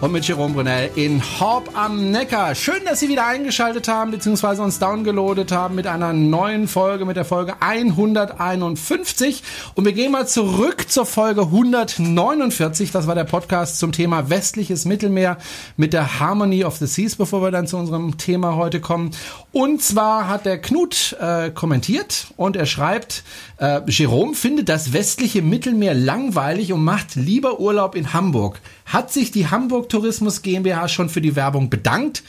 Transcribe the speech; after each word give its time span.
und 0.00 0.12
mit 0.12 0.26
Jerome 0.26 0.52
Brunel 0.52 0.90
in 0.94 1.22
Horb 1.40 1.70
am 1.74 2.10
Neckar. 2.10 2.54
Schön, 2.54 2.84
dass 2.84 3.00
Sie 3.00 3.08
wieder 3.08 3.26
eingeschaltet 3.26 3.88
haben 3.88 4.10
bzw. 4.10 4.60
uns 4.60 4.78
downgeloadet 4.78 5.52
haben 5.52 5.74
mit 5.74 5.86
einer 5.86 6.12
neuen 6.12 6.68
Folge, 6.68 7.06
mit 7.06 7.16
der 7.16 7.24
Folge 7.24 7.54
151. 7.60 9.42
Und 9.74 9.86
wir 9.86 9.92
gehen 9.92 10.12
mal 10.12 10.28
zurück 10.28 10.90
zur 10.90 11.06
Folge 11.06 11.42
149. 11.42 12.92
Das 12.92 13.06
war 13.06 13.14
der 13.14 13.24
Podcast 13.24 13.78
zum 13.78 13.92
Thema 13.92 14.28
westliches 14.28 14.84
Mittelmeer 14.84 15.38
mit 15.78 15.94
der 15.94 16.20
Harmony 16.20 16.64
of 16.64 16.76
the 16.76 16.86
Seas, 16.86 17.16
bevor 17.16 17.40
wir 17.40 17.50
dann 17.50 17.66
zu 17.66 17.78
unserem 17.78 18.18
Thema 18.18 18.54
heute 18.56 18.80
kommen. 18.80 19.12
Und 19.52 19.82
zwar 19.82 20.28
hat 20.28 20.44
der 20.44 20.60
Knut 20.60 21.16
äh, 21.20 21.50
kommentiert 21.50 22.26
und 22.36 22.56
er 22.56 22.66
schreibt, 22.66 23.24
äh, 23.56 23.80
Jerome 23.86 24.34
findet 24.34 24.68
das 24.68 24.92
westliche 24.92 25.40
Mittelmeer 25.40 25.94
langweilig 25.94 26.74
und 26.74 26.84
macht 26.84 27.14
lieber 27.14 27.60
Urlaub 27.60 27.94
in 27.94 28.12
Hamburg. 28.12 28.60
Hat 28.86 29.12
sich 29.12 29.32
die 29.32 29.48
Hamburg 29.48 29.88
Tourismus 29.88 30.42
GmbH 30.42 30.88
schon 30.88 31.08
für 31.08 31.20
die 31.20 31.36
Werbung 31.36 31.70
bedankt? 31.70 32.22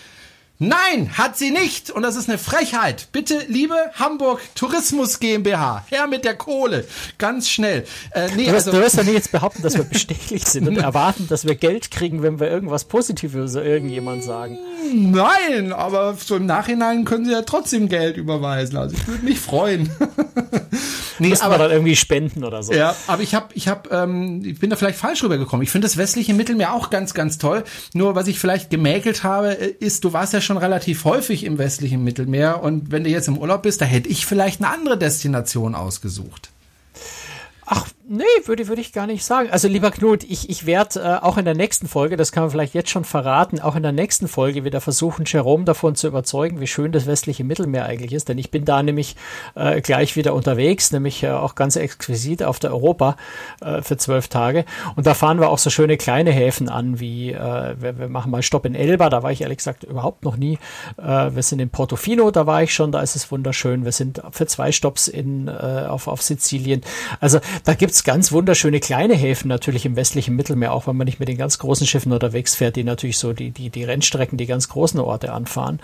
Nein, 0.60 1.16
hat 1.16 1.38
sie 1.38 1.52
nicht. 1.52 1.92
Und 1.92 2.02
das 2.02 2.16
ist 2.16 2.30
eine 2.30 2.40
Frechheit. 2.40 3.10
Bitte, 3.12 3.46
liebe 3.48 3.76
Hamburg 3.94 4.42
Tourismus 4.56 5.20
GmbH, 5.20 5.86
her 5.88 6.08
mit 6.08 6.26
der 6.26 6.34
Kohle. 6.34 6.88
Ganz 7.20 7.48
schnell. 7.48 7.86
Äh, 8.10 8.30
nee, 8.36 8.46
du, 8.46 8.54
wirst, 8.54 8.68
also, 8.68 8.72
du 8.72 8.84
wirst 8.84 8.98
ja 8.98 9.04
nicht 9.04 9.14
jetzt 9.14 9.32
behaupten, 9.32 9.62
dass 9.62 9.78
wir 9.78 9.84
bestechlich 9.84 10.46
sind 10.46 10.68
und 10.68 10.78
erwarten, 10.78 11.28
dass 11.28 11.46
wir 11.46 11.54
Geld 11.54 11.92
kriegen, 11.92 12.24
wenn 12.24 12.40
wir 12.40 12.50
irgendwas 12.50 12.86
Positives 12.86 13.54
über 13.54 13.64
irgendjemand 13.64 14.24
sagen. 14.24 14.58
Nein, 14.96 15.74
aber 15.74 16.16
so 16.16 16.38
im 16.38 16.48
Nachhinein 16.48 17.06
können 17.06 17.26
sie 17.26 17.34
ja 17.34 17.44
trotzdem 17.44 17.88
Geld 17.88 18.18
überweisen. 18.18 18.78
Also 18.78 18.96
ich 18.96 19.08
würde 19.08 19.26
mich 19.26 19.40
freuen. 19.40 19.92
nee, 21.20 21.30
Müssen 21.30 21.44
aber 21.44 21.58
dann 21.58 21.72
irgendwie 21.72 21.96
spenden 21.96 22.44
oder 22.44 22.64
so. 22.64 22.74
Ja, 22.74 22.96
aber 23.08 23.24
ich 23.24 23.36
habe, 23.36 23.48
ich 23.54 23.68
habe, 23.68 23.90
ähm, 23.90 24.44
ich 24.46 24.60
bin 24.60 24.70
da 24.70 24.76
vielleicht 24.76 24.98
falsch 24.98 25.24
rübergekommen. 25.24 25.64
Ich 25.64 25.72
finde 25.72 25.86
das 25.86 25.98
westliche 25.98 26.34
Mittelmeer 26.34 26.74
auch 26.74 26.90
ganz, 26.90 27.14
ganz 27.14 27.38
toll. 27.38 27.64
Nur 27.94 28.16
was 28.16 28.28
ich 28.28 28.40
vielleicht 28.40 28.70
gemäkelt 28.70 29.24
habe, 29.24 29.60
äh, 29.60 29.74
ist, 29.80 30.04
du 30.04 30.14
warst 30.14 30.34
ja 30.34 30.42
schon 30.42 30.58
relativ 30.58 31.06
häufig 31.06 31.44
im 31.44 31.58
westlichen 31.58 32.04
Mittelmeer 32.04 32.62
und 32.62 32.92
wenn 32.92 33.04
du 33.04 33.10
jetzt 33.10 33.28
im 33.28 33.38
Urlaub 33.38 33.64
bist, 33.64 33.82
da 33.82 33.86
hätte 33.86 34.10
ich 34.10 34.26
vielleicht 34.26 34.62
eine 34.62 34.74
andere 34.74 34.98
Destination 34.98 35.76
ausgesucht. 35.76 36.50
Ach, 37.66 37.86
nee, 38.08 38.24
würde, 38.46 38.68
würde 38.68 38.82
ich 38.82 38.94
gar 38.94 39.08
nicht 39.08 39.24
sagen. 39.24 39.50
Also 39.52 39.68
lieber 39.68 39.92
Knut, 39.92 40.24
ich, 40.24 40.50
ich 40.50 40.66
werde 40.66 41.00
äh, 41.00 41.24
auch 41.24 41.38
in 41.38 41.46
der 41.46 41.54
nächsten 41.54 41.88
Folge, 41.88 42.18
das 42.18 42.32
kann 42.32 42.44
man 42.44 42.52
vielleicht 42.52 42.74
jetzt 42.74 42.90
schon 42.90 43.04
verraten, 43.04 43.60
auch 43.60 43.76
in 43.76 43.84
der 43.84 43.92
nächsten 43.92 44.28
Folge 44.28 44.64
wieder 44.64 44.82
versuchen, 44.82 45.26
Jerome 45.26 45.66
davon 45.66 45.96
zu 45.96 46.08
überzeugen, 46.08 46.60
wie 46.60 46.68
schön 46.68 46.92
das 46.92 47.06
westliche 47.06 47.44
Mittelmeer 47.44 47.86
eigentlich 47.86 48.14
ist. 48.14 48.30
Denn 48.30 48.38
ich 48.38 48.52
bin 48.52 48.66
da 48.66 48.82
nämlich 48.82 49.16
äh, 49.56 49.82
gleich 49.82 50.16
wieder 50.16 50.34
unterwegs, 50.34 50.92
nämlich 50.92 51.24
äh, 51.24 51.30
auch 51.30 51.56
ganz 51.56 51.76
exquisit 51.76 52.44
auf 52.44 52.60
der 52.60 52.72
Europa 52.72 53.18
äh, 53.62 53.82
für 53.82 53.98
zwölf 53.98 54.28
Tage. 54.28 54.66
Und 54.96 55.06
da 55.06 55.14
fahren 55.14 55.40
wir 55.40 55.50
auch 55.50 55.58
so 55.58 55.70
schöne 55.70 55.98
kleine 55.98 56.32
Häfen 56.32 56.70
an, 56.70 57.00
wie 57.00 57.32
äh, 57.32 57.76
wir, 57.80 58.00
wir 58.00 58.10
machen 58.10 58.32
mal 58.32 58.42
Stopp 58.42 58.66
in 58.66 58.76
Elba, 58.76 59.10
da 59.10 59.24
war 59.24 59.32
ich 59.32 59.42
ehrlich 59.42 59.58
gesagt 59.58 59.84
überhaupt 59.84 60.24
noch 60.24 60.38
nie. 60.38 60.58
Äh, 60.98 61.36
wir 61.36 61.44
sind 61.44 61.60
in 61.60 61.70
Portofino, 61.70 62.32
da 62.32 62.48
war 62.48 62.64
ich 62.64 62.74
schon, 62.74 62.92
da 62.92 63.02
ist 63.02 63.16
es 63.16 63.32
wunderschön. 63.32 63.86
Wir 63.86 63.92
sind 63.92 64.22
für 64.32 64.48
zwei 64.48 64.72
Stopps 64.72 65.08
in, 65.08 65.48
äh, 65.48 65.86
auf, 65.88 66.08
auf 66.08 66.22
Sizilien. 66.22 66.82
Also 67.20 67.40
da 67.64 67.74
gibt's 67.74 67.97
ganz 68.04 68.32
wunderschöne 68.32 68.80
kleine 68.80 69.14
Häfen 69.14 69.48
natürlich 69.48 69.86
im 69.86 69.96
westlichen 69.96 70.36
Mittelmeer, 70.36 70.74
auch 70.74 70.88
wenn 70.88 70.98
man 70.98 71.06
nicht 71.06 71.20
mit 71.20 71.30
den 71.30 71.38
ganz 71.38 71.58
großen 71.60 71.88
Schiffen 71.88 72.12
unterwegs 72.12 72.56
fährt, 72.56 72.76
die 72.76 72.84
natürlich 72.84 73.18
so 73.18 73.34
die, 73.34 73.52
die, 73.52 73.70
die 73.70 73.84
Rennstrecken, 73.84 74.38
die 74.38 74.46
ganz 74.46 74.70
großen 74.70 75.00
Orte 75.00 75.34
anfahren. 75.34 75.80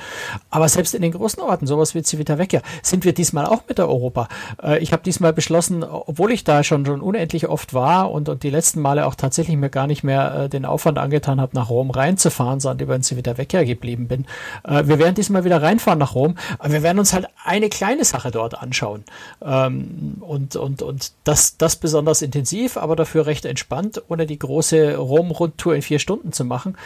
Aber 0.50 0.70
selbst 0.70 0.94
in 0.94 1.02
den 1.02 1.12
großen 1.12 1.42
Orten, 1.42 1.68
sowas 1.68 1.96
wie 1.96 2.04
Civitavecchia, 2.04 2.62
sind 2.82 3.06
wir 3.06 3.14
diesmal 3.14 3.46
auch 3.46 3.64
mit 3.68 3.78
der 3.78 3.88
Europa. 3.88 4.28
Äh, 4.62 4.80
ich 4.80 4.94
habe 4.94 5.04
diesmal 5.04 5.34
beschlossen, 5.34 5.84
obwohl 5.84 6.32
ich 6.32 6.44
da 6.44 6.64
schon, 6.64 6.86
schon 6.86 7.02
unendlich 7.02 7.48
oft 7.48 7.74
war 7.74 8.12
und, 8.12 8.30
und 8.30 8.44
die 8.44 8.50
letzten 8.50 8.82
Male 8.82 9.06
auch 9.06 9.16
tatsächlich 9.16 9.58
mir 9.58 9.70
gar 9.70 9.88
nicht 9.88 10.04
mehr 10.04 10.44
äh, 10.44 10.50
den 10.50 10.66
Aufwand 10.66 10.98
angetan 10.98 11.42
habe, 11.42 11.56
nach 11.56 11.70
Rom 11.70 11.92
reinzufahren, 11.92 12.60
sondern 12.60 12.86
über 12.86 12.96
in 12.96 13.04
Civitavecchia 13.04 13.64
geblieben 13.64 14.08
bin. 14.08 14.26
Äh, 14.64 14.88
wir 14.88 15.00
werden 15.00 15.16
diesmal 15.16 15.44
wieder 15.44 15.62
reinfahren 15.62 16.00
nach 16.00 16.16
Rom, 16.16 16.36
aber 16.60 16.74
wir 16.74 16.84
werden 16.84 17.00
uns 17.00 17.14
halt 17.14 17.28
eine 17.44 17.70
kleine 17.70 18.06
Sache 18.06 18.32
dort 18.32 18.62
anschauen. 18.62 19.04
Ähm, 19.44 20.18
und, 20.22 20.56
und, 20.56 20.82
und 20.82 21.12
das, 21.24 21.58
das 21.58 21.76
besonders 21.76 22.03
besonders 22.04 22.22
intensiv, 22.22 22.78
aber 22.78 22.96
dafür 22.96 23.26
recht 23.26 23.46
entspannt, 23.46 24.02
ohne 24.10 24.26
die 24.26 24.38
große 24.38 24.98
Rom-Rundtour 24.98 25.76
in 25.76 25.82
vier 25.82 26.00
Stunden 26.00 26.34
zu 26.34 26.44
machen. 26.44 26.78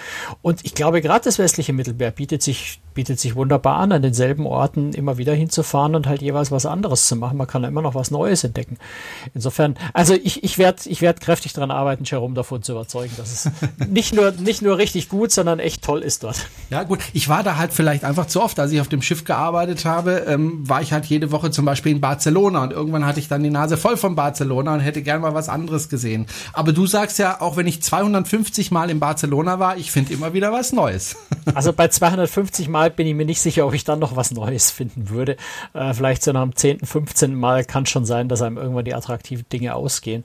Und 0.41 0.63
ich 0.63 0.75
glaube, 0.75 1.01
gerade 1.01 1.25
das 1.25 1.39
westliche 1.39 1.73
Mittelmeer 1.73 2.11
bietet 2.11 2.43
sich, 2.43 2.79
bietet 2.97 3.19
sich 3.19 3.35
wunderbar 3.35 3.77
an, 3.77 3.91
an 3.91 4.01
denselben 4.01 4.47
Orten 4.47 4.91
immer 4.91 5.19
wieder 5.19 5.35
hinzufahren 5.35 5.93
und 5.93 6.07
halt 6.07 6.23
jeweils 6.23 6.49
was 6.49 6.65
anderes 6.65 7.07
zu 7.07 7.15
machen. 7.15 7.37
Man 7.37 7.45
kann 7.45 7.63
immer 7.63 7.83
noch 7.83 7.93
was 7.93 8.09
Neues 8.09 8.43
entdecken. 8.43 8.79
Insofern, 9.35 9.75
also 9.93 10.15
ich, 10.15 10.43
ich 10.43 10.57
werde 10.57 10.81
ich 10.85 11.03
werd 11.03 11.21
kräftig 11.21 11.53
daran 11.53 11.69
arbeiten, 11.69 12.05
Jerome 12.05 12.33
davon 12.33 12.63
zu 12.63 12.71
überzeugen, 12.71 13.13
dass 13.15 13.31
es 13.31 13.51
nicht 13.87 14.15
nur, 14.15 14.31
nicht 14.31 14.63
nur 14.63 14.79
richtig 14.79 15.09
gut, 15.09 15.31
sondern 15.31 15.59
echt 15.59 15.83
toll 15.83 16.01
ist 16.01 16.23
dort. 16.23 16.47
Ja, 16.71 16.81
gut. 16.81 16.97
Ich 17.13 17.29
war 17.29 17.43
da 17.43 17.57
halt 17.57 17.71
vielleicht 17.71 18.03
einfach 18.03 18.25
zu 18.25 18.41
oft. 18.41 18.59
Als 18.59 18.71
ich 18.71 18.81
auf 18.81 18.87
dem 18.87 19.03
Schiff 19.03 19.25
gearbeitet 19.25 19.85
habe, 19.85 20.25
ähm, 20.27 20.67
war 20.67 20.81
ich 20.81 20.91
halt 20.91 21.05
jede 21.05 21.31
Woche 21.31 21.51
zum 21.51 21.65
Beispiel 21.65 21.91
in 21.91 22.01
Barcelona 22.01 22.63
und 22.63 22.71
irgendwann 22.71 23.05
hatte 23.05 23.19
ich 23.19 23.27
dann 23.27 23.43
die 23.43 23.51
Nase 23.51 23.77
voll 23.77 23.97
von 23.97 24.15
Barcelona 24.15 24.73
und 24.73 24.79
hätte 24.79 25.03
gern 25.03 25.21
mal 25.21 25.35
was 25.35 25.49
anderes 25.49 25.87
gesehen. 25.87 26.25
Aber 26.53 26.73
du 26.73 26.87
sagst 26.87 27.19
ja, 27.19 27.41
auch 27.41 27.57
wenn 27.57 27.67
ich 27.67 27.83
250 27.83 28.71
Mal 28.71 28.89
in 28.89 28.99
Barcelona 28.99 29.59
war, 29.59 29.77
ich 29.77 29.91
finde 29.91 30.13
immer 30.13 30.33
wieder 30.33 30.51
was 30.51 30.73
Neues. 30.73 31.15
Also 31.53 31.73
bei 31.73 31.89
250 31.89 32.69
Mal 32.69 32.86
bin 32.95 33.07
ich 33.07 33.13
mir 33.13 33.25
nicht 33.25 33.41
sicher, 33.41 33.67
ob 33.67 33.73
ich 33.73 33.83
dann 33.83 33.99
noch 33.99 34.15
was 34.15 34.31
Neues 34.31 34.71
finden 34.71 35.09
würde. 35.09 35.37
Äh, 35.73 35.93
vielleicht 35.93 36.23
so 36.23 36.31
nach 36.31 36.43
dem 36.43 36.55
10., 36.55 36.79
15. 36.79 37.35
Mal 37.35 37.65
kann 37.65 37.85
schon 37.85 38.05
sein, 38.05 38.29
dass 38.29 38.41
einem 38.41 38.57
irgendwann 38.57 38.85
die 38.85 38.95
attraktiven 38.95 39.45
Dinge 39.49 39.75
ausgehen. 39.75 40.23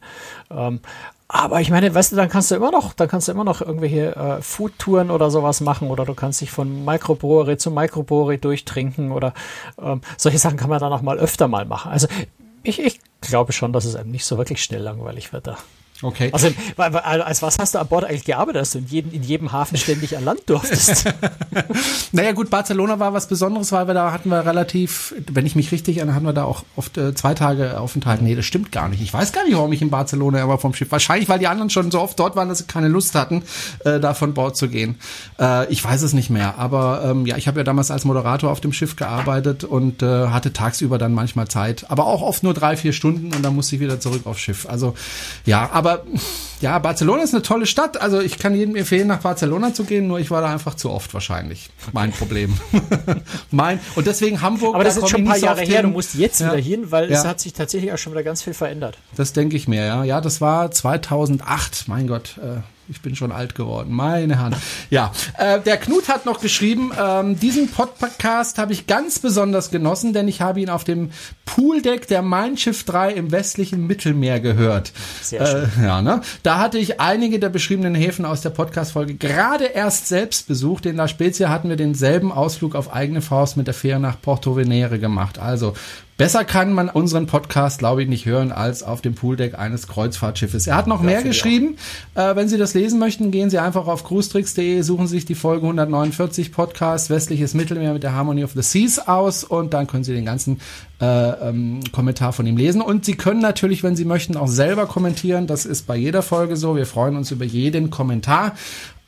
Ähm, 0.50 0.80
aber 1.28 1.62
ich 1.62 1.70
meine, 1.70 1.94
weißt 1.94 2.12
du, 2.12 2.16
dann 2.16 2.28
kannst 2.28 2.50
du 2.50 2.54
immer 2.54 2.70
noch, 2.70 2.92
dann 2.92 3.08
kannst 3.08 3.26
du 3.26 3.32
immer 3.32 3.44
noch 3.44 3.62
irgendwelche 3.62 4.14
äh, 4.14 4.42
Foodtouren 4.42 5.10
oder 5.10 5.30
sowas 5.30 5.62
machen 5.62 5.88
oder 5.88 6.04
du 6.04 6.12
kannst 6.12 6.42
dich 6.42 6.50
von 6.50 6.84
Mikrobrewery 6.84 7.56
zu 7.56 7.70
Mikrobrewery 7.70 8.36
durchtrinken 8.36 9.12
oder 9.12 9.32
ähm, 9.80 10.02
solche 10.18 10.36
Sachen 10.36 10.58
kann 10.58 10.68
man 10.68 10.78
dann 10.78 10.92
auch 10.92 11.00
mal 11.00 11.18
öfter 11.18 11.48
mal 11.48 11.64
machen. 11.64 11.90
Also 11.90 12.06
ich, 12.62 12.80
ich 12.80 13.00
glaube 13.22 13.52
schon, 13.52 13.72
dass 13.72 13.86
es 13.86 13.96
einem 13.96 14.10
nicht 14.10 14.26
so 14.26 14.36
wirklich 14.36 14.62
schnell 14.62 14.82
langweilig 14.82 15.32
wird 15.32 15.46
da. 15.46 15.56
Okay. 16.02 16.30
Also, 16.32 16.48
als 16.76 17.42
was 17.42 17.58
hast 17.58 17.74
du 17.74 17.78
an 17.78 17.86
Bord 17.86 18.04
eigentlich 18.04 18.24
gearbeitet, 18.24 18.62
dass 18.62 18.70
du 18.72 18.78
in 18.78 18.86
jedem, 18.86 19.12
in 19.12 19.22
jedem 19.22 19.52
Hafen 19.52 19.76
ständig 19.76 20.16
an 20.16 20.24
Land 20.24 20.40
durftest? 20.46 21.04
naja, 22.12 22.32
gut, 22.32 22.50
Barcelona 22.50 22.98
war 22.98 23.12
was 23.12 23.28
Besonderes, 23.28 23.70
weil 23.70 23.86
wir 23.86 23.94
da 23.94 24.12
hatten 24.12 24.28
wir 24.28 24.44
relativ, 24.44 25.14
wenn 25.30 25.46
ich 25.46 25.54
mich 25.54 25.70
richtig 25.70 25.98
erinnere, 25.98 26.16
hatten 26.16 26.26
wir 26.26 26.32
da 26.32 26.44
auch 26.44 26.64
oft 26.76 26.98
äh, 26.98 27.14
zwei 27.14 27.34
Tage 27.34 27.78
Aufenthalt. 27.78 28.20
Nee, 28.20 28.34
das 28.34 28.46
stimmt 28.46 28.72
gar 28.72 28.88
nicht. 28.88 29.00
Ich 29.00 29.14
weiß 29.14 29.32
gar 29.32 29.44
nicht, 29.44 29.54
warum 29.54 29.72
ich 29.72 29.80
in 29.80 29.90
Barcelona 29.90 30.42
immer 30.42 30.58
vom 30.58 30.74
Schiff. 30.74 30.90
Wahrscheinlich, 30.90 31.28
weil 31.28 31.38
die 31.38 31.46
anderen 31.46 31.70
schon 31.70 31.90
so 31.90 32.00
oft 32.00 32.18
dort 32.18 32.34
waren, 32.34 32.48
dass 32.48 32.58
sie 32.58 32.64
keine 32.64 32.88
Lust 32.88 33.14
hatten, 33.14 33.44
äh, 33.84 34.00
da 34.00 34.14
von 34.14 34.34
Bord 34.34 34.56
zu 34.56 34.68
gehen. 34.68 34.96
Äh, 35.38 35.70
ich 35.72 35.84
weiß 35.84 36.02
es 36.02 36.12
nicht 36.14 36.30
mehr. 36.30 36.58
Aber 36.58 37.04
ähm, 37.04 37.26
ja, 37.26 37.36
ich 37.36 37.46
habe 37.46 37.60
ja 37.60 37.64
damals 37.64 37.92
als 37.92 38.04
Moderator 38.04 38.50
auf 38.50 38.60
dem 38.60 38.72
Schiff 38.72 38.96
gearbeitet 38.96 39.62
und 39.62 40.02
äh, 40.02 40.26
hatte 40.28 40.52
tagsüber 40.52 40.98
dann 40.98 41.14
manchmal 41.14 41.46
Zeit. 41.46 41.86
Aber 41.88 42.06
auch 42.06 42.22
oft 42.22 42.42
nur 42.42 42.54
drei, 42.54 42.76
vier 42.76 42.92
Stunden 42.92 43.32
und 43.34 43.42
dann 43.42 43.54
musste 43.54 43.76
ich 43.76 43.80
wieder 43.80 44.00
zurück 44.00 44.22
aufs 44.24 44.40
Schiff. 44.40 44.66
Also 44.68 44.94
ja, 45.46 45.70
aber 45.72 45.91
aber 45.92 46.04
ja, 46.60 46.78
Barcelona 46.78 47.22
ist 47.22 47.34
eine 47.34 47.42
tolle 47.42 47.66
Stadt. 47.66 48.00
Also 48.00 48.20
ich 48.20 48.38
kann 48.38 48.54
jedem 48.54 48.76
empfehlen, 48.76 49.08
nach 49.08 49.20
Barcelona 49.20 49.74
zu 49.74 49.84
gehen, 49.84 50.06
nur 50.06 50.20
ich 50.20 50.30
war 50.30 50.40
da 50.40 50.52
einfach 50.52 50.74
zu 50.74 50.90
oft 50.90 51.12
wahrscheinlich. 51.12 51.70
Mein 51.92 52.12
Problem. 52.12 52.56
mein, 53.50 53.80
und 53.96 54.06
deswegen 54.06 54.40
Hamburg. 54.40 54.74
Aber 54.74 54.84
das 54.84 54.96
ist 54.96 55.08
schon 55.08 55.22
ein 55.22 55.26
paar 55.26 55.38
Jahre 55.38 55.62
her, 55.62 55.82
du 55.82 55.88
musst 55.88 56.14
jetzt 56.14 56.40
ja. 56.40 56.52
wieder 56.52 56.62
hin, 56.62 56.90
weil 56.90 57.10
ja. 57.10 57.18
es 57.18 57.24
hat 57.24 57.40
sich 57.40 57.52
tatsächlich 57.52 57.92
auch 57.92 57.98
schon 57.98 58.12
wieder 58.12 58.22
ganz 58.22 58.42
viel 58.42 58.54
verändert. 58.54 58.98
Das 59.16 59.32
denke 59.32 59.56
ich 59.56 59.66
mir, 59.66 59.84
ja. 59.84 60.04
Ja, 60.04 60.20
das 60.20 60.40
war 60.40 60.70
2008, 60.70 61.88
mein 61.88 62.06
Gott. 62.06 62.38
Äh, 62.38 62.60
ich 62.88 63.00
bin 63.00 63.16
schon 63.16 63.32
alt 63.32 63.54
geworden. 63.54 63.92
Meine 63.92 64.38
Hand. 64.38 64.56
Ja, 64.90 65.12
äh, 65.38 65.60
der 65.60 65.76
Knut 65.76 66.08
hat 66.08 66.26
noch 66.26 66.40
geschrieben, 66.40 66.92
ähm, 66.98 67.38
diesen 67.38 67.68
Podcast 67.68 68.58
habe 68.58 68.72
ich 68.72 68.86
ganz 68.86 69.18
besonders 69.18 69.70
genossen, 69.70 70.12
denn 70.12 70.28
ich 70.28 70.40
habe 70.40 70.60
ihn 70.60 70.68
auf 70.68 70.84
dem 70.84 71.10
Pooldeck 71.44 72.08
der 72.08 72.22
Mein 72.22 72.56
Schiff 72.56 72.84
3 72.84 73.12
im 73.12 73.30
westlichen 73.30 73.86
Mittelmeer 73.86 74.40
gehört. 74.40 74.92
Sehr 75.22 75.46
schön. 75.46 75.70
Äh, 75.80 75.86
ja, 75.86 76.02
ne? 76.02 76.22
Da 76.42 76.58
hatte 76.58 76.78
ich 76.78 77.00
einige 77.00 77.38
der 77.38 77.48
beschriebenen 77.48 77.94
Häfen 77.94 78.24
aus 78.24 78.40
der 78.40 78.50
Podcast-Folge 78.50 79.14
gerade 79.14 79.66
erst 79.66 80.08
selbst 80.08 80.48
besucht. 80.48 80.86
In 80.86 80.96
La 80.96 81.08
Spezia 81.08 81.48
hatten 81.48 81.68
wir 81.68 81.76
denselben 81.76 82.32
Ausflug 82.32 82.74
auf 82.74 82.92
eigene 82.92 83.22
Faust 83.22 83.56
mit 83.56 83.66
der 83.66 83.74
Fähre 83.74 84.00
nach 84.00 84.20
Porto 84.20 84.56
Venere 84.56 84.98
gemacht. 84.98 85.38
Also 85.38 85.74
Besser 86.22 86.44
kann 86.44 86.72
man 86.72 86.88
unseren 86.88 87.26
Podcast, 87.26 87.80
glaube 87.80 88.02
ich, 88.02 88.08
nicht 88.08 88.26
hören 88.26 88.52
als 88.52 88.84
auf 88.84 89.00
dem 89.00 89.16
Pooldeck 89.16 89.58
eines 89.58 89.88
Kreuzfahrtschiffes. 89.88 90.68
Er 90.68 90.76
hat 90.76 90.86
noch 90.86 91.00
ja, 91.00 91.06
mehr 91.06 91.22
geschrieben. 91.24 91.76
Äh, 92.14 92.36
wenn 92.36 92.48
Sie 92.48 92.58
das 92.58 92.74
lesen 92.74 93.00
möchten, 93.00 93.32
gehen 93.32 93.50
Sie 93.50 93.58
einfach 93.58 93.88
auf 93.88 94.04
cruestricks.de, 94.04 94.82
suchen 94.82 95.08
sich 95.08 95.24
die 95.24 95.34
Folge 95.34 95.62
149 95.62 96.52
Podcast 96.52 97.10
Westliches 97.10 97.54
Mittelmeer 97.54 97.92
mit 97.92 98.04
der 98.04 98.14
Harmony 98.14 98.44
of 98.44 98.52
the 98.52 98.62
Seas 98.62 99.08
aus 99.08 99.42
und 99.42 99.74
dann 99.74 99.88
können 99.88 100.04
Sie 100.04 100.14
den 100.14 100.24
ganzen 100.24 100.60
äh, 101.00 101.48
ähm, 101.48 101.80
Kommentar 101.90 102.32
von 102.32 102.46
ihm 102.46 102.56
lesen. 102.56 102.82
Und 102.82 103.04
Sie 103.04 103.16
können 103.16 103.40
natürlich, 103.40 103.82
wenn 103.82 103.96
Sie 103.96 104.04
möchten, 104.04 104.36
auch 104.36 104.46
selber 104.46 104.86
kommentieren. 104.86 105.48
Das 105.48 105.66
ist 105.66 105.88
bei 105.88 105.96
jeder 105.96 106.22
Folge 106.22 106.56
so. 106.56 106.76
Wir 106.76 106.86
freuen 106.86 107.16
uns 107.16 107.32
über 107.32 107.44
jeden 107.44 107.90
Kommentar. 107.90 108.54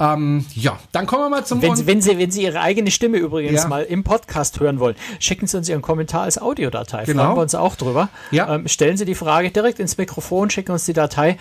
Ähm, 0.01 0.45
ja, 0.55 0.79
dann 0.91 1.07
kommen 1.07 1.23
wir 1.23 1.29
mal 1.29 1.45
zum. 1.45 1.63
Wenn, 1.63 1.77
Sie, 1.77 1.87
wenn, 1.87 2.03
Sie, 2.03 2.19
wenn 2.19 2.31
Sie 2.31 2.43
Ihre 2.43 2.61
eigene 2.61 2.91
Stimme 2.91 3.19
übrigens 3.19 3.63
ja. 3.63 3.69
mal 3.69 3.85
im 3.85 4.03
Podcast 4.03 4.59
hören 4.59 4.81
wollen, 4.81 4.97
schicken 5.21 5.47
Sie 5.47 5.57
uns 5.57 5.69
Ihren 5.69 5.83
Kommentar 5.83 6.23
als 6.23 6.37
Audiodatei. 6.39 7.05
Genau. 7.05 7.25
Freuen 7.25 7.37
wir 7.37 7.43
uns 7.43 7.55
auch 7.55 7.77
drüber. 7.77 8.09
Ja. 8.33 8.53
Ähm, 8.53 8.67
stellen 8.67 8.97
Sie 8.97 9.05
die 9.05 9.15
Frage 9.15 9.53
direkt 9.53 9.79
ins 9.79 9.97
Mikrofon, 9.97 10.51
schicken 10.51 10.73
uns 10.73 10.85
die 10.85 10.95
Datei. 10.95 11.39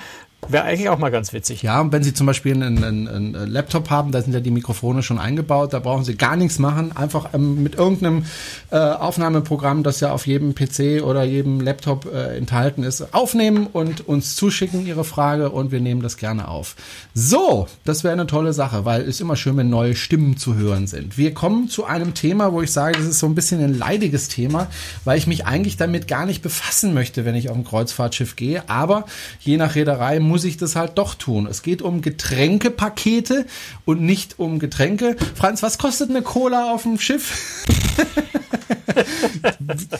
Wäre 0.49 0.63
eigentlich 0.63 0.89
auch 0.89 0.97
mal 0.97 1.09
ganz 1.09 1.33
witzig. 1.33 1.61
Ja, 1.61 1.79
und 1.81 1.91
wenn 1.91 2.03
Sie 2.03 2.13
zum 2.13 2.27
Beispiel 2.27 2.53
einen, 2.53 2.83
einen, 2.83 3.07
einen, 3.07 3.47
Laptop 3.47 3.89
haben, 3.89 4.11
da 4.11 4.21
sind 4.21 4.33
ja 4.33 4.39
die 4.39 4.51
Mikrofone 4.51 5.03
schon 5.03 5.19
eingebaut, 5.19 5.73
da 5.73 5.79
brauchen 5.79 6.03
Sie 6.03 6.15
gar 6.15 6.35
nichts 6.35 6.59
machen. 6.59 6.95
Einfach 6.95 7.29
ähm, 7.33 7.63
mit 7.63 7.75
irgendeinem 7.75 8.25
äh, 8.71 8.77
Aufnahmeprogramm, 8.77 9.83
das 9.83 9.99
ja 9.99 10.11
auf 10.11 10.27
jedem 10.27 10.55
PC 10.55 11.03
oder 11.03 11.23
jedem 11.23 11.61
Laptop 11.61 12.05
äh, 12.11 12.37
enthalten 12.37 12.83
ist, 12.83 13.13
aufnehmen 13.13 13.67
und 13.71 14.07
uns 14.07 14.35
zuschicken 14.35 14.85
Ihre 14.85 15.03
Frage 15.03 15.51
und 15.51 15.71
wir 15.71 15.79
nehmen 15.79 16.01
das 16.01 16.17
gerne 16.17 16.47
auf. 16.47 16.75
So, 17.13 17.67
das 17.85 18.03
wäre 18.03 18.13
eine 18.13 18.27
tolle 18.27 18.53
Sache, 18.53 18.85
weil 18.85 19.01
es 19.01 19.21
immer 19.21 19.35
schön, 19.35 19.57
wenn 19.57 19.69
neue 19.69 19.95
Stimmen 19.95 20.37
zu 20.37 20.55
hören 20.55 20.87
sind. 20.87 21.17
Wir 21.17 21.33
kommen 21.33 21.69
zu 21.69 21.85
einem 21.85 22.13
Thema, 22.13 22.53
wo 22.53 22.61
ich 22.61 22.71
sage, 22.71 22.97
das 22.97 23.07
ist 23.07 23.19
so 23.19 23.27
ein 23.27 23.35
bisschen 23.35 23.63
ein 23.63 23.77
leidiges 23.77 24.27
Thema, 24.27 24.67
weil 25.05 25.17
ich 25.17 25.27
mich 25.27 25.45
eigentlich 25.45 25.77
damit 25.77 26.07
gar 26.07 26.25
nicht 26.25 26.41
befassen 26.41 26.93
möchte, 26.93 27.25
wenn 27.25 27.35
ich 27.35 27.49
auf 27.49 27.55
ein 27.55 27.63
Kreuzfahrtschiff 27.63 28.35
gehe. 28.35 28.67
Aber 28.69 29.05
je 29.39 29.57
nach 29.57 29.75
Reederei 29.75 30.19
muss 30.19 30.32
muss 30.33 30.45
ich 30.45 30.57
das 30.57 30.75
halt 30.75 30.97
doch 30.97 31.13
tun. 31.13 31.45
Es 31.45 31.61
geht 31.61 31.83
um 31.83 32.01
Getränkepakete 32.01 33.45
und 33.85 34.01
nicht 34.01 34.39
um 34.39 34.57
Getränke. 34.57 35.15
Franz, 35.35 35.61
was 35.61 35.77
kostet 35.77 36.09
eine 36.09 36.23
Cola 36.23 36.73
auf 36.73 36.81
dem 36.81 36.97
Schiff? 36.97 37.67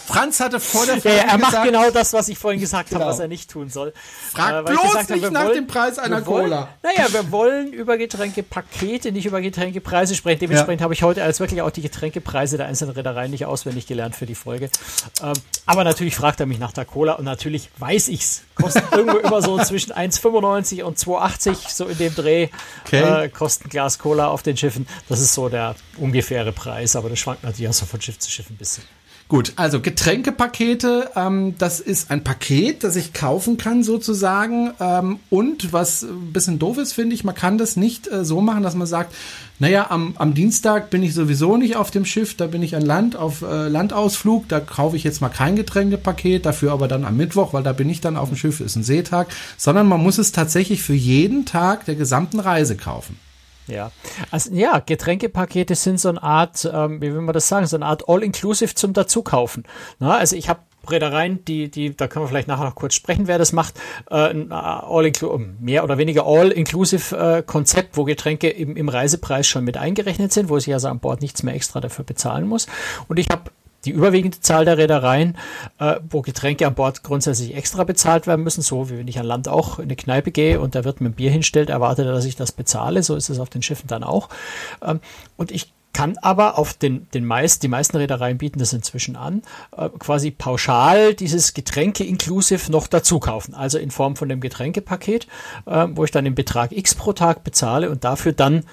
Franz 0.07 0.39
hatte 0.39 0.59
vor 0.59 0.85
der 0.85 1.01
Folge 1.01 1.18
ja, 1.18 1.24
Er 1.24 1.38
macht 1.38 1.51
gesagt, 1.51 1.65
genau 1.65 1.89
das, 1.89 2.13
was 2.13 2.27
ich 2.30 2.38
vorhin 2.38 2.59
gesagt 2.59 2.89
genau. 2.89 3.01
habe, 3.01 3.12
was 3.12 3.19
er 3.19 3.27
nicht 3.27 3.50
tun 3.50 3.69
soll. 3.69 3.94
Frag 4.31 4.68
äh, 4.68 4.71
bloß 4.71 5.09
nicht 5.09 5.31
nach 5.31 5.45
wollen, 5.45 5.53
dem 5.56 5.68
Preis 5.68 6.00
einer 6.00 6.21
Cola. 6.21 6.69
naja, 6.81 7.12
wir 7.12 7.31
wollen 7.31 7.71
über 7.71 7.97
Getränkepakete, 7.97 9.12
nicht 9.12 9.25
über 9.25 9.41
Getränkepreise 9.41 10.15
sprechen. 10.15 10.39
Dementsprechend 10.39 10.81
ja. 10.81 10.85
habe 10.85 10.94
ich 10.94 11.03
heute 11.03 11.24
als 11.24 11.39
wirklich 11.39 11.62
auch 11.62 11.71
die 11.71 11.81
Getränkepreise 11.81 12.57
der 12.57 12.68
einzelnen 12.68 12.95
Reedereien 12.95 13.31
nicht 13.31 13.45
auswendig 13.45 13.88
gelernt 13.88 14.15
für 14.15 14.25
die 14.25 14.35
Folge. 14.35 14.69
Ähm, 15.21 15.33
aber 15.65 15.83
natürlich 15.83 16.15
fragt 16.15 16.39
er 16.39 16.45
mich 16.45 16.59
nach 16.59 16.74
der 16.74 16.85
Cola 16.85 17.13
und 17.13 17.25
natürlich 17.25 17.69
weiß 17.77 18.09
ich's. 18.09 18.44
Kostet 18.56 18.83
irgendwo 18.91 19.18
immer 19.27 19.41
so 19.41 19.57
zwischen 19.63 19.91
1,95 20.23 20.83
und 20.83 20.97
2,80 20.97 21.73
so 21.73 21.85
in 21.85 21.97
dem 21.97 22.15
Dreh 22.15 22.49
okay. 22.85 23.25
äh, 23.25 23.29
kostet 23.29 23.67
ein 23.67 23.69
Glas 23.69 23.99
Cola 23.99 24.27
auf 24.27 24.43
den 24.43 24.57
Schiffen. 24.57 24.87
Das 25.09 25.19
ist 25.19 25.33
so 25.33 25.49
der 25.49 25.75
ungefähre 25.97 26.51
Preis, 26.51 26.95
aber 26.95 27.09
das 27.09 27.19
schwankt 27.19 27.43
natürlich 27.43 27.69
auch 27.69 27.73
so 27.73 27.85
von 27.85 28.01
Schiff 28.01 28.19
zu 28.19 28.29
Schiff 28.29 28.49
ein 28.49 28.57
bisschen. 28.57 28.83
Gut, 29.29 29.53
also 29.55 29.79
Getränkepakete, 29.79 31.09
ähm, 31.15 31.55
das 31.57 31.79
ist 31.79 32.11
ein 32.11 32.23
Paket, 32.23 32.83
das 32.83 32.95
ich 32.95 33.13
kaufen 33.13 33.57
kann 33.57 33.83
sozusagen. 33.83 34.71
Ähm, 34.79 35.19
und 35.29 35.73
was 35.73 36.03
ein 36.03 36.33
bisschen 36.33 36.59
doof 36.59 36.77
ist, 36.77 36.93
finde 36.93 37.15
ich, 37.15 37.23
man 37.23 37.33
kann 37.33 37.57
das 37.57 37.75
nicht 37.75 38.07
äh, 38.11 38.25
so 38.25 38.41
machen, 38.41 38.63
dass 38.63 38.75
man 38.75 38.85
sagt, 38.85 39.15
naja, 39.59 39.89
am, 39.89 40.13
am 40.17 40.33
Dienstag 40.33 40.89
bin 40.89 41.03
ich 41.03 41.13
sowieso 41.13 41.57
nicht 41.57 41.77
auf 41.77 41.89
dem 41.89 42.05
Schiff, 42.05 42.35
da 42.35 42.47
bin 42.47 42.61
ich 42.61 42.75
an 42.75 42.81
Land, 42.83 43.15
auf 43.15 43.41
äh, 43.41 43.69
Landausflug, 43.69 44.49
da 44.49 44.59
kaufe 44.59 44.97
ich 44.97 45.03
jetzt 45.03 45.21
mal 45.21 45.29
kein 45.29 45.55
Getränkepaket, 45.55 46.45
dafür 46.45 46.73
aber 46.73 46.87
dann 46.87 47.05
am 47.05 47.15
Mittwoch, 47.15 47.53
weil 47.53 47.63
da 47.63 47.71
bin 47.71 47.89
ich 47.89 48.01
dann 48.01 48.17
auf 48.17 48.27
dem 48.27 48.37
Schiff, 48.37 48.59
ist 48.59 48.75
ein 48.75 48.83
Seetag, 48.83 49.29
sondern 49.57 49.87
man 49.87 50.03
muss 50.03 50.17
es 50.17 50.31
tatsächlich 50.33 50.83
für 50.83 50.93
jeden 50.93 51.45
Tag 51.45 51.85
der 51.85 51.95
gesamten 51.95 52.39
Reise 52.39 52.75
kaufen. 52.75 53.17
Ja, 53.68 53.92
also 54.31 54.54
ja, 54.54 54.80
Getränkepakete 54.80 55.75
sind 55.75 56.00
so 56.00 56.10
eine 56.10 56.21
Art, 56.21 56.69
ähm, 56.71 57.01
wie 57.01 57.13
will 57.13 57.21
man 57.21 57.33
das 57.33 57.48
sagen, 57.48 57.65
so 57.65 57.75
eine 57.77 57.86
Art 57.86 58.10
All-Inclusive 58.10 58.75
zum 58.75 58.94
Dazukaufen. 58.94 59.63
Na, 60.00 60.18
also 60.18 60.36
ich 60.36 60.50
habe 60.50 60.60
Reedereien, 60.89 61.45
die, 61.45 61.71
die, 61.71 61.95
da 61.95 62.07
können 62.07 62.25
wir 62.25 62.30
vielleicht 62.30 62.50
nachher 62.50 62.65
noch 62.65 62.75
kurz 62.75 62.94
sprechen, 62.94 63.27
wer 63.27 63.38
das 63.38 63.54
macht, 63.54 63.80
äh, 64.10 64.31
ein 64.31 64.51
all 64.51 65.12
mehr 65.60 65.83
oder 65.83 65.98
weniger 65.98 66.25
all-inclusive 66.25 67.15
äh, 67.15 67.42
Konzept, 67.42 67.95
wo 67.95 68.04
Getränke 68.04 68.50
im, 68.50 68.75
im 68.75 68.89
Reisepreis 68.89 69.48
schon 69.48 69.63
mit 69.63 69.77
eingerechnet 69.77 70.33
sind, 70.33 70.50
wo 70.50 70.57
ich 70.57 70.71
also 70.74 70.89
an 70.89 71.00
Bord 71.00 71.21
nichts 71.21 71.44
mehr 71.44 71.56
extra 71.56 71.80
dafür 71.80 72.04
bezahlen 72.04 72.48
muss. 72.48 72.68
Und 73.07 73.18
ich 73.18 73.30
habe 73.30 73.50
die 73.85 73.91
überwiegende 73.91 74.39
Zahl 74.39 74.65
der 74.65 74.77
Reedereien, 74.77 75.38
äh, 75.80 75.95
wo 76.09 76.21
Getränke 76.21 76.68
an 76.68 76.75
Bord 76.75 77.03
grundsätzlich 77.03 77.56
extra 77.56 77.83
bezahlt 77.83 78.27
werden 78.27 78.44
müssen, 78.44 78.62
so 78.62 78.89
wie 78.89 78.97
wenn 78.97 79.07
ich 79.07 79.19
an 79.19 79.25
Land 79.25 79.47
auch 79.47 79.80
in 79.80 79.85
eine 79.85 79.95
Kneipe 79.95 80.31
gehe 80.31 80.59
und 80.59 80.75
da 80.75 80.83
wird 80.83 81.01
mir 81.01 81.09
ein 81.09 81.13
Bier 81.13 81.31
hinstellt, 81.31 81.69
erwartet 81.69 82.06
er, 82.06 82.13
dass 82.13 82.25
ich 82.25 82.35
das 82.35 82.51
bezahle, 82.51 83.03
so 83.03 83.15
ist 83.15 83.30
es 83.30 83.39
auf 83.39 83.50
den 83.50 83.62
Schiffen 83.62 83.88
dann 83.88 84.03
auch. 84.03 84.30
Ähm, 84.81 85.00
und 85.38 85.51
ich 85.51 85.74
kann 85.94 86.18
aber 86.18 86.57
auf 86.57 86.74
den, 86.74 87.07
den 87.13 87.24
meist, 87.24 87.62
die 87.62 87.68
meisten 87.68 87.97
Reedereien 87.97 88.39
bieten 88.39 88.59
das 88.59 88.74
inzwischen 88.74 89.15
an, 89.15 89.44
äh, 89.77 89.89
quasi 90.00 90.31
pauschal 90.31 91.13
dieses 91.13 91.53
Getränke 91.53 92.03
inklusive 92.03 92.71
noch 92.71 92.88
dazu 92.88 93.19
kaufen. 93.19 93.53
Also 93.53 93.77
in 93.77 93.91
Form 93.91 94.15
von 94.15 94.27
dem 94.27 94.41
Getränkepaket, 94.41 95.27
äh, 95.68 95.88
wo 95.91 96.03
ich 96.03 96.12
dann 96.12 96.25
den 96.25 96.35
Betrag 96.35 96.71
X 96.71 96.95
pro 96.95 97.13
Tag 97.13 97.44
bezahle 97.44 97.91
und 97.91 98.03
dafür 98.03 98.33
dann 98.33 98.63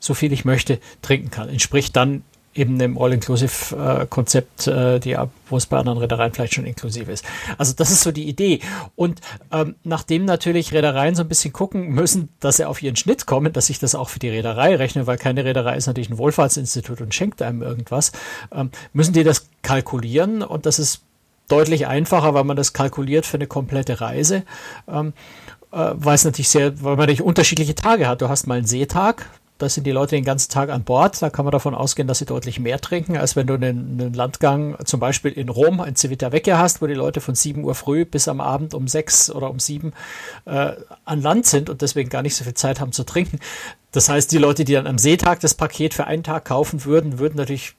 so 0.00 0.14
viel 0.14 0.32
ich 0.32 0.44
möchte 0.44 0.78
trinken 1.02 1.32
kann. 1.32 1.48
Entspricht 1.48 1.96
dann 1.96 2.22
eben 2.58 2.78
dem 2.78 2.98
All-Inclusive-Konzept, 2.98 4.66
äh, 4.66 4.98
die, 4.98 5.16
wo 5.48 5.56
es 5.56 5.66
bei 5.66 5.78
anderen 5.78 5.98
Reedereien 5.98 6.32
vielleicht 6.32 6.54
schon 6.54 6.66
inklusiv 6.66 7.08
ist. 7.08 7.24
Also 7.56 7.72
das 7.74 7.90
ist 7.90 8.02
so 8.02 8.12
die 8.12 8.28
Idee. 8.28 8.60
Und 8.96 9.20
ähm, 9.52 9.76
nachdem 9.84 10.24
natürlich 10.24 10.72
Reedereien 10.72 11.14
so 11.14 11.22
ein 11.22 11.28
bisschen 11.28 11.52
gucken 11.52 11.88
müssen, 11.88 12.28
dass 12.40 12.56
sie 12.56 12.64
auf 12.64 12.82
ihren 12.82 12.96
Schnitt 12.96 13.26
kommen, 13.26 13.52
dass 13.52 13.70
ich 13.70 13.78
das 13.78 13.94
auch 13.94 14.08
für 14.08 14.18
die 14.18 14.28
Reederei 14.28 14.76
rechne, 14.76 15.06
weil 15.06 15.18
keine 15.18 15.44
Reederei 15.44 15.76
ist 15.76 15.86
natürlich 15.86 16.10
ein 16.10 16.18
Wohlfahrtsinstitut 16.18 17.00
und 17.00 17.14
schenkt 17.14 17.40
einem 17.42 17.62
irgendwas, 17.62 18.12
ähm, 18.52 18.70
müssen 18.92 19.12
die 19.12 19.24
das 19.24 19.46
kalkulieren 19.62 20.42
und 20.42 20.66
das 20.66 20.78
ist 20.78 21.02
deutlich 21.48 21.86
einfacher, 21.86 22.34
weil 22.34 22.44
man 22.44 22.56
das 22.56 22.72
kalkuliert 22.72 23.24
für 23.24 23.38
eine 23.38 23.46
komplette 23.46 24.00
Reise. 24.00 24.42
Ähm, 24.86 25.12
äh, 25.72 25.90
weil 25.94 26.14
es 26.14 26.24
natürlich 26.24 26.48
sehr, 26.48 26.82
weil 26.82 26.92
man 26.92 27.00
natürlich 27.00 27.22
unterschiedliche 27.22 27.74
Tage 27.74 28.08
hat. 28.08 28.22
Du 28.22 28.28
hast 28.28 28.46
mal 28.46 28.58
einen 28.58 28.66
Seetag, 28.66 29.26
da 29.58 29.68
sind 29.68 29.86
die 29.86 29.90
Leute 29.90 30.14
den 30.14 30.24
ganzen 30.24 30.50
Tag 30.50 30.70
an 30.70 30.84
Bord. 30.84 31.20
Da 31.20 31.30
kann 31.30 31.44
man 31.44 31.52
davon 31.52 31.74
ausgehen, 31.74 32.06
dass 32.06 32.18
sie 32.18 32.26
deutlich 32.26 32.60
mehr 32.60 32.80
trinken, 32.80 33.16
als 33.16 33.34
wenn 33.34 33.46
du 33.46 33.54
einen, 33.54 34.00
einen 34.00 34.14
Landgang 34.14 34.76
zum 34.84 35.00
Beispiel 35.00 35.32
in 35.32 35.48
Rom, 35.48 35.82
in 35.84 35.96
Civitavecchia 35.96 36.58
hast, 36.58 36.80
wo 36.80 36.86
die 36.86 36.94
Leute 36.94 37.20
von 37.20 37.34
7 37.34 37.64
Uhr 37.64 37.74
früh 37.74 38.04
bis 38.04 38.28
am 38.28 38.40
Abend 38.40 38.72
um 38.74 38.86
6 38.86 39.30
oder 39.30 39.50
um 39.50 39.58
7 39.58 39.92
äh, 40.46 40.72
an 41.04 41.22
Land 41.22 41.46
sind 41.46 41.70
und 41.70 41.82
deswegen 41.82 42.08
gar 42.08 42.22
nicht 42.22 42.36
so 42.36 42.44
viel 42.44 42.54
Zeit 42.54 42.80
haben 42.80 42.92
zu 42.92 43.04
trinken. 43.04 43.40
Das 43.90 44.08
heißt, 44.08 44.30
die 44.30 44.38
Leute, 44.38 44.64
die 44.64 44.74
dann 44.74 44.86
am 44.86 44.98
Seetag 44.98 45.40
das 45.40 45.54
Paket 45.54 45.92
für 45.94 46.06
einen 46.06 46.22
Tag 46.22 46.44
kaufen 46.44 46.84
würden, 46.84 47.18
würden 47.18 47.36
natürlich 47.36 47.74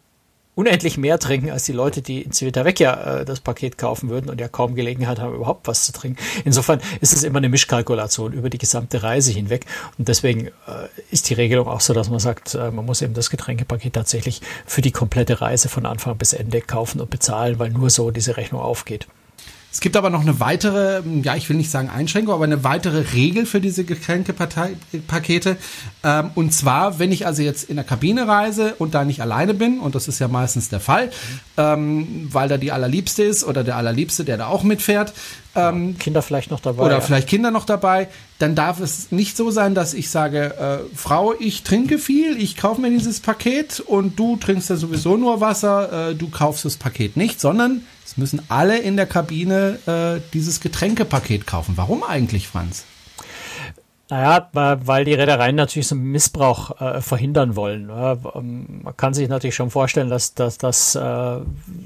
unendlich 0.60 0.98
mehr 0.98 1.20
trinken 1.20 1.52
als 1.52 1.64
die 1.64 1.72
Leute, 1.72 2.02
die 2.02 2.22
in 2.22 2.34
Civitavecchia 2.34 3.20
äh, 3.22 3.26
das 3.26 3.40
Paket 3.40 3.78
kaufen 3.78 4.10
würden 4.10 4.30
und 4.30 4.42
ja 4.42 4.50
kaum 4.50 4.76
Gelegenheit 4.76 5.18
haben, 5.18 5.34
überhaupt 5.34 5.68
was 5.70 5.86
zu 5.86 5.94
trinken. 5.94 6.22
Insofern 6.44 6.82
ist 7.00 7.14
es 7.14 7.24
immer 7.24 7.38
eine 7.38 7.48
Mischkalkulation 7.48 8.34
über 8.34 8.50
die 8.50 8.58
gesamte 8.58 9.02
Reise 9.02 9.32
hinweg 9.32 9.66
und 9.98 10.10
deswegen 10.10 10.48
äh, 10.48 10.52
ist 11.12 11.30
die 11.30 11.34
Regelung 11.34 11.70
auch 11.70 11.80
so, 11.80 11.94
dass 11.94 12.10
man 12.10 12.20
sagt, 12.20 12.56
äh, 12.56 12.72
man 12.72 12.86
muss 12.86 13.02
eben 13.02 13.14
das 13.14 13.30
Getränkepaket 13.30 13.94
tatsächlich 13.94 14.42
für 14.66 14.82
die 14.82 14.92
komplette 14.92 15.40
Reise 15.40 15.70
von 15.70 15.86
Anfang 15.86 16.18
bis 16.18 16.34
Ende 16.34 16.60
kaufen 16.60 17.00
und 17.00 17.10
bezahlen, 17.10 17.58
weil 17.58 17.70
nur 17.70 17.90
so 17.90 18.12
diese 18.12 18.36
Rechnung 18.36 18.60
aufgeht. 18.60 19.08
Es 19.72 19.82
gibt 19.82 19.96
aber 19.96 20.10
noch 20.10 20.22
eine 20.22 20.40
weitere, 20.40 21.04
ja, 21.22 21.36
ich 21.36 21.48
will 21.48 21.56
nicht 21.56 21.70
sagen 21.70 21.90
Einschränkung, 21.90 22.34
aber 22.34 22.44
eine 22.44 22.64
weitere 22.64 23.14
Regel 23.14 23.46
für 23.46 23.62
diese 23.62 23.84
Getränkepakete. 23.84 25.58
Ähm, 26.04 26.32
und 26.34 26.54
zwar, 26.54 26.98
wenn 26.98 27.12
ich 27.12 27.28
also 27.28 27.44
jetzt 27.44 27.70
in 27.70 27.76
der 27.76 27.86
Kabine 27.86 28.28
reise 28.28 28.74
und 28.80 28.96
da 28.96 29.06
nicht 29.06 29.22
alleine 29.22 29.54
bin, 29.54 29.80
und 29.80 29.94
das 29.94 30.08
ist 30.08 30.18
ja 30.18 30.28
meistens 30.28 30.70
der 30.70 30.80
Fall, 30.80 31.12
ähm, 31.58 32.30
weil 32.32 32.50
da 32.50 32.58
die 32.58 32.72
Allerliebste 32.72 33.22
ist 33.22 33.44
oder 33.44 33.64
der 33.64 33.76
Allerliebste, 33.76 34.24
der 34.24 34.38
da 34.38 34.48
auch 34.48 34.64
mitfährt. 34.64 35.14
Ähm, 35.56 36.00
Kinder 36.00 36.24
vielleicht 36.24 36.50
noch 36.50 36.62
dabei. 36.62 36.86
Oder 36.86 36.96
ja. 36.96 37.02
vielleicht 37.02 37.28
Kinder 37.28 37.52
noch 37.52 37.66
dabei. 37.66 38.08
Dann 38.40 38.56
darf 38.56 38.80
es 38.80 39.12
nicht 39.12 39.38
so 39.38 39.52
sein, 39.52 39.76
dass 39.76 39.94
ich 39.94 40.10
sage, 40.10 40.56
äh, 40.58 40.96
Frau, 40.96 41.36
ich 41.40 41.62
trinke 41.62 42.00
viel, 42.00 42.42
ich 42.42 42.58
kaufe 42.58 42.82
mir 42.82 42.90
dieses 42.90 43.20
Paket 43.20 43.82
und 43.82 44.18
du 44.18 44.36
trinkst 44.38 44.70
ja 44.72 44.78
sowieso 44.78 45.16
nur 45.16 45.42
Wasser, 45.42 46.10
äh, 46.10 46.16
du 46.16 46.30
kaufst 46.30 46.66
das 46.66 46.78
Paket 46.78 47.18
nicht, 47.18 47.40
sondern 47.40 47.82
es 48.10 48.18
müssen 48.18 48.42
alle 48.50 48.80
in 48.80 48.98
der 48.98 49.06
Kabine 49.06 49.78
äh, 49.86 50.20
dieses 50.34 50.62
Getränkepaket 50.62 51.46
kaufen. 51.46 51.78
Warum 51.78 52.04
eigentlich, 52.04 52.48
Franz? 52.48 52.86
Naja, 54.12 54.50
weil 54.54 55.06
die 55.06 55.14
Reedereien 55.14 55.56
natürlich 55.56 55.88
so 55.88 55.94
einen 55.94 56.06
Missbrauch 56.06 56.82
äh, 56.82 57.00
verhindern 57.00 57.56
wollen. 57.56 57.92
Ähm, 57.92 58.80
man 58.82 58.98
kann 58.98 59.14
sich 59.14 59.30
natürlich 59.30 59.54
schon 59.54 59.70
vorstellen, 59.70 60.10
dass, 60.10 60.34
dass, 60.34 60.58
dass 60.58 60.96
äh, 60.96 61.38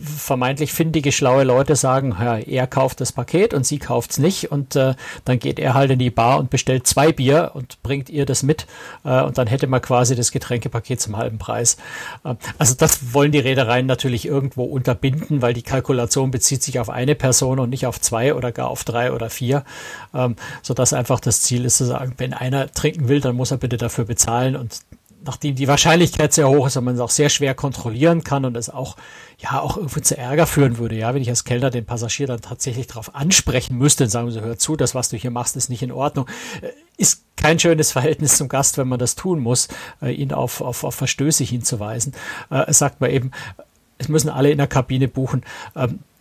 vermeintlich 0.01 0.71
findige, 0.71 1.11
schlaue 1.11 1.43
Leute 1.43 1.75
sagen, 1.75 2.15
ja, 2.17 2.37
er 2.37 2.65
kauft 2.67 3.01
das 3.01 3.11
Paket 3.11 3.53
und 3.53 3.65
sie 3.65 3.77
kauft's 3.77 4.19
nicht 4.19 4.53
und 4.53 4.77
äh, 4.77 4.93
dann 5.25 5.37
geht 5.37 5.59
er 5.59 5.73
halt 5.73 5.91
in 5.91 5.99
die 5.99 6.11
Bar 6.11 6.39
und 6.39 6.49
bestellt 6.49 6.87
zwei 6.87 7.11
Bier 7.11 7.51
und 7.55 7.83
bringt 7.83 8.09
ihr 8.09 8.25
das 8.25 8.41
mit 8.41 8.67
äh, 9.03 9.21
und 9.21 9.37
dann 9.37 9.47
hätte 9.47 9.67
man 9.67 9.81
quasi 9.81 10.15
das 10.15 10.31
Getränkepaket 10.31 11.01
zum 11.01 11.17
halben 11.17 11.39
Preis. 11.39 11.75
Äh, 12.23 12.35
also 12.57 12.73
das 12.73 13.13
wollen 13.13 13.33
die 13.33 13.39
Reedereien 13.39 13.85
natürlich 13.85 14.25
irgendwo 14.25 14.63
unterbinden, 14.63 15.41
weil 15.41 15.53
die 15.53 15.61
Kalkulation 15.61 16.31
bezieht 16.31 16.63
sich 16.63 16.79
auf 16.79 16.89
eine 16.89 17.15
Person 17.15 17.59
und 17.59 17.69
nicht 17.69 17.85
auf 17.85 17.99
zwei 17.99 18.33
oder 18.33 18.53
gar 18.53 18.69
auf 18.69 18.85
drei 18.85 19.11
oder 19.11 19.29
vier, 19.29 19.65
ähm, 20.13 20.37
sodass 20.61 20.93
einfach 20.93 21.19
das 21.19 21.41
Ziel 21.41 21.65
ist 21.65 21.75
zu 21.75 21.83
sagen, 21.83 22.12
wenn 22.17 22.33
einer 22.33 22.71
trinken 22.71 23.07
will, 23.07 23.21
dann 23.21 23.35
muss 23.35 23.51
er 23.51 23.57
bitte 23.57 23.77
dafür 23.77 24.05
bezahlen 24.05 24.55
und 24.55 24.79
nachdem 25.25 25.55
die 25.55 25.67
Wahrscheinlichkeit 25.67 26.33
sehr 26.33 26.49
hoch 26.49 26.67
ist 26.67 26.77
und 26.77 26.83
man 26.83 26.95
es 26.95 26.99
auch 26.99 27.09
sehr 27.09 27.29
schwer 27.29 27.55
kontrollieren 27.55 28.23
kann 28.23 28.45
und 28.45 28.57
es 28.57 28.69
auch 28.69 28.97
ja 29.37 29.59
auch 29.61 29.77
irgendwie 29.77 30.01
zu 30.01 30.17
Ärger 30.17 30.45
führen 30.45 30.77
würde, 30.77 30.95
ja, 30.95 31.13
wenn 31.13 31.21
ich 31.21 31.29
als 31.29 31.45
Kellner 31.45 31.69
den 31.69 31.85
Passagier 31.85 32.27
dann 32.27 32.41
tatsächlich 32.41 32.87
darauf 32.87 33.15
ansprechen 33.15 33.77
müsste 33.77 34.05
und 34.05 34.09
sagen 34.09 34.31
so, 34.31 34.41
hör 34.41 34.57
zu, 34.57 34.75
das, 34.75 34.95
was 34.95 35.09
du 35.09 35.17
hier 35.17 35.31
machst, 35.31 35.55
ist 35.55 35.69
nicht 35.69 35.83
in 35.83 35.91
Ordnung, 35.91 36.27
äh, 36.61 36.69
ist 36.97 37.23
kein 37.35 37.59
schönes 37.59 37.91
Verhältnis 37.91 38.37
zum 38.37 38.49
Gast, 38.49 38.77
wenn 38.77 38.87
man 38.87 38.99
das 38.99 39.15
tun 39.15 39.39
muss, 39.39 39.69
äh, 40.01 40.11
ihn 40.11 40.33
auf, 40.33 40.61
auf, 40.61 40.83
auf 40.83 40.95
Verstöße 40.95 41.43
hinzuweisen. 41.43 42.13
Äh, 42.49 42.71
sagt 42.73 43.01
man 43.01 43.09
eben, 43.09 43.31
es 43.97 44.09
müssen 44.09 44.29
alle 44.29 44.51
in 44.51 44.57
der 44.57 44.67
Kabine 44.67 45.07
buchen. 45.07 45.43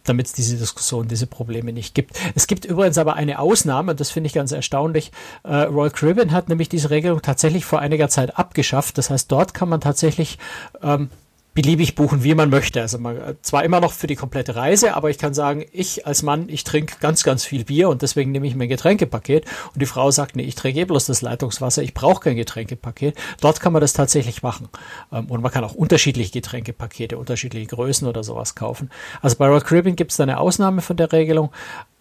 Damit 0.05 0.27
es 0.27 0.33
diese 0.33 0.57
Diskussion, 0.57 1.09
diese 1.09 1.27
Probleme 1.27 1.73
nicht 1.73 1.95
gibt. 1.95 2.19
Es 2.35 2.47
gibt 2.47 2.65
übrigens 2.65 2.99
aber 2.99 3.15
eine 3.15 3.39
Ausnahme, 3.39 3.95
das 3.95 4.11
finde 4.11 4.27
ich 4.27 4.33
ganz 4.33 4.53
erstaunlich. 4.53 5.13
Äh, 5.45 5.55
Royal 5.63 5.91
Caribbean 5.91 6.33
hat 6.33 6.49
nämlich 6.49 6.69
diese 6.69 6.91
Regelung 6.91 7.23
tatsächlich 7.23 7.65
vor 7.65 7.79
einiger 7.79 8.09
Zeit 8.09 8.39
abgeschafft. 8.39 8.99
Das 8.99 9.11
heißt, 9.11 9.31
dort 9.31 9.55
kann 9.55 9.69
man 9.69 9.81
tatsächlich 9.81 10.39
ähm, 10.83 11.11
beliebig 11.55 11.95
buchen, 11.95 12.25
wie 12.25 12.35
man 12.35 12.51
möchte. 12.51 12.81
Also 12.81 12.99
man, 12.99 13.37
zwar 13.43 13.65
immer 13.65 13.81
noch 13.81 13.93
für 13.93 14.07
die 14.07 14.17
komplette 14.17 14.57
Reise, 14.57 14.95
aber 14.95 15.11
ich 15.11 15.19
kann 15.19 15.35
sagen, 15.35 15.65
ich 15.73 16.07
als 16.07 16.23
Mann, 16.23 16.49
ich 16.49 16.65
trinke 16.65 16.97
ganz, 17.01 17.25
ganz 17.25 17.45
viel 17.45 17.65
Bier 17.65 17.89
und 17.89 18.03
deswegen 18.03 18.33
nehme 18.33 18.47
ich 18.47 18.55
mein 18.55 18.69
Getränkepaket. 18.69 19.45
Und 19.73 19.83
die 19.83 19.87
Frau 19.87 20.11
sagt, 20.11 20.37
nee, 20.37 20.45
ich 20.45 20.55
trinke 20.55 20.81
eh 20.81 20.85
bloß 20.85 21.07
das 21.07 21.21
Leitungswasser, 21.21 21.83
ich 21.83 21.95
brauche 21.95 22.21
kein 22.21 22.37
Getränkepaket. 22.37 23.17
Dort 23.41 23.61
kann 23.61 23.73
man 23.73 23.81
das 23.81 23.93
tatsächlich 23.93 24.43
machen. 24.43 24.69
Ähm, 25.13 25.27
und 25.27 25.43
man 25.43 25.53
kann 25.53 25.65
auch 25.65 25.75
unterschiedliche 25.75 26.33
Getränkepakete, 26.33 27.19
unterschiedliche 27.19 27.67
Größen 27.67 28.09
oder 28.09 28.25
sowas 28.25 28.55
kaufen. 28.55 28.91
Also 29.21 29.37
bei 29.37 29.47
Royal 29.47 29.61
Caribbean 29.61 29.97
gibt 29.97 30.13
es 30.13 30.21
eine 30.21 30.39
Ausnahme 30.39 30.81
von 30.81 30.97
der 30.97 31.13
Regelung. 31.13 31.51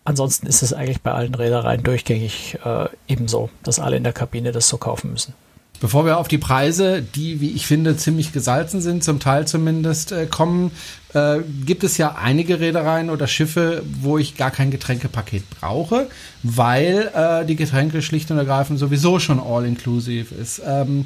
Ansonsten 0.04 0.48
ist 0.48 0.64
es 0.64 0.74
eigentlich 0.74 1.02
bei 1.02 1.12
allen 1.12 1.36
Reedereien 1.36 1.84
durchgängig 1.84 2.58
äh, 2.64 2.88
ebenso, 3.08 3.50
dass 3.64 3.80
alle 3.80 3.98
in 3.98 4.04
der 4.04 4.14
Kabine 4.14 4.52
das 4.52 4.68
so 4.68 4.78
kaufen 4.78 5.12
müssen. 5.12 5.36
Bevor 5.82 6.06
wir 6.06 6.20
auf 6.20 6.28
die 6.28 6.38
Preise, 6.38 7.02
die, 7.02 7.42
wie 7.42 7.50
ich 7.50 7.66
finde, 7.66 7.98
ziemlich 7.98 8.32
gesalzen 8.32 8.82
sind, 8.82 9.04
zum 9.04 9.20
Teil 9.20 9.48
zumindest, 9.48 10.12
äh, 10.12 10.28
kommen, 10.28 10.70
äh, 11.14 11.40
gibt 11.66 11.84
es 11.84 11.98
ja 11.98 12.16
einige 12.22 12.60
Reedereien 12.60 13.10
oder 13.10 13.26
Schiffe, 13.26 13.82
wo 14.00 14.20
ich 14.20 14.38
gar 14.38 14.52
kein 14.52 14.70
Getränkepaket 14.70 15.44
brauche, 15.60 16.08
weil 16.44 17.10
äh, 17.16 17.46
die 17.48 17.56
Getränke 17.56 18.04
schlicht 18.04 18.30
und 18.30 18.38
ergreifend 18.38 18.78
sowieso 18.78 19.18
schon 19.18 19.40
all-inclusive 19.40 20.36
ist. 20.36 20.62
Ähm, 20.64 21.06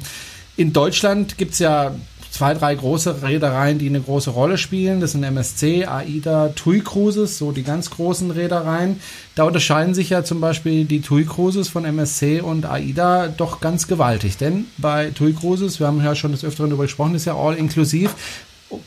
in 0.58 0.74
Deutschland 0.74 1.38
gibt's 1.38 1.58
ja 1.58 1.94
zwei, 2.36 2.52
drei 2.52 2.74
große 2.74 3.22
Reedereien, 3.22 3.78
die 3.78 3.88
eine 3.88 4.00
große 4.00 4.28
Rolle 4.28 4.58
spielen. 4.58 5.00
Das 5.00 5.12
sind 5.12 5.22
MSC, 5.22 5.86
AIDA, 5.86 6.48
TUI 6.48 6.80
Cruises, 6.80 7.38
so 7.38 7.50
die 7.50 7.62
ganz 7.62 7.88
großen 7.88 8.30
Reedereien. 8.30 9.00
Da 9.34 9.44
unterscheiden 9.44 9.94
sich 9.94 10.10
ja 10.10 10.22
zum 10.22 10.42
Beispiel 10.42 10.84
die 10.84 11.00
TUI 11.00 11.24
Cruises 11.24 11.70
von 11.70 11.86
MSC 11.86 12.42
und 12.42 12.66
AIDA 12.66 13.28
doch 13.28 13.60
ganz 13.60 13.88
gewaltig. 13.88 14.36
Denn 14.36 14.66
bei 14.76 15.12
TUI 15.12 15.32
Cruises, 15.32 15.80
wir 15.80 15.86
haben 15.86 16.04
ja 16.04 16.14
schon 16.14 16.32
des 16.32 16.44
Öfteren 16.44 16.68
darüber 16.68 16.84
gesprochen, 16.84 17.14
ist 17.14 17.24
ja 17.24 17.34
all 17.34 17.54
inklusiv, 17.54 18.14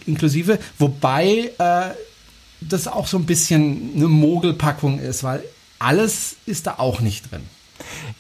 inklusive, 0.06 0.60
wobei 0.78 1.52
äh, 1.58 1.96
das 2.62 2.88
auch 2.88 3.08
so 3.08 3.18
ein 3.18 3.26
bisschen 3.26 3.94
eine 3.96 4.08
Mogelpackung 4.08 5.00
ist, 5.00 5.24
weil 5.24 5.44
alles 5.80 6.36
ist 6.46 6.68
da 6.68 6.76
auch 6.78 7.00
nicht 7.00 7.32
drin. 7.32 7.42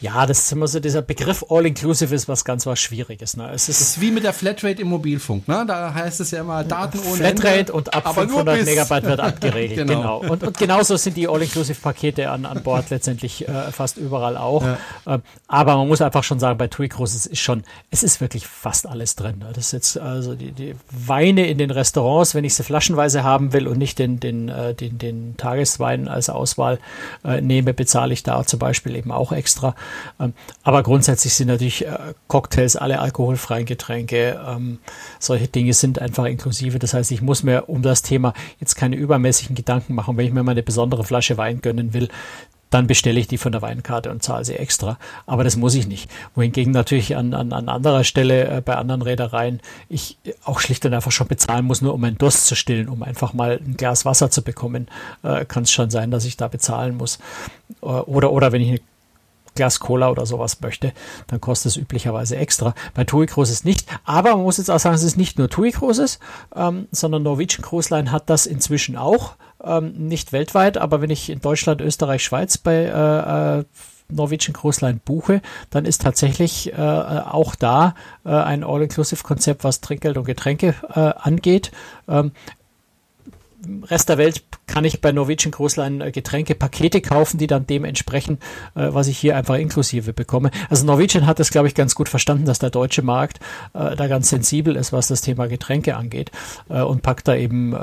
Ja, 0.02 0.26
das 0.26 0.40
ist 0.40 0.52
immer 0.52 0.68
so, 0.68 0.80
dieser 0.80 1.02
Begriff 1.02 1.46
All-Inclusive 1.50 2.14
ist 2.14 2.28
was 2.28 2.46
ganz 2.46 2.66
was 2.66 2.80
Schwieriges. 2.80 3.36
Ne? 3.36 3.50
Es 3.54 3.70
ist, 3.70 3.82
ist 3.82 4.02
wie 4.02 4.12
mit 4.12 4.24
der 4.24 4.34
Flatrate 4.34 4.82
im 4.82 4.90
Mobilfunk. 4.90 5.48
Ne? 5.48 5.66
Da 5.68 5.94
heißt 5.94 6.22
es 6.22 6.32
ja 6.32 6.42
immer 6.42 6.64
Daten 6.64 7.00
ohne 7.00 7.18
Flatrate 7.18 7.60
Ende, 7.60 7.74
und 7.74 7.94
ab 7.94 8.14
500 8.14 8.66
Megabyte 8.66 9.04
wird 9.04 9.20
abgeregelt. 9.20 9.80
genau. 9.88 10.20
genau. 10.20 10.32
Und, 10.32 10.44
und 10.44 10.58
genauso 10.58 10.96
sind 10.96 11.18
die 11.18 11.28
All-Inclusive-Pakete 11.28 12.30
an, 12.30 12.46
an 12.46 12.64
Bord 12.64 12.90
letztendlich 12.90 13.48
äh, 13.48 13.72
fast 13.72 13.98
überall 13.98 14.38
auch. 14.38 14.64
Ja. 14.64 14.78
Ähm, 15.08 15.22
aber 15.48 15.76
man 15.76 15.88
muss 15.88 16.02
einfach 16.02 16.24
schon 16.24 16.40
sagen, 16.40 16.58
bei 16.58 16.68
TUI 16.68 16.88
Cruises 16.88 17.26
ist 17.26 17.40
schon, 17.40 17.64
es 17.92 18.04
ist 18.04 18.22
wirklich 18.22 18.48
fast 18.48 18.88
alles 18.88 19.16
drin. 19.16 19.40
Ne? 19.40 19.52
Das 19.54 19.66
ist 19.66 19.72
jetzt 19.74 19.98
also 19.98 20.36
die, 20.36 20.52
die 20.52 20.76
Weine 20.92 21.48
in 21.48 21.58
den 21.58 21.72
Restaurants, 21.72 22.36
wenn 22.36 22.44
ich 22.44 22.56
sie 22.56 22.64
flaschenweise 22.64 23.24
haben 23.24 23.54
will 23.54 23.68
und 23.68 23.78
nicht 23.78 24.00
den, 24.00 24.20
den, 24.20 24.50
äh, 24.50 24.74
den, 24.74 24.98
den 24.98 25.38
Tageswein 25.38 26.08
als 26.08 26.30
Auswahl 26.30 26.80
äh, 27.26 27.42
nehme, 27.42 27.74
bezahle 27.74 28.14
ich 28.14 28.24
da 28.24 28.46
zum 28.46 28.60
Beispiel 28.60 28.96
eben 28.96 29.12
auch 29.12 29.32
extra. 29.32 29.49
Ähm, 30.20 30.34
aber 30.64 30.84
grundsätzlich 30.84 31.34
sind 31.34 31.48
natürlich 31.48 31.86
äh, 31.86 32.14
Cocktails, 32.28 32.76
alle 32.76 33.00
alkoholfreien 33.00 33.66
Getränke, 33.66 34.40
ähm, 34.48 34.80
solche 35.20 35.48
Dinge 35.48 35.74
sind 35.74 36.00
einfach 36.00 36.26
inklusive. 36.26 36.80
Das 36.80 36.94
heißt, 36.94 37.12
ich 37.12 37.22
muss 37.22 37.44
mir 37.44 37.70
um 37.70 37.82
das 37.82 38.02
Thema 38.02 38.34
jetzt 38.60 38.76
keine 38.76 38.96
übermäßigen 38.96 39.56
Gedanken 39.56 39.96
machen. 39.96 40.18
Wenn 40.18 40.26
ich 40.26 40.34
mir 40.34 40.44
mal 40.44 40.52
eine 40.52 40.64
besondere 40.64 41.04
Flasche 41.04 41.38
Wein 41.38 41.62
gönnen 41.62 41.94
will, 41.94 42.10
dann 42.70 42.88
bestelle 42.88 43.20
ich 43.20 43.28
die 43.28 43.38
von 43.38 43.52
der 43.52 43.62
Weinkarte 43.62 44.12
und 44.12 44.22
zahle 44.22 44.46
sie 44.46 44.56
extra. 44.56 44.98
Aber 45.26 45.44
das 45.44 45.56
muss 45.56 45.74
ich 45.76 45.88
nicht. 45.88 46.10
Wohingegen 46.36 46.72
natürlich 46.72 47.16
an, 47.16 47.34
an, 47.34 47.52
an 47.52 47.68
anderer 47.68 48.04
Stelle 48.04 48.48
äh, 48.48 48.62
bei 48.62 48.76
anderen 48.76 49.02
Reedereien 49.02 49.60
ich 49.90 50.18
auch 50.44 50.60
schlicht 50.60 50.86
und 50.86 50.94
einfach 50.94 51.12
schon 51.12 51.28
bezahlen 51.28 51.66
muss, 51.66 51.82
nur 51.82 51.94
um 51.94 52.02
meinen 52.02 52.18
Durst 52.18 52.46
zu 52.46 52.56
stillen, 52.56 52.90
um 52.90 53.04
einfach 53.04 53.34
mal 53.34 53.60
ein 53.66 53.76
Glas 53.76 54.06
Wasser 54.06 54.30
zu 54.30 54.44
bekommen, 54.44 54.88
äh, 55.24 55.46
kann 55.46 55.64
es 55.64 55.72
schon 55.72 55.90
sein, 55.90 56.12
dass 56.12 56.26
ich 56.26 56.38
da 56.38 56.48
bezahlen 56.48 56.98
muss. 56.98 57.20
Äh, 57.82 57.86
oder, 57.86 58.32
oder 58.32 58.52
wenn 58.52 58.62
ich 58.62 58.70
eine 58.70 58.80
Glas 59.60 59.82
Cola 59.82 60.10
oder 60.10 60.26
sowas 60.26 60.62
möchte, 60.62 60.94
dann 61.28 61.42
kostet 61.42 61.74
es 61.74 61.78
üblicherweise 61.78 62.38
extra. 62.38 62.74
Bei 62.94 63.04
TUI 63.04 63.26
Cruises 63.26 63.66
nicht. 63.66 63.86
Aber 64.06 64.32
man 64.32 64.44
muss 64.44 64.58
jetzt 64.58 64.72
auch 64.72 64.80
sagen, 64.80 64.96
es 64.96 65.04
ist 65.04 65.18
nicht 65.18 65.38
nur 65.38 65.50
TUI 65.50 65.72
Cruises, 65.72 66.20
ähm, 66.56 66.88
sondern 66.92 67.24
Norwegian 67.24 67.62
Cruise 67.62 67.94
Line 67.94 68.10
hat 68.10 68.30
das 68.30 68.46
inzwischen 68.46 68.96
auch. 68.96 69.36
Ähm, 69.62 70.08
nicht 70.08 70.32
weltweit, 70.32 70.78
aber 70.78 71.02
wenn 71.02 71.10
ich 71.10 71.30
in 71.30 71.42
Deutschland, 71.42 71.82
Österreich, 71.82 72.24
Schweiz 72.24 72.58
bei 72.58 72.86
äh, 72.86 73.60
äh, 73.60 73.66
Norwegian 74.08 74.54
Cruise 74.54 74.80
Line 74.80 75.02
buche, 75.04 75.42
dann 75.72 75.84
ist 75.84 76.04
tatsächlich 76.04 76.72
äh, 76.72 76.78
auch 76.78 77.56
da 77.56 77.96
äh, 78.24 78.30
ein 78.30 78.64
All-Inclusive-Konzept, 78.64 79.66
was 79.66 79.82
Trinkgeld 79.82 80.18
und 80.18 80.24
Getränke 80.24 80.74
äh, 80.96 81.00
angeht. 81.00 81.72
Ähm, 82.08 82.32
Rest 83.84 84.08
der 84.08 84.18
Welt 84.18 84.44
kann 84.70 84.86
ich 84.86 85.02
bei 85.02 85.12
Norwegian 85.12 85.52
Cruise 85.52 85.82
Line 85.82 86.06
äh, 86.06 86.12
Getränkepakete 86.12 87.02
kaufen, 87.02 87.38
die 87.38 87.48
dann 87.48 87.66
dementsprechend, 87.66 88.42
äh, 88.76 88.90
was 88.92 89.08
ich 89.08 89.18
hier 89.18 89.36
einfach 89.36 89.56
inklusive 89.56 90.14
bekomme. 90.14 90.52
Also 90.70 90.86
Norwegian 90.86 91.26
hat 91.26 91.40
das, 91.40 91.50
glaube 91.50 91.68
ich, 91.68 91.76
ganz 91.76 91.96
gut 91.96 92.08
verstanden, 92.08 92.46
dass 92.46 92.60
der 92.60 92.70
deutsche 92.70 93.02
Markt 93.02 93.40
äh, 93.74 93.96
da 93.96 94.08
ganz 94.08 94.30
sensibel 94.30 94.76
ist, 94.76 94.94
was 94.94 95.08
das 95.08 95.22
Thema 95.22 95.48
Getränke 95.48 95.96
angeht 95.96 96.32
und 96.68 97.02
packt 97.02 97.28
da 97.28 97.36
eben, 97.36 97.76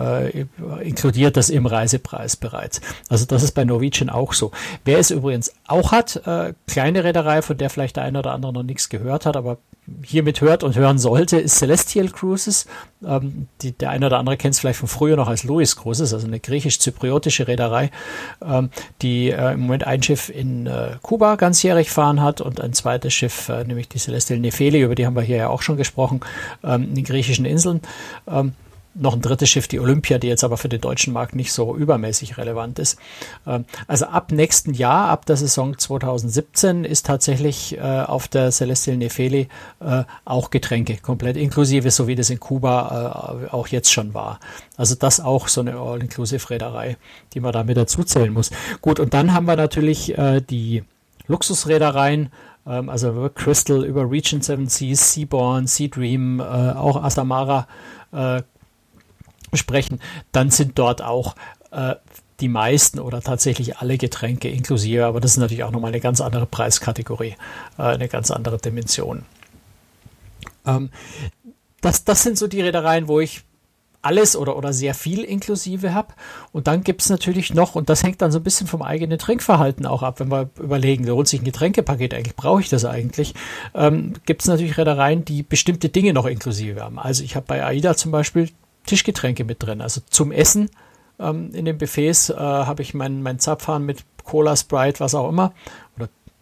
inkludiert 0.82 1.36
das 1.36 1.50
im 1.50 1.66
Reisepreis 1.66 2.36
bereits. 2.36 2.80
Also 3.08 3.26
das 3.26 3.42
ist 3.42 3.52
bei 3.52 3.64
Norwegian 3.64 4.10
auch 4.10 4.32
so. 4.32 4.52
Wer 4.84 4.98
es 4.98 5.10
übrigens 5.10 5.52
auch 5.66 5.92
hat, 5.92 6.22
kleine 6.66 7.04
Reederei, 7.04 7.42
von 7.42 7.58
der 7.58 7.70
vielleicht 7.70 7.96
der 7.96 8.04
eine 8.04 8.20
oder 8.20 8.32
andere 8.32 8.52
noch 8.52 8.62
nichts 8.62 8.88
gehört 8.88 9.26
hat, 9.26 9.36
aber 9.36 9.58
hiermit 10.02 10.40
hört 10.40 10.64
und 10.64 10.76
hören 10.76 10.98
sollte, 10.98 11.38
ist 11.38 11.58
Celestial 11.58 12.08
Cruises. 12.08 12.66
Ähm, 13.04 13.48
die, 13.62 13.72
der 13.72 13.90
eine 13.90 14.06
oder 14.06 14.18
andere 14.18 14.36
kennt 14.36 14.54
es 14.54 14.60
vielleicht 14.60 14.78
von 14.78 14.88
früher 14.88 15.16
noch 15.16 15.28
als 15.28 15.44
Louis 15.44 15.76
Cruises, 15.76 16.12
also 16.12 16.26
eine 16.26 16.40
griechisch-zypriotische 16.76 17.48
Reederei, 17.48 17.90
ähm, 18.44 18.70
die 19.02 19.30
äh, 19.30 19.52
im 19.52 19.60
Moment 19.60 19.86
ein 19.86 20.02
Schiff 20.02 20.28
in 20.28 20.66
äh, 20.66 20.96
Kuba 21.02 21.36
ganzjährig 21.36 21.90
fahren 21.90 22.22
hat 22.22 22.40
und 22.40 22.60
ein 22.60 22.72
zweites 22.72 23.14
Schiff, 23.14 23.48
äh, 23.48 23.64
nämlich 23.64 23.88
die 23.88 23.98
Celestial 23.98 24.38
Nefeli, 24.38 24.82
über 24.82 24.94
die 24.94 25.06
haben 25.06 25.16
wir 25.16 25.22
hier 25.22 25.36
ja 25.36 25.48
auch 25.48 25.62
schon 25.62 25.76
gesprochen, 25.76 26.20
ähm, 26.62 26.84
in 26.84 26.94
den 26.94 27.04
griechischen 27.04 27.44
Inseln. 27.44 27.80
Noch 28.98 29.12
ein 29.12 29.20
drittes 29.20 29.50
Schiff, 29.50 29.68
die 29.68 29.78
Olympia, 29.78 30.16
die 30.16 30.28
jetzt 30.28 30.42
aber 30.42 30.56
für 30.56 30.70
den 30.70 30.80
deutschen 30.80 31.12
Markt 31.12 31.34
nicht 31.34 31.52
so 31.52 31.76
übermäßig 31.76 32.38
relevant 32.38 32.78
ist. 32.78 32.98
Ähm, 33.46 33.66
also 33.86 34.06
ab 34.06 34.32
nächsten 34.32 34.72
Jahr, 34.72 35.08
ab 35.08 35.26
der 35.26 35.36
Saison 35.36 35.76
2017, 35.76 36.84
ist 36.84 37.04
tatsächlich 37.04 37.76
äh, 37.76 37.80
auf 37.80 38.26
der 38.26 38.50
Celestial 38.50 38.96
Nefeli 38.96 39.48
äh, 39.80 40.04
auch 40.24 40.48
Getränke 40.48 40.96
komplett 40.96 41.36
inklusive, 41.36 41.90
so 41.90 42.06
wie 42.06 42.14
das 42.14 42.30
in 42.30 42.40
Kuba 42.40 43.44
äh, 43.44 43.52
auch 43.52 43.68
jetzt 43.68 43.92
schon 43.92 44.14
war. 44.14 44.40
Also 44.78 44.94
das 44.94 45.20
auch 45.20 45.48
so 45.48 45.60
eine 45.60 45.76
All-Inclusive-Reederei, 45.76 46.96
die 47.34 47.40
man 47.40 47.52
da 47.52 47.64
mit 47.64 47.76
dazu 47.76 48.02
zählen 48.02 48.32
muss. 48.32 48.50
Gut, 48.80 48.98
und 48.98 49.12
dann 49.12 49.34
haben 49.34 49.46
wir 49.46 49.56
natürlich 49.56 50.14
die 50.50 50.84
Luxusreedereien, 51.26 52.30
ähm, 52.66 52.88
also 52.88 53.30
Crystal 53.34 53.84
über 53.84 54.10
Region 54.10 54.40
7 54.40 54.68
Seas, 54.68 55.12
Seaborn, 55.12 55.66
Sea 55.66 55.88
Dream, 55.88 56.40
auch 56.40 57.02
Asamara 57.02 57.66
sprechen, 59.54 60.00
dann 60.32 60.50
sind 60.50 60.78
dort 60.78 61.02
auch 61.02 61.36
äh, 61.70 61.94
die 62.40 62.48
meisten 62.48 62.98
oder 62.98 63.22
tatsächlich 63.22 63.78
alle 63.78 63.98
Getränke 63.98 64.48
inklusive, 64.48 65.06
aber 65.06 65.20
das 65.20 65.32
ist 65.32 65.38
natürlich 65.38 65.64
auch 65.64 65.70
nochmal 65.70 65.90
eine 65.90 66.00
ganz 66.00 66.20
andere 66.20 66.46
Preiskategorie, 66.46 67.36
äh, 67.78 67.82
eine 67.82 68.08
ganz 68.08 68.30
andere 68.30 68.58
Dimension. 68.58 69.24
Ähm, 70.66 70.90
das, 71.80 72.04
das 72.04 72.22
sind 72.22 72.36
so 72.36 72.46
die 72.46 72.60
Reedereien, 72.60 73.08
wo 73.08 73.20
ich 73.20 73.42
alles 74.06 74.36
oder, 74.36 74.56
oder 74.56 74.72
sehr 74.72 74.94
viel 74.94 75.24
inklusive 75.24 75.92
habe. 75.92 76.14
Und 76.52 76.68
dann 76.68 76.84
gibt 76.84 77.02
es 77.02 77.10
natürlich 77.10 77.52
noch, 77.52 77.74
und 77.74 77.88
das 77.88 78.04
hängt 78.04 78.22
dann 78.22 78.30
so 78.30 78.38
ein 78.38 78.44
bisschen 78.44 78.68
vom 78.68 78.82
eigenen 78.82 79.18
Trinkverhalten 79.18 79.84
auch 79.84 80.02
ab, 80.02 80.20
wenn 80.20 80.30
wir 80.30 80.48
überlegen, 80.60 81.04
lohnt 81.04 81.26
sich 81.26 81.42
ein 81.42 81.44
Getränkepaket 81.44 82.14
eigentlich, 82.14 82.36
brauche 82.36 82.60
ich 82.60 82.68
das 82.68 82.84
eigentlich? 82.84 83.34
Ähm, 83.74 84.12
gibt 84.24 84.42
es 84.42 84.48
natürlich 84.48 84.78
Reedereien, 84.78 85.24
die 85.24 85.42
bestimmte 85.42 85.88
Dinge 85.88 86.12
noch 86.12 86.26
inklusive 86.26 86.82
haben. 86.82 87.00
Also 87.00 87.24
ich 87.24 87.34
habe 87.34 87.46
bei 87.46 87.64
AIDA 87.64 87.96
zum 87.96 88.12
Beispiel 88.12 88.50
Tischgetränke 88.86 89.44
mit 89.44 89.62
drin. 89.62 89.80
Also 89.80 90.00
zum 90.08 90.32
Essen 90.32 90.70
ähm, 91.18 91.50
in 91.52 91.64
den 91.64 91.78
Buffets 91.78 92.30
äh, 92.30 92.36
habe 92.36 92.82
ich 92.82 92.94
mein, 92.94 93.22
mein 93.22 93.38
Zapfhahn 93.38 93.84
mit 93.84 94.04
Cola, 94.24 94.56
Sprite, 94.56 95.00
was 95.00 95.14
auch 95.14 95.28
immer. 95.28 95.52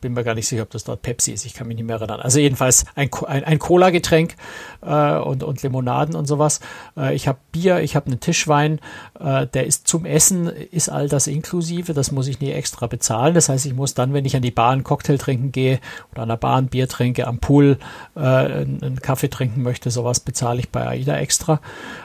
Bin 0.04 0.12
mir 0.12 0.22
gar 0.22 0.34
nicht 0.34 0.46
sicher, 0.46 0.64
ob 0.64 0.70
das 0.70 0.84
dort 0.84 1.00
Pepsi 1.00 1.32
ist. 1.32 1.46
Ich 1.46 1.54
kann 1.54 1.66
mich 1.66 1.78
nicht 1.78 1.86
mehr 1.86 1.96
erinnern. 1.96 2.20
Also 2.20 2.38
jedenfalls 2.38 2.84
ein, 2.94 3.08
ein, 3.26 3.42
ein 3.42 3.58
Cola-Getränk 3.58 4.36
äh, 4.82 5.16
und, 5.16 5.42
und 5.42 5.62
Limonaden 5.62 6.14
und 6.14 6.26
sowas. 6.26 6.60
Äh, 6.94 7.14
ich 7.14 7.26
habe 7.26 7.38
Bier, 7.52 7.80
ich 7.80 7.96
habe 7.96 8.08
einen 8.08 8.20
Tischwein. 8.20 8.80
Äh, 9.18 9.46
der 9.46 9.64
ist 9.64 9.88
zum 9.88 10.04
Essen, 10.04 10.48
ist 10.48 10.90
all 10.90 11.08
das 11.08 11.26
inklusive. 11.26 11.94
Das 11.94 12.12
muss 12.12 12.28
ich 12.28 12.38
nie 12.38 12.50
extra 12.50 12.86
bezahlen. 12.86 13.32
Das 13.32 13.48
heißt, 13.48 13.64
ich 13.64 13.72
muss 13.72 13.94
dann, 13.94 14.12
wenn 14.12 14.26
ich 14.26 14.36
an 14.36 14.42
die 14.42 14.54
einen 14.54 14.84
Cocktail 14.84 15.16
trinken 15.16 15.52
gehe 15.52 15.80
oder 16.12 16.24
an 16.24 16.28
der 16.28 16.36
Bar 16.36 16.58
ein 16.58 16.66
Bier 16.66 16.86
trinke, 16.86 17.26
am 17.26 17.38
Pool 17.38 17.78
äh, 18.14 18.20
einen, 18.20 18.82
einen 18.82 19.00
Kaffee 19.00 19.30
trinken 19.30 19.62
möchte, 19.62 19.90
sowas 19.90 20.20
bezahle 20.20 20.60
ich 20.60 20.68
bei 20.68 20.86
AIDA 20.86 21.16
extra. 21.16 21.62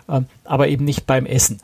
Ähm, 0.07 0.25
aber 0.45 0.69
eben 0.69 0.85
nicht 0.85 1.05
beim 1.05 1.25
Essen. 1.25 1.59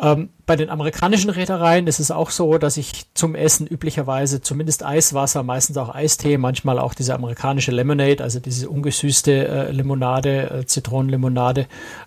Ähm, 0.00 0.28
bei 0.46 0.54
den 0.54 0.70
amerikanischen 0.70 1.30
Reedereien 1.30 1.86
ist 1.86 1.98
es 1.98 2.10
auch 2.10 2.30
so, 2.30 2.58
dass 2.58 2.76
ich 2.76 3.06
zum 3.14 3.34
Essen 3.34 3.66
üblicherweise 3.66 4.40
zumindest 4.40 4.84
Eiswasser, 4.84 5.42
meistens 5.42 5.76
auch 5.76 5.92
Eistee, 5.92 6.38
manchmal 6.38 6.78
auch 6.78 6.94
diese 6.94 7.14
amerikanische 7.14 7.72
Lemonade, 7.72 8.22
also 8.22 8.38
diese 8.38 8.68
ungesüßte 8.70 9.48
äh, 9.48 9.72
Limonade, 9.72 10.50
äh, 10.50 10.66
Zitronenlimonade 10.66 11.66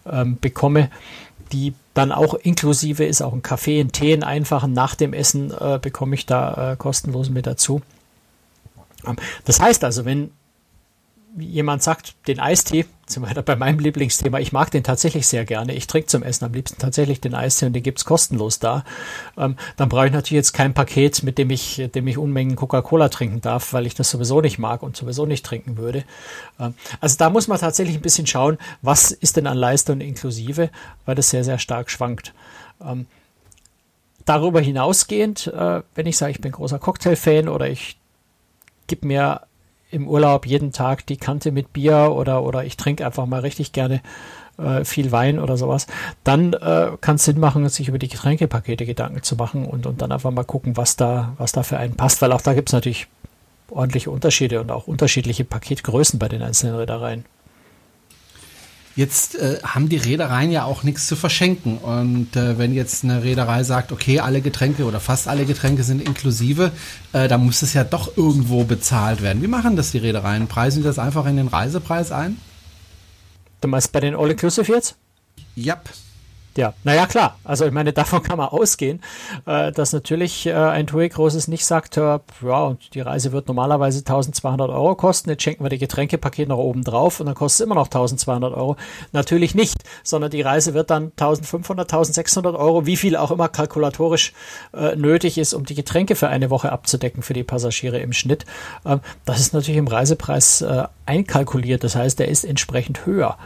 ähm, 0.10 0.38
bekomme, 0.40 0.90
die 1.52 1.74
dann 1.94 2.14
auch 2.14 2.36
inklusive 2.36 3.04
ist, 3.04 3.22
auch 3.22 3.34
ein 3.34 3.42
Kaffee, 3.42 3.82
ein 3.82 3.92
Tee, 3.92 4.14
einen 4.14 4.24
einfachen 4.24 4.72
nach 4.72 4.96
dem 4.96 5.12
Essen 5.12 5.52
äh, 5.52 5.78
bekomme 5.82 6.16
ich 6.16 6.26
da 6.26 6.72
äh, 6.72 6.76
kostenlos 6.78 7.30
mit 7.30 7.46
dazu. 7.46 7.82
Ähm, 9.06 9.18
das 9.44 9.60
heißt 9.60 9.84
also, 9.84 10.06
wenn 10.06 10.32
jemand 11.38 11.82
sagt, 11.84 12.16
den 12.28 12.40
Eistee, 12.40 12.86
sind 13.06 13.24
wir 13.24 13.42
bei 13.42 13.56
meinem 13.56 13.80
Lieblingsthema, 13.80 14.40
ich 14.40 14.52
mag 14.52 14.72
den 14.72 14.84
tatsächlich 14.84 15.28
sehr 15.28 15.46
gerne. 15.46 15.74
Ich 15.74 15.88
trinke 15.88 16.08
zum 16.08 16.24
Essen 16.24 16.46
am 16.46 16.54
liebsten 16.54 16.80
tatsächlich 16.80 17.22
den 17.22 17.34
Eistee 17.34 17.68
und 17.68 17.74
den 17.74 17.84
gibt's 17.84 18.06
kostenlos 18.06 18.60
da. 18.60 18.84
Ähm, 19.38 19.56
dann 19.78 19.90
brauche 19.90 20.08
ich 20.08 20.12
natürlich 20.12 20.40
jetzt 20.40 20.54
kein 20.54 20.74
Paket, 20.74 21.24
mit 21.24 21.38
dem 21.38 21.50
ich, 21.50 21.82
dem 21.94 22.08
ich 22.08 22.18
Unmengen 22.18 22.56
Coca-Cola 22.56 23.10
trinken 23.10 23.42
darf, 23.42 23.74
weil 23.74 23.86
ich 23.86 23.96
das 23.96 24.10
sowieso 24.10 24.42
nicht 24.42 24.60
mag 24.60 24.84
und 24.84 24.96
sowieso 24.96 25.26
nicht 25.26 25.46
trinken 25.46 25.78
würde. 25.78 26.04
Ähm, 26.60 26.74
also 27.00 27.18
da 27.18 27.30
muss 27.30 27.48
man 27.48 27.60
tatsächlich 27.60 27.96
ein 27.96 28.02
bisschen 28.02 28.28
schauen, 28.28 28.58
was 28.82 29.12
ist 29.12 29.38
denn 29.38 29.48
an 29.48 29.58
Leistung 29.58 30.02
inklusive, 30.02 30.70
weil 31.06 31.16
das 31.16 31.30
sehr, 31.30 31.44
sehr 31.44 31.60
stark 31.60 31.90
schwankt. 31.90 32.34
Ähm, 32.84 33.06
darüber 34.26 34.62
hinausgehend, 34.62 35.48
äh, 35.48 35.82
wenn 35.96 36.06
ich 36.06 36.18
sage, 36.18 36.32
ich 36.32 36.42
bin 36.42 36.52
großer 36.52 36.80
Cocktail-Fan 36.80 37.48
oder 37.48 37.70
ich 37.70 37.98
gebe 38.88 39.08
mir 39.08 39.42
im 39.92 40.08
Urlaub 40.08 40.46
jeden 40.46 40.72
Tag 40.72 41.06
die 41.06 41.18
Kante 41.18 41.52
mit 41.52 41.74
Bier 41.74 42.14
oder, 42.16 42.44
oder 42.44 42.64
ich 42.64 42.78
trinke 42.78 43.06
einfach 43.06 43.26
mal 43.26 43.42
richtig 43.42 43.74
gerne 43.74 44.02
äh, 44.58 44.84
viel 44.86 45.12
Wein 45.12 45.40
oder 45.40 45.58
sowas, 45.58 45.88
dann 46.24 46.54
äh, 46.54 46.92
kann 47.02 47.16
es 47.16 47.26
Sinn 47.26 47.40
machen, 47.40 47.68
sich 47.70 47.88
über 47.88 48.00
die 48.00 48.08
Getränkepakete 48.08 48.86
Gedanken 48.86 49.24
zu 49.24 49.36
machen 49.36 49.66
und, 49.66 49.86
und 49.86 50.02
dann 50.02 50.12
einfach 50.12 50.32
mal 50.32 50.44
gucken, 50.44 50.78
was 50.78 50.96
da, 50.96 51.34
was 51.38 51.52
da 51.52 51.64
für 51.64 51.78
einen 51.78 51.96
passt, 51.96 52.22
weil 52.22 52.32
auch 52.32 52.42
da 52.42 52.54
gibt 52.54 52.70
es 52.70 52.74
natürlich 52.74 53.08
ordentliche 53.70 54.12
Unterschiede 54.12 54.62
und 54.62 54.72
auch 54.72 54.88
unterschiedliche 54.88 55.46
Paketgrößen 55.46 56.20
bei 56.20 56.28
den 56.28 56.42
einzelnen 56.42 56.76
Reedereien. 56.76 57.26
Jetzt 58.96 59.36
äh, 59.36 59.60
haben 59.64 59.88
die 59.88 59.98
Reedereien 59.98 60.52
ja 60.52 60.66
auch 60.66 60.84
nichts 60.84 61.08
zu 61.08 61.16
verschenken. 61.16 61.78
Und 61.78 62.36
äh, 62.36 62.58
wenn 62.58 62.74
jetzt 62.74 63.04
eine 63.04 63.24
Reederei 63.24 63.64
sagt, 63.64 63.92
okay, 63.92 64.20
alle 64.20 64.42
Getränke 64.42 64.84
oder 64.86 65.00
fast 65.00 65.28
alle 65.28 65.46
Getränke 65.46 65.84
sind 65.84 66.02
inklusive, 66.06 66.72
äh, 67.14 67.28
dann 67.28 67.46
muss 67.46 67.62
es 67.62 67.74
ja 67.74 67.84
doch 67.84 68.18
irgendwo 68.18 68.64
bezahlt 68.66 69.22
werden. 69.22 69.42
Wie 69.42 69.48
machen 69.48 69.76
das 69.76 69.92
die 69.92 70.00
Reedereien? 70.00 70.48
Preisen 70.48 70.80
die 70.80 70.88
das 70.88 71.00
einfach 71.00 71.26
in 71.26 71.38
den 71.38 71.48
Reisepreis 71.48 72.12
ein? 72.12 72.38
Du 73.62 73.68
meinst 73.68 73.92
bei 73.92 74.00
den 74.02 74.16
All-Inclusive 74.16 74.72
jetzt? 74.72 74.96
Ja. 75.56 75.76
Yep. 75.76 75.90
Ja, 76.58 76.74
naja, 76.84 77.06
klar. 77.06 77.38
Also 77.46 77.66
ich 77.66 77.72
meine, 77.72 77.94
davon 78.02 78.24
kann 78.24 78.38
man 78.38 78.50
ausgehen, 78.50 79.02
äh, 79.46 79.72
dass 79.72 79.94
natürlich 79.94 80.46
äh, 80.46 80.54
ein 80.54 80.86
TUI 80.88 81.08
Großes 81.08 81.48
nicht 81.48 81.66
sagt, 81.66 81.96
ja, 81.96 82.20
die 82.94 83.00
Reise 83.00 83.32
wird 83.32 83.48
normalerweise 83.48 84.00
1200 84.00 84.70
Euro 84.70 84.96
kosten, 84.96 85.30
jetzt 85.30 85.44
schenken 85.44 85.64
wir 85.64 85.70
die 85.70 85.78
Getränkepaket 85.78 86.50
noch 86.50 86.58
oben 86.58 86.84
drauf 86.84 87.20
und 87.20 87.28
dann 87.28 87.36
kostet 87.36 87.62
es 87.62 87.66
immer 87.66 87.76
noch 87.76 87.88
1200 87.88 88.54
Euro. 88.54 88.76
Natürlich 89.14 89.56
nicht, 89.56 89.78
sondern 90.04 90.30
die 90.32 90.42
Reise 90.42 90.74
wird 90.74 90.90
dann 90.90 91.12
1500, 91.12 91.92
1600 91.92 92.56
Euro, 92.56 92.86
wie 92.86 92.98
viel 92.98 93.16
auch 93.16 93.32
immer 93.32 93.48
kalkulatorisch 93.48 94.34
äh, 94.74 94.96
nötig 94.96 95.38
ist, 95.38 95.54
um 95.54 95.66
die 95.66 95.76
Getränke 95.76 96.16
für 96.16 96.28
eine 96.28 96.50
Woche 96.50 96.72
abzudecken 96.72 97.24
für 97.24 97.34
die 97.34 97.44
Passagiere 97.44 98.00
im 98.00 98.12
Schnitt. 98.12 98.46
Ähm, 98.86 99.00
das 99.24 99.40
ist 99.40 99.54
natürlich 99.54 99.78
im 99.78 99.88
Reisepreis 99.88 100.62
äh, 100.62 100.84
einkalkuliert, 101.06 101.84
das 101.86 101.96
heißt, 101.96 102.20
der 102.20 102.28
ist 102.28 102.44
entsprechend 102.44 103.06
höher. 103.06 103.38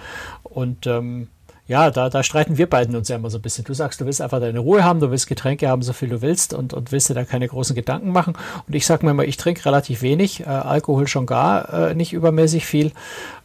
Und 0.44 0.88
ähm, 0.88 1.28
ja, 1.68 1.90
da, 1.90 2.10
da 2.10 2.22
streiten 2.22 2.58
wir 2.58 2.70
beiden 2.70 2.96
uns 2.96 3.08
ja 3.08 3.16
immer 3.16 3.32
so 3.32 3.40
ein 3.40 3.42
bisschen. 3.42 3.66
Du 3.66 3.74
sagst, 3.74 4.00
du 4.00 4.06
willst 4.06 4.22
einfach 4.22 4.40
deine 4.40 4.60
Ruhe 4.60 4.84
haben, 4.84 5.00
du 5.00 5.10
willst 5.10 5.28
Getränke 5.28 5.68
haben, 5.68 5.82
so 5.82 5.94
viel 5.94 6.10
du 6.10 6.22
willst 6.22 6.54
und, 6.54 6.74
und 6.74 6.92
willst 6.92 7.10
dir 7.10 7.16
da 7.16 7.24
keine 7.24 7.48
großen 7.48 7.76
Gedanken 7.76 8.12
machen. 8.12 8.38
Und 8.68 8.76
ich 8.76 8.86
sag 8.86 9.02
mir 9.02 9.12
immer, 9.12 9.26
ich 9.26 9.38
trinke 9.38 9.66
relativ 9.66 10.04
wenig, 10.04 10.42
äh, 10.42 10.46
Alkohol 10.46 11.08
schon 11.08 11.26
gar 11.26 11.74
äh, 11.74 11.96
nicht 11.96 12.14
übermäßig 12.14 12.66
viel. 12.66 12.92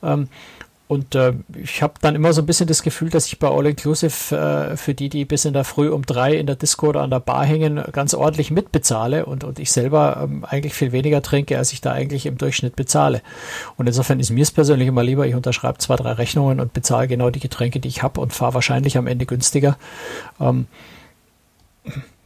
Ähm, 0.03 0.29
und 0.91 1.15
äh, 1.15 1.35
ich 1.55 1.85
habe 1.85 1.95
dann 2.01 2.17
immer 2.17 2.33
so 2.33 2.43
ein 2.43 2.47
bisschen 2.47 2.67
das 2.67 2.83
Gefühl, 2.83 3.11
dass 3.11 3.27
ich 3.27 3.39
bei 3.39 3.47
All 3.47 3.65
Inclusive 3.65 4.35
äh, 4.35 4.77
für 4.77 4.93
die, 4.93 5.09
die 5.09 5.25
bis 5.25 5.45
in 5.45 5.53
der 5.53 5.63
Früh 5.63 5.89
um 5.89 6.05
drei 6.05 6.35
in 6.35 6.49
der 6.49 6.57
Disco 6.57 6.89
oder 6.89 7.03
an 7.03 7.11
der 7.11 7.21
Bar 7.21 7.45
hängen, 7.45 7.81
ganz 7.93 8.13
ordentlich 8.13 8.51
mitbezahle 8.51 9.25
und, 9.25 9.45
und 9.45 9.61
ich 9.61 9.71
selber 9.71 10.19
ähm, 10.25 10.45
eigentlich 10.45 10.75
viel 10.75 10.91
weniger 10.91 11.23
trinke, 11.23 11.57
als 11.57 11.73
ich 11.73 11.81
da 11.81 11.93
eigentlich 11.93 12.27
im 12.27 12.39
Durchschnitt 12.39 12.75
bezahle. 12.75 13.23
Und 13.77 13.87
insofern 13.87 14.19
ist 14.19 14.31
mir 14.31 14.43
es 14.43 14.51
persönlich 14.51 14.89
immer 14.89 15.05
lieber, 15.05 15.29
ich 15.29 15.37
unterschreibe 15.37 15.79
zwei, 15.79 15.95
drei 15.95 16.11
Rechnungen 16.11 16.59
und 16.59 16.73
bezahle 16.73 17.07
genau 17.07 17.31
die 17.31 17.39
Getränke, 17.39 17.79
die 17.79 17.87
ich 17.87 18.03
habe 18.03 18.21
und 18.21 18.33
fahre 18.33 18.55
wahrscheinlich 18.55 18.99
am 18.99 19.07
Ende 19.07 19.27
günstiger. 19.27 19.79
Ähm, 20.41 20.67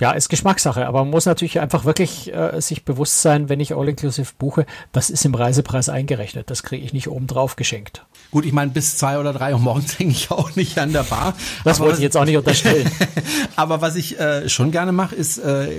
ja, 0.04 0.12
ist 0.12 0.28
Geschmackssache, 0.28 0.86
aber 0.86 0.98
man 0.98 1.08
muss 1.12 1.24
natürlich 1.24 1.60
einfach 1.60 1.86
wirklich 1.86 2.30
äh, 2.30 2.60
sich 2.60 2.84
bewusst 2.84 3.22
sein, 3.22 3.48
wenn 3.48 3.58
ich 3.58 3.74
All-Inclusive 3.74 4.32
buche, 4.38 4.66
das 4.92 5.08
ist 5.08 5.24
im 5.24 5.34
Reisepreis 5.34 5.88
eingerechnet. 5.88 6.50
Das 6.50 6.62
kriege 6.62 6.84
ich 6.84 6.92
nicht 6.92 7.08
obendrauf 7.08 7.56
geschenkt. 7.56 8.04
Gut, 8.30 8.44
ich 8.44 8.52
meine, 8.52 8.70
bis 8.70 8.98
zwei 8.98 9.18
oder 9.18 9.32
drei 9.32 9.54
Uhr 9.54 9.60
morgens 9.60 9.98
hänge 9.98 10.10
ich 10.10 10.30
auch 10.30 10.54
nicht 10.56 10.78
an 10.78 10.92
der 10.92 11.04
Bar. 11.04 11.32
Das 11.64 11.80
wollte 11.80 11.94
ich 11.94 12.02
jetzt 12.02 12.18
auch 12.18 12.26
nicht 12.26 12.36
unterstellen. 12.36 12.90
aber 13.56 13.80
was 13.80 13.96
ich 13.96 14.20
äh, 14.20 14.46
schon 14.50 14.72
gerne 14.72 14.92
mache, 14.92 15.14
ist 15.14 15.38
äh, 15.38 15.70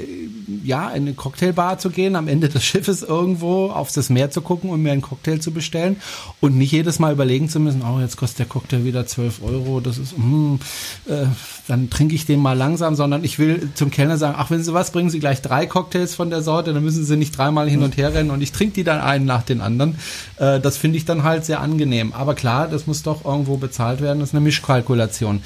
ja 0.64 0.90
in 0.90 1.04
eine 1.04 1.14
Cocktailbar 1.14 1.78
zu 1.78 1.92
gehen, 1.92 2.16
am 2.16 2.28
Ende 2.28 2.50
des 2.50 2.64
Schiffes 2.64 3.04
irgendwo 3.04 3.68
auf 3.68 3.92
das 3.92 4.10
Meer 4.10 4.32
zu 4.32 4.42
gucken 4.42 4.72
und 4.72 4.82
mir 4.82 4.92
einen 4.92 5.04
Cocktail 5.04 5.38
zu 5.38 5.52
bestellen 5.52 5.98
und 6.40 6.58
nicht 6.58 6.72
jedes 6.72 6.98
Mal 6.98 7.14
überlegen 7.14 7.48
zu 7.48 7.60
müssen, 7.60 7.84
oh, 7.84 8.00
jetzt 8.00 8.18
kostet 8.18 8.40
der 8.40 8.46
Cocktail 8.48 8.86
wieder 8.86 9.06
12 9.06 9.44
Euro, 9.44 9.82
das 9.82 10.00
ist, 10.00 10.14
hm, 10.14 10.60
äh, 11.08 11.26
dann 11.68 11.92
trinke 11.92 12.16
ich 12.16 12.26
den 12.26 12.40
mal 12.40 12.58
langsam, 12.58 12.96
sondern 12.96 13.24
ich 13.24 13.38
will 13.38 13.70
zum 13.76 13.92
Kellner 13.92 14.15
sagen, 14.18 14.36
ach, 14.38 14.52
wenn 14.52 14.64
Sie 14.64 14.74
was, 14.74 14.92
bringen 14.92 15.10
Sie 15.10 15.20
gleich 15.20 15.42
drei 15.42 15.66
Cocktails 15.66 16.16
von 16.16 16.30
der 16.30 16.42
Sorte, 16.42 16.74
dann 16.74 16.84
müssen 16.84 17.06
Sie 17.06 17.18
nicht 17.18 17.38
dreimal 17.38 17.70
hin 17.70 17.84
und 17.84 17.98
her 17.98 18.14
rennen 18.14 18.32
und 18.32 18.42
ich 18.42 18.52
trinke 18.52 18.76
die 18.76 18.84
dann 18.84 19.02
einen 19.02 19.26
nach 19.26 19.44
den 19.44 19.62
anderen. 19.62 19.96
Äh, 20.38 20.60
das 20.60 20.78
finde 20.78 20.98
ich 20.98 21.06
dann 21.06 21.24
halt 21.24 21.46
sehr 21.46 21.62
angenehm. 21.62 22.14
Aber 22.14 22.36
klar, 22.36 22.68
das 22.68 22.88
muss 22.88 23.04
doch 23.04 23.26
irgendwo 23.26 23.58
bezahlt 23.58 24.02
werden. 24.02 24.20
Das 24.20 24.30
ist 24.30 24.36
eine 24.36 24.44
Mischkalkulation. 24.44 25.42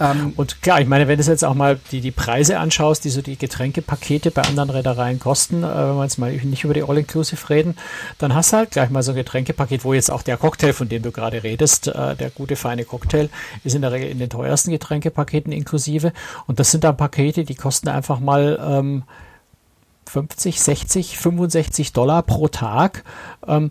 Ähm, 0.00 0.32
und 0.36 0.62
klar, 0.62 0.80
ich 0.80 0.86
meine, 0.86 1.08
wenn 1.08 1.18
du 1.18 1.24
jetzt 1.24 1.44
auch 1.44 1.54
mal 1.54 1.78
die, 1.90 2.00
die 2.00 2.10
Preise 2.10 2.58
anschaust, 2.58 3.04
die 3.04 3.10
so 3.10 3.22
die 3.22 3.36
Getränkepakete 3.36 4.30
bei 4.30 4.42
anderen 4.42 4.70
Reedereien 4.70 5.18
kosten, 5.18 5.62
äh, 5.62 5.66
wenn 5.66 5.96
wir 5.96 6.04
jetzt 6.04 6.18
mal 6.18 6.32
nicht 6.32 6.64
über 6.64 6.74
die 6.74 6.82
All-Inclusive 6.82 7.50
reden, 7.50 7.76
dann 8.18 8.34
hast 8.34 8.52
du 8.52 8.58
halt 8.58 8.70
gleich 8.70 8.90
mal 8.90 9.02
so 9.02 9.12
ein 9.12 9.16
Getränkepaket, 9.16 9.84
wo 9.84 9.94
jetzt 9.94 10.10
auch 10.10 10.22
der 10.22 10.36
Cocktail, 10.36 10.72
von 10.72 10.88
dem 10.88 11.02
du 11.02 11.10
gerade 11.10 11.42
redest, 11.42 11.88
äh, 11.88 12.14
der 12.14 12.30
gute 12.30 12.56
feine 12.56 12.84
Cocktail, 12.84 13.28
ist 13.64 13.74
in 13.74 13.82
der 13.82 13.92
Regel 13.92 14.08
in 14.08 14.18
den 14.18 14.30
teuersten 14.30 14.70
Getränkepaketen 14.70 15.52
inklusive. 15.52 16.12
Und 16.46 16.60
das 16.60 16.70
sind 16.70 16.84
dann 16.84 16.96
Pakete, 16.96 17.44
die 17.44 17.54
kosten 17.54 17.88
einfach 17.88 18.20
mal 18.20 18.58
ähm, 18.62 19.02
50, 20.08 20.60
60, 20.60 21.18
65 21.18 21.92
Dollar 21.92 22.22
pro 22.22 22.48
Tag. 22.48 23.04
Ähm, 23.46 23.70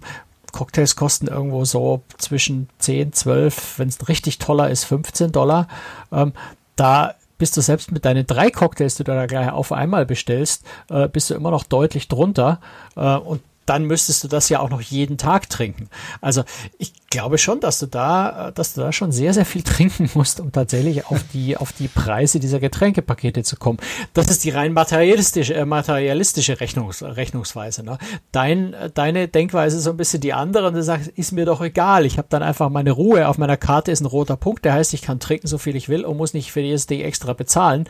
Cocktails 0.51 0.95
kosten 0.95 1.27
irgendwo 1.27 1.65
so 1.65 2.01
zwischen 2.17 2.69
10, 2.79 3.13
12, 3.13 3.79
wenn 3.79 3.87
es 3.89 4.07
richtig 4.07 4.39
toller 4.39 4.69
ist, 4.69 4.85
15 4.85 5.31
Dollar. 5.31 5.67
Ähm, 6.11 6.33
da 6.75 7.15
bist 7.37 7.55
du 7.55 7.61
selbst 7.61 7.91
mit 7.91 8.05
deinen 8.05 8.25
drei 8.25 8.49
Cocktails, 8.49 8.95
die 8.95 9.03
du 9.03 9.13
da 9.13 9.25
gleich 9.25 9.51
auf 9.51 9.71
einmal 9.71 10.05
bestellst, 10.05 10.65
äh, 10.89 11.07
bist 11.07 11.29
du 11.29 11.35
immer 11.35 11.51
noch 11.51 11.63
deutlich 11.63 12.07
drunter. 12.07 12.59
Äh, 12.95 13.15
und 13.15 13.41
dann 13.67 13.83
müsstest 13.83 14.23
du 14.23 14.27
das 14.27 14.49
ja 14.49 14.59
auch 14.59 14.69
noch 14.69 14.81
jeden 14.81 15.17
Tag 15.17 15.49
trinken. 15.49 15.89
Also 16.21 16.43
ich 16.77 16.93
glaube 17.09 17.37
schon, 17.37 17.59
dass 17.59 17.79
du 17.79 17.85
da, 17.85 18.51
dass 18.51 18.73
du 18.73 18.81
da 18.81 18.91
schon 18.91 19.11
sehr, 19.11 19.33
sehr 19.33 19.45
viel 19.45 19.61
trinken 19.63 20.09
musst, 20.13 20.39
um 20.39 20.51
tatsächlich 20.51 21.05
auf 21.07 21.23
die, 21.33 21.57
auf 21.57 21.73
die 21.73 21.87
Preise 21.87 22.39
dieser 22.39 22.59
Getränkepakete 22.59 23.43
zu 23.43 23.57
kommen. 23.57 23.79
Das 24.13 24.27
ist 24.27 24.43
die 24.43 24.49
rein 24.49 24.73
materialistische, 24.73 25.53
äh, 25.53 25.65
materialistische 25.65 26.59
Rechnungs, 26.59 27.03
Rechnungsweise. 27.03 27.83
Ne? 27.83 27.97
Dein, 28.31 28.75
deine 28.93 29.27
Denkweise 29.27 29.77
ist 29.77 29.83
so 29.83 29.91
ein 29.91 29.97
bisschen 29.97 30.21
die 30.21 30.33
andere 30.33 30.67
und 30.67 30.73
du 30.73 30.83
sagst, 30.83 31.09
ist 31.09 31.33
mir 31.33 31.45
doch 31.45 31.61
egal. 31.61 32.05
Ich 32.05 32.17
habe 32.17 32.27
dann 32.29 32.43
einfach 32.43 32.69
meine 32.69 32.91
Ruhe. 32.91 33.27
Auf 33.27 33.37
meiner 33.37 33.57
Karte 33.57 33.91
ist 33.91 34.01
ein 34.01 34.05
roter 34.05 34.37
Punkt, 34.37 34.63
der 34.63 34.73
heißt, 34.73 34.93
ich 34.93 35.01
kann 35.01 35.19
trinken, 35.19 35.47
so 35.47 35.57
viel 35.57 35.75
ich 35.75 35.89
will 35.89 36.05
und 36.05 36.15
muss 36.15 36.33
nicht 36.33 36.51
für 36.53 36.61
jedes 36.61 36.87
Ding 36.87 37.01
extra 37.01 37.33
bezahlen. 37.33 37.89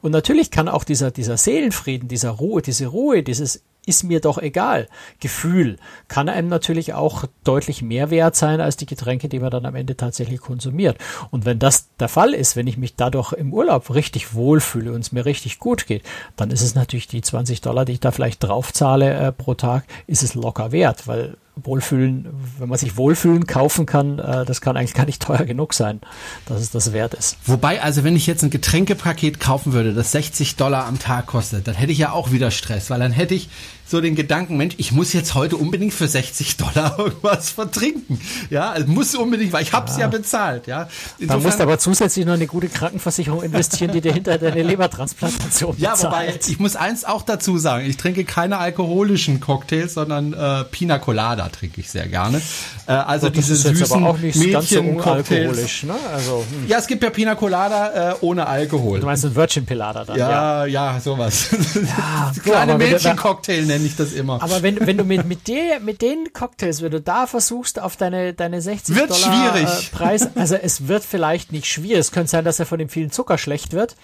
Und 0.00 0.12
natürlich 0.12 0.50
kann 0.50 0.68
auch 0.68 0.84
dieser, 0.84 1.10
dieser 1.10 1.36
Seelenfrieden, 1.36 2.08
dieser 2.08 2.30
Ruhe, 2.30 2.62
diese 2.62 2.86
Ruhe, 2.86 3.22
dieses 3.22 3.62
ist 3.88 4.04
mir 4.04 4.20
doch 4.20 4.38
egal. 4.38 4.88
Gefühl 5.20 5.78
kann 6.08 6.28
einem 6.28 6.48
natürlich 6.48 6.94
auch 6.94 7.24
deutlich 7.44 7.82
mehr 7.82 8.10
wert 8.10 8.36
sein 8.36 8.60
als 8.60 8.76
die 8.76 8.86
Getränke, 8.86 9.28
die 9.28 9.40
man 9.40 9.50
dann 9.50 9.66
am 9.66 9.74
Ende 9.74 9.96
tatsächlich 9.96 10.40
konsumiert. 10.40 10.98
Und 11.30 11.44
wenn 11.44 11.58
das 11.58 11.88
der 11.98 12.08
Fall 12.08 12.34
ist, 12.34 12.54
wenn 12.54 12.66
ich 12.66 12.76
mich 12.76 12.96
dadurch 12.96 13.32
im 13.32 13.52
Urlaub 13.52 13.94
richtig 13.94 14.34
wohlfühle 14.34 14.92
und 14.92 15.00
es 15.00 15.12
mir 15.12 15.24
richtig 15.24 15.58
gut 15.58 15.86
geht, 15.86 16.02
dann 16.36 16.50
ist 16.50 16.62
es 16.62 16.74
natürlich 16.74 17.08
die 17.08 17.22
20 17.22 17.60
Dollar, 17.60 17.84
die 17.84 17.92
ich 17.92 18.00
da 18.00 18.10
vielleicht 18.10 18.42
draufzahle 18.44 19.14
äh, 19.14 19.32
pro 19.32 19.54
Tag, 19.54 19.84
ist 20.06 20.22
es 20.22 20.34
locker 20.34 20.70
wert, 20.72 21.06
weil 21.06 21.36
Wohlfühlen, 21.64 22.28
wenn 22.58 22.68
man 22.68 22.78
sich 22.78 22.96
Wohlfühlen 22.96 23.46
kaufen 23.46 23.86
kann, 23.86 24.18
äh, 24.18 24.44
das 24.44 24.60
kann 24.60 24.76
eigentlich 24.76 24.94
gar 24.94 25.06
nicht 25.06 25.22
teuer 25.22 25.44
genug 25.44 25.74
sein, 25.74 26.00
dass 26.46 26.60
es 26.60 26.70
das 26.70 26.92
wert 26.92 27.14
ist. 27.14 27.36
Wobei, 27.46 27.82
also 27.82 28.04
wenn 28.04 28.16
ich 28.16 28.26
jetzt 28.26 28.42
ein 28.42 28.50
Getränkepaket 28.50 29.40
kaufen 29.40 29.72
würde, 29.72 29.94
das 29.94 30.12
60 30.12 30.56
Dollar 30.56 30.86
am 30.86 30.98
Tag 30.98 31.26
kostet, 31.26 31.66
dann 31.66 31.74
hätte 31.74 31.92
ich 31.92 31.98
ja 31.98 32.12
auch 32.12 32.30
wieder 32.30 32.50
Stress, 32.50 32.90
weil 32.90 33.00
dann 33.00 33.12
hätte 33.12 33.34
ich 33.34 33.48
so 33.88 34.00
den 34.02 34.14
Gedanken, 34.14 34.56
Mensch, 34.58 34.74
ich 34.76 34.92
muss 34.92 35.14
jetzt 35.14 35.34
heute 35.34 35.56
unbedingt 35.56 35.94
für 35.94 36.06
60 36.06 36.58
Dollar 36.58 36.98
irgendwas 36.98 37.50
vertrinken. 37.50 38.20
Ja, 38.50 38.74
es 38.76 38.86
muss 38.86 39.14
unbedingt, 39.14 39.52
weil 39.52 39.62
ich 39.62 39.72
habe 39.72 39.88
es 39.88 39.96
ja. 39.96 40.02
ja. 40.02 40.06
bezahlt. 40.08 40.66
Ja, 40.66 40.88
Insofern, 41.18 41.42
musst 41.42 41.60
aber 41.60 41.78
zusätzlich 41.78 42.26
noch 42.26 42.34
eine 42.34 42.46
gute 42.46 42.68
Krankenversicherung 42.68 43.42
investieren, 43.42 43.92
die 43.92 44.02
dir 44.02 44.12
hinter 44.12 44.36
deine 44.36 44.62
Lebertransplantation 44.62 45.74
Ja, 45.78 45.92
bezahlt. 45.92 46.12
wobei 46.12 46.38
ich 46.46 46.58
muss 46.58 46.76
eins 46.76 47.04
auch 47.04 47.22
dazu 47.22 47.56
sagen: 47.56 47.86
Ich 47.88 47.96
trinke 47.96 48.24
keine 48.24 48.58
alkoholischen 48.58 49.40
Cocktails, 49.40 49.94
sondern 49.94 50.34
äh, 50.34 50.64
Pina 50.64 50.98
Colada 50.98 51.48
trinke 51.48 51.80
ich 51.80 51.90
sehr 51.90 52.08
gerne. 52.08 52.42
Äh, 52.86 52.92
also 52.92 53.30
diese 53.30 53.56
süßen 53.56 54.02
Mädchen-Cocktails. 54.02 55.82
Ne? 55.84 55.94
Also, 56.12 56.44
hm. 56.50 56.68
Ja, 56.68 56.78
es 56.78 56.86
gibt 56.86 57.02
ja 57.02 57.10
Pina 57.10 57.34
Colada 57.34 58.12
äh, 58.12 58.14
ohne 58.20 58.46
Alkohol. 58.46 59.00
Du 59.00 59.06
meinst 59.06 59.24
ein 59.24 59.34
Virgin 59.34 59.64
Pilada 59.64 60.04
dann? 60.04 60.18
Ja, 60.18 60.66
ja, 60.66 60.92
ja 60.94 61.00
sowas. 61.00 61.48
Ja, 61.74 62.32
Kleine 62.42 62.76
Mädchen-Cocktail 62.76 63.64
nenne 63.78 63.88
ich 63.88 63.96
das 63.96 64.12
immer. 64.12 64.42
Aber 64.42 64.62
wenn, 64.62 64.86
wenn 64.86 64.96
du 64.96 65.04
mit, 65.04 65.24
mit, 65.24 65.48
der, 65.48 65.80
mit 65.80 66.02
den 66.02 66.32
Cocktails, 66.32 66.82
wenn 66.82 66.90
du 66.90 67.00
da 67.00 67.26
versuchst, 67.26 67.80
auf 67.80 67.96
deine, 67.96 68.34
deine 68.34 68.60
60 68.60 68.94
wird 68.94 69.10
Dollar 69.10 69.52
schwierig. 69.52 69.68
Äh, 69.68 69.96
Preis, 69.96 70.28
also 70.36 70.56
es 70.56 70.88
wird 70.88 71.04
vielleicht 71.04 71.52
nicht 71.52 71.66
schwierig. 71.66 71.98
Es 71.98 72.12
könnte 72.12 72.30
sein, 72.30 72.44
dass 72.44 72.58
er 72.58 72.66
von 72.66 72.78
dem 72.78 72.88
vielen 72.88 73.10
Zucker 73.10 73.38
schlecht 73.38 73.72
wird. 73.72 73.96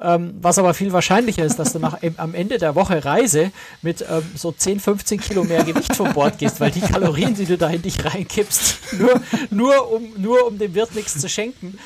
Ähm, 0.00 0.34
was 0.40 0.58
aber 0.58 0.74
viel 0.74 0.92
wahrscheinlicher 0.92 1.44
ist, 1.44 1.58
dass 1.58 1.72
du 1.72 1.78
nach, 1.78 1.98
am 2.16 2.34
Ende 2.34 2.58
der 2.58 2.74
Woche 2.74 3.04
Reise 3.04 3.52
mit 3.82 4.02
ähm, 4.02 4.22
so 4.34 4.52
10, 4.52 4.80
15 4.80 5.20
Kilo 5.20 5.44
mehr 5.44 5.64
Gewicht 5.64 5.96
von 5.96 6.12
Bord 6.12 6.38
gehst, 6.38 6.60
weil 6.60 6.70
die 6.70 6.80
Kalorien, 6.80 7.34
die 7.34 7.46
du 7.46 7.56
da 7.56 7.68
in 7.70 7.82
dich 7.82 8.04
reinkippst, 8.04 8.98
nur, 8.98 9.20
nur, 9.50 9.92
um, 9.92 10.12
nur 10.16 10.46
um 10.46 10.58
dem 10.58 10.74
Wirt 10.74 10.94
nichts 10.94 11.18
zu 11.18 11.28
schenken, 11.28 11.78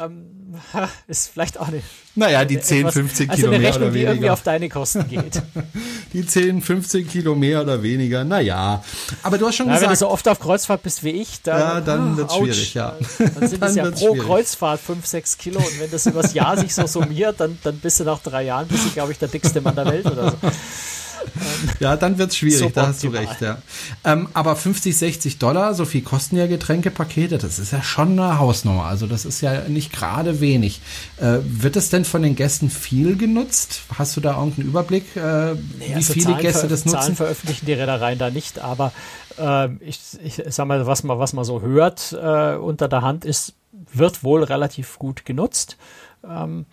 ähm, 0.00 0.39
ist 1.06 1.28
vielleicht 1.32 1.58
auch 1.58 1.68
eine. 1.68 1.82
Naja, 2.14 2.44
die 2.44 2.60
10, 2.60 2.80
etwas, 2.80 2.94
15 2.94 3.30
also 3.30 3.40
Kilo 3.40 3.50
mehr 3.50 3.60
Rechnung, 3.60 3.82
oder 3.82 3.94
weniger. 3.94 4.10
die 4.10 4.16
irgendwie 4.16 4.30
auf 4.30 4.42
deine 4.42 4.68
Kosten 4.68 5.08
geht. 5.08 5.42
die 6.12 6.26
10, 6.26 6.60
15 6.60 7.08
Kilo 7.08 7.34
mehr 7.34 7.62
oder 7.62 7.82
weniger, 7.82 8.24
naja. 8.24 8.82
Aber 9.22 9.38
du 9.38 9.46
hast 9.46 9.56
schon 9.56 9.66
Na, 9.66 9.74
gesagt. 9.74 9.90
Wenn 9.90 9.94
du 9.94 9.98
so 9.98 10.08
oft 10.08 10.28
auf 10.28 10.40
Kreuzfahrt 10.40 10.82
bist 10.82 11.04
wie 11.04 11.10
ich, 11.10 11.42
dann, 11.42 11.60
ja, 11.60 11.80
dann 11.80 12.14
oh, 12.14 12.16
wird 12.16 12.30
es 12.30 12.36
schwierig, 12.36 12.74
ja. 12.74 12.96
Dann 13.18 13.48
sind 13.48 13.62
es 13.62 13.74
ja 13.76 13.90
pro 13.90 13.96
schwierig. 13.96 14.22
Kreuzfahrt 14.22 14.80
5, 14.80 15.06
6 15.06 15.38
Kilo 15.38 15.58
und 15.60 15.80
wenn 15.80 15.90
das 15.90 16.06
übers 16.06 16.34
Jahr 16.34 16.56
sich 16.56 16.74
so 16.74 16.86
summiert, 16.86 17.38
dann, 17.38 17.58
dann 17.62 17.78
bist 17.78 18.00
du 18.00 18.04
nach 18.04 18.20
drei 18.20 18.42
Jahren, 18.44 18.66
bist 18.66 18.86
du, 18.86 18.90
glaube 18.90 19.12
ich, 19.12 19.18
der 19.18 19.28
dickste 19.28 19.60
Mann 19.60 19.76
der 19.76 19.86
Welt 19.86 20.06
oder 20.06 20.32
so. 20.32 20.36
Ja, 21.78 21.96
dann 21.96 22.18
wird's 22.18 22.36
schwierig, 22.36 22.72
da 22.72 22.88
hast 22.88 23.02
du 23.02 23.08
recht, 23.08 23.40
ja. 23.40 23.58
Ähm, 24.04 24.28
aber 24.34 24.56
50, 24.56 24.96
60 24.96 25.38
Dollar, 25.38 25.74
so 25.74 25.84
viel 25.84 26.02
kosten 26.02 26.36
ja 26.36 26.46
Getränkepakete, 26.46 27.38
das 27.38 27.58
ist 27.58 27.72
ja 27.72 27.82
schon 27.82 28.18
eine 28.18 28.38
Hausnummer. 28.38 28.84
Also 28.84 29.06
das 29.06 29.24
ist 29.24 29.40
ja 29.40 29.68
nicht 29.68 29.92
gerade 29.92 30.40
wenig. 30.40 30.80
Äh, 31.18 31.38
wird 31.42 31.76
es 31.76 31.90
denn 31.90 32.04
von 32.04 32.22
den 32.22 32.36
Gästen 32.36 32.70
viel 32.70 33.16
genutzt? 33.16 33.82
Hast 33.96 34.16
du 34.16 34.20
da 34.20 34.36
irgendeinen 34.36 34.68
Überblick, 34.68 35.16
äh, 35.16 35.54
nee, 35.54 35.58
wie 35.88 35.94
also 35.94 36.12
viele 36.12 36.26
Zahlen 36.26 36.38
Gäste 36.38 36.68
das 36.68 36.84
nutzen? 36.84 37.00
Zahlen 37.00 37.16
veröffentlichen 37.16 37.66
die 37.66 37.72
Reedereien 37.72 38.18
da 38.18 38.30
nicht, 38.30 38.58
aber 38.58 38.92
äh, 39.38 39.68
ich, 39.80 40.00
ich 40.22 40.42
sag 40.48 40.66
mal, 40.66 40.86
was 40.86 41.02
man, 41.02 41.18
was 41.18 41.32
man 41.32 41.44
so 41.44 41.60
hört 41.60 42.12
äh, 42.12 42.56
unter 42.56 42.88
der 42.88 43.02
Hand 43.02 43.24
ist, 43.24 43.54
wird 43.92 44.22
wohl 44.24 44.44
relativ 44.44 44.98
gut 44.98 45.24
genutzt. 45.24 45.76
Ähm, 46.28 46.66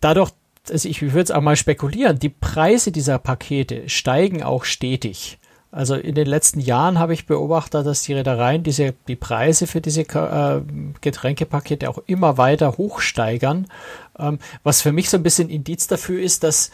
dadurch, 0.00 0.30
also 0.70 0.88
ich 0.88 1.02
würde 1.02 1.20
es 1.20 1.30
auch 1.30 1.40
mal 1.40 1.56
spekulieren, 1.56 2.18
die 2.18 2.28
Preise 2.28 2.92
dieser 2.92 3.18
Pakete 3.18 3.88
steigen 3.88 4.42
auch 4.42 4.64
stetig. 4.64 5.38
Also 5.72 5.94
in 5.94 6.14
den 6.14 6.26
letzten 6.26 6.60
Jahren 6.60 6.98
habe 6.98 7.14
ich 7.14 7.24
beobachtet, 7.24 7.86
dass 7.86 8.02
die 8.02 8.12
Reedereien 8.12 8.62
diese, 8.62 8.92
die 9.08 9.16
Preise 9.16 9.66
für 9.66 9.80
diese 9.80 10.02
äh, 10.02 10.60
Getränkepakete 11.00 11.88
auch 11.88 11.98
immer 12.06 12.36
weiter 12.36 12.76
hochsteigern, 12.76 13.66
ähm, 14.18 14.38
was 14.62 14.82
für 14.82 14.92
mich 14.92 15.08
so 15.08 15.16
ein 15.16 15.22
bisschen 15.22 15.48
Indiz 15.48 15.86
dafür 15.86 16.20
ist, 16.20 16.44
dass 16.44 16.70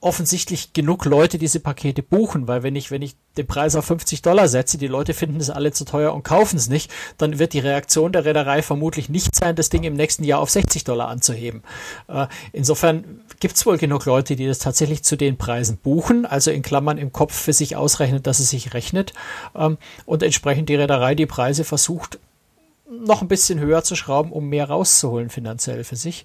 offensichtlich 0.00 0.72
genug 0.72 1.04
Leute 1.06 1.38
diese 1.38 1.58
Pakete 1.58 2.04
buchen, 2.04 2.46
weil 2.46 2.62
wenn 2.62 2.76
ich, 2.76 2.92
wenn 2.92 3.02
ich 3.02 3.16
den 3.36 3.48
Preis 3.48 3.74
auf 3.74 3.84
50 3.86 4.22
Dollar 4.22 4.46
setze, 4.46 4.78
die 4.78 4.86
Leute 4.86 5.12
finden 5.12 5.40
es 5.40 5.50
alle 5.50 5.72
zu 5.72 5.84
teuer 5.84 6.14
und 6.14 6.22
kaufen 6.22 6.56
es 6.56 6.68
nicht, 6.68 6.92
dann 7.16 7.40
wird 7.40 7.52
die 7.52 7.58
Reaktion 7.58 8.12
der 8.12 8.24
Reederei 8.24 8.62
vermutlich 8.62 9.08
nicht 9.08 9.34
sein, 9.34 9.56
das 9.56 9.70
Ding 9.70 9.82
im 9.82 9.94
nächsten 9.94 10.22
Jahr 10.22 10.38
auf 10.38 10.50
60 10.50 10.84
Dollar 10.84 11.08
anzuheben. 11.08 11.64
Äh, 12.06 12.28
insofern 12.52 13.22
gibt 13.40 13.56
es 13.56 13.66
wohl 13.66 13.76
genug 13.76 14.04
Leute, 14.04 14.36
die 14.36 14.46
das 14.46 14.60
tatsächlich 14.60 15.02
zu 15.02 15.16
den 15.16 15.36
Preisen 15.36 15.78
buchen, 15.78 16.26
also 16.26 16.52
in 16.52 16.62
Klammern 16.62 16.98
im 16.98 17.12
Kopf 17.12 17.34
für 17.34 17.52
sich 17.52 17.74
ausrechnen, 17.74 18.22
dass 18.22 18.38
es 18.38 18.50
sich 18.50 18.74
rechnet 18.74 19.14
ähm, 19.56 19.78
und 20.06 20.22
entsprechend 20.22 20.68
die 20.68 20.76
Reederei 20.76 21.16
die 21.16 21.26
Preise 21.26 21.64
versucht 21.64 22.20
noch 22.88 23.20
ein 23.20 23.28
bisschen 23.28 23.60
höher 23.60 23.82
zu 23.82 23.96
schrauben, 23.96 24.32
um 24.32 24.48
mehr 24.48 24.68
rauszuholen 24.68 25.28
finanziell 25.28 25.84
für 25.84 25.96
sich. 25.96 26.24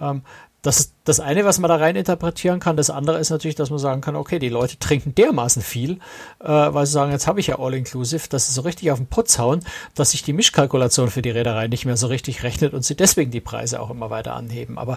Ähm, 0.00 0.22
das 0.64 0.80
ist 0.80 0.94
das 1.04 1.20
eine, 1.20 1.44
was 1.44 1.58
man 1.58 1.68
da 1.68 1.76
rein 1.76 1.94
interpretieren 1.94 2.58
kann. 2.58 2.78
Das 2.78 2.88
andere 2.88 3.18
ist 3.18 3.28
natürlich, 3.28 3.54
dass 3.54 3.68
man 3.68 3.78
sagen 3.78 4.00
kann, 4.00 4.16
okay, 4.16 4.38
die 4.38 4.48
Leute 4.48 4.78
trinken 4.78 5.14
dermaßen 5.14 5.60
viel, 5.60 5.98
äh, 6.40 6.48
weil 6.48 6.86
sie 6.86 6.92
sagen, 6.92 7.12
jetzt 7.12 7.26
habe 7.26 7.38
ich 7.38 7.48
ja 7.48 7.58
All-Inclusive, 7.58 8.28
dass 8.30 8.48
sie 8.48 8.54
so 8.54 8.62
richtig 8.62 8.90
auf 8.90 8.98
den 8.98 9.06
Putz 9.06 9.38
hauen, 9.38 9.60
dass 9.94 10.12
sich 10.12 10.22
die 10.22 10.32
Mischkalkulation 10.32 11.10
für 11.10 11.20
die 11.20 11.30
Reederei 11.30 11.68
nicht 11.68 11.84
mehr 11.84 11.98
so 11.98 12.06
richtig 12.06 12.42
rechnet 12.42 12.72
und 12.72 12.82
sie 12.82 12.96
deswegen 12.96 13.30
die 13.30 13.42
Preise 13.42 13.78
auch 13.78 13.90
immer 13.90 14.08
weiter 14.08 14.34
anheben. 14.34 14.78
Aber 14.78 14.96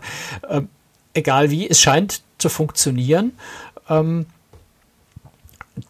ähm, 0.49 0.69
egal 1.13 1.51
wie, 1.51 1.69
es 1.69 1.81
scheint 1.81 2.21
zu 2.37 2.47
funktionieren. 2.47 3.33
Ähm, 3.89 4.25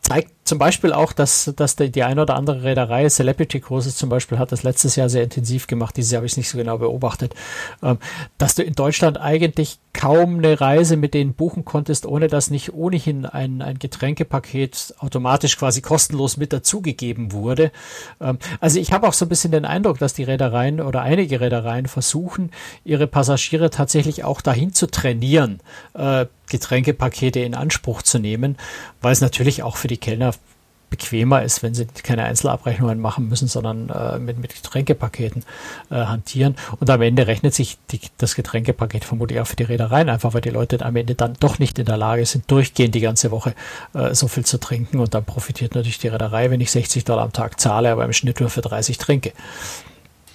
zeigt 0.01 0.31
zum 0.47 0.57
Beispiel 0.57 0.93
auch, 0.93 1.13
dass, 1.13 1.51
dass 1.55 1.75
die, 1.75 1.91
die 1.91 2.03
eine 2.03 2.21
oder 2.21 2.35
andere 2.35 2.63
Reederei, 2.63 3.07
Celebrity 3.09 3.59
Cruises 3.59 3.97
zum 3.97 4.09
Beispiel, 4.09 4.39
hat 4.39 4.51
das 4.51 4.63
letztes 4.63 4.95
Jahr 4.95 5.09
sehr 5.09 5.23
intensiv 5.23 5.67
gemacht. 5.67 5.97
Dieses 5.97 6.11
Jahr 6.11 6.19
habe 6.19 6.25
ich 6.25 6.33
es 6.33 6.37
nicht 6.37 6.49
so 6.49 6.57
genau 6.57 6.77
beobachtet, 6.77 7.35
ähm, 7.83 7.97
dass 8.37 8.55
du 8.55 8.63
in 8.63 8.73
Deutschland 8.73 9.19
eigentlich 9.19 9.79
kaum 9.97 10.37
eine 10.37 10.61
Reise 10.61 10.95
mit 10.95 11.15
denen 11.15 11.33
buchen 11.33 11.65
konntest, 11.65 12.05
ohne 12.05 12.27
dass 12.27 12.51
nicht 12.51 12.71
ohnehin 12.73 13.25
ein, 13.25 13.63
ein 13.63 13.79
Getränkepaket 13.79 14.93
automatisch 14.99 15.57
quasi 15.57 15.81
kostenlos 15.81 16.37
mit 16.37 16.53
dazugegeben 16.53 17.31
wurde. 17.31 17.71
Ähm, 18.21 18.37
also 18.59 18.79
ich 18.79 18.93
habe 18.93 19.07
auch 19.07 19.13
so 19.13 19.25
ein 19.25 19.29
bisschen 19.29 19.51
den 19.51 19.65
Eindruck, 19.65 19.97
dass 19.97 20.13
die 20.13 20.23
Reedereien 20.23 20.81
oder 20.81 21.01
einige 21.01 21.41
Reedereien 21.41 21.87
versuchen, 21.87 22.51
ihre 22.85 23.07
Passagiere 23.07 23.71
tatsächlich 23.71 24.23
auch 24.23 24.41
dahin 24.41 24.71
zu 24.71 24.85
trainieren, 24.85 25.59
äh, 25.95 26.27
Getränkepakete 26.47 27.39
in 27.39 27.55
Anspruch 27.55 28.03
zu 28.03 28.19
nehmen, 28.19 28.55
weil 29.01 29.13
es 29.13 29.21
natürlich 29.21 29.63
auch 29.63 29.77
für 29.77 29.87
die 29.87 29.97
Kellner 29.97 30.33
bequemer 30.89 31.43
ist, 31.43 31.63
wenn 31.63 31.73
sie 31.73 31.85
keine 31.85 32.23
Einzelabrechnungen 32.23 32.99
machen 32.99 33.27
müssen, 33.27 33.47
sondern 33.47 33.89
äh, 33.89 34.19
mit, 34.19 34.39
mit 34.39 34.55
Getränkepaketen 34.55 35.43
äh, 35.89 35.95
hantieren. 35.95 36.55
Und 36.79 36.89
am 36.89 37.01
Ende 37.01 37.27
rechnet 37.27 37.53
sich 37.53 37.77
die, 37.91 37.99
das 38.17 38.35
Getränkepaket 38.35 39.03
vermutlich 39.03 39.39
auch 39.39 39.47
für 39.47 39.55
die 39.55 39.63
Reedereien, 39.63 40.09
einfach 40.09 40.33
weil 40.33 40.41
die 40.41 40.49
Leute 40.49 40.83
am 40.85 40.95
Ende 40.95 41.15
dann 41.15 41.33
doch 41.39 41.59
nicht 41.59 41.77
in 41.79 41.85
der 41.85 41.97
Lage 41.97 42.25
sind, 42.25 42.49
durchgehend 42.49 42.95
die 42.95 43.01
ganze 43.01 43.31
Woche 43.31 43.53
äh, 43.93 44.13
so 44.13 44.27
viel 44.27 44.45
zu 44.45 44.59
trinken. 44.59 44.99
Und 44.99 45.13
dann 45.13 45.25
profitiert 45.25 45.75
natürlich 45.75 45.99
die 45.99 46.07
Reederei, 46.07 46.49
wenn 46.51 46.61
ich 46.61 46.71
60 46.71 47.03
Dollar 47.03 47.23
am 47.23 47.33
Tag 47.33 47.59
zahle, 47.59 47.91
aber 47.91 48.05
im 48.05 48.13
Schnitt 48.13 48.39
nur 48.39 48.49
für 48.49 48.61
30 48.61 48.97
trinke. 48.97 49.33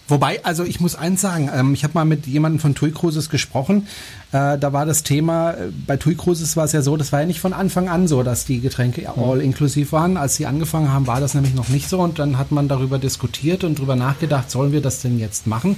Wobei, 0.09 0.45
also 0.45 0.65
ich 0.65 0.81
muss 0.81 0.95
eins 0.95 1.21
sagen, 1.21 1.49
ähm, 1.55 1.75
ich 1.75 1.85
habe 1.85 1.95
mal 1.95 2.05
mit 2.05 2.27
jemandem 2.27 2.61
von 2.61 2.75
TUI 2.75 2.91
Cruises 2.91 3.31
gesprochen, 3.31 3.87
äh, 4.33 4.59
da 4.59 4.73
war 4.73 4.85
das 4.85 5.05
Thema, 5.05 5.53
äh, 5.53 5.69
bei 5.87 5.97
TUI 5.97 6.17
Cruises 6.17 6.57
war 6.57 6.65
es 6.65 6.73
ja 6.73 6.83
so, 6.83 6.97
das 6.97 7.13
war 7.13 7.21
ja 7.21 7.27
nicht 7.27 7.41
von 7.41 7.53
Anfang 7.53 7.89
an 7.89 8.09
so, 8.09 8.23
dass 8.23 8.45
die 8.45 8.61
Getränke 8.61 9.09
all 9.17 9.41
inklusiv 9.41 9.93
waren. 9.93 10.17
Als 10.17 10.37
sie 10.37 10.47
angefangen 10.47 10.93
haben, 10.93 11.07
war 11.07 11.21
das 11.21 11.35
nämlich 11.35 11.55
noch 11.55 11.69
nicht 11.69 11.89
so 11.89 12.01
und 12.01 12.19
dann 12.19 12.39
hat 12.39 12.51
man 12.51 12.67
darüber 12.67 12.99
diskutiert 12.99 13.63
und 13.63 13.79
darüber 13.79 13.95
nachgedacht, 13.95 14.51
sollen 14.51 14.73
wir 14.73 14.81
das 14.81 15.03
denn 15.03 15.19
jetzt 15.19 15.47
machen? 15.47 15.77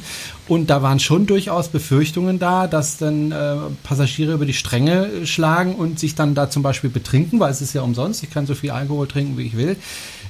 Und 0.48 0.70
da 0.70 0.82
waren 0.82 1.00
schon 1.00 1.26
durchaus 1.26 1.68
Befürchtungen 1.68 2.38
da, 2.38 2.66
dass 2.66 2.96
dann 2.96 3.30
äh, 3.32 3.56
Passagiere 3.82 4.32
über 4.32 4.46
die 4.46 4.54
Stränge 4.54 5.26
schlagen 5.26 5.74
und 5.74 5.98
sich 5.98 6.14
dann 6.14 6.34
da 6.34 6.48
zum 6.48 6.62
Beispiel 6.62 6.90
betrinken, 6.90 7.40
weil 7.40 7.50
es 7.50 7.60
ist 7.60 7.74
ja 7.74 7.82
umsonst, 7.82 8.22
ich 8.22 8.30
kann 8.30 8.46
so 8.46 8.54
viel 8.54 8.70
Alkohol 8.70 9.06
trinken, 9.06 9.37
wie 9.37 9.46
ich 9.46 9.56
will. 9.56 9.76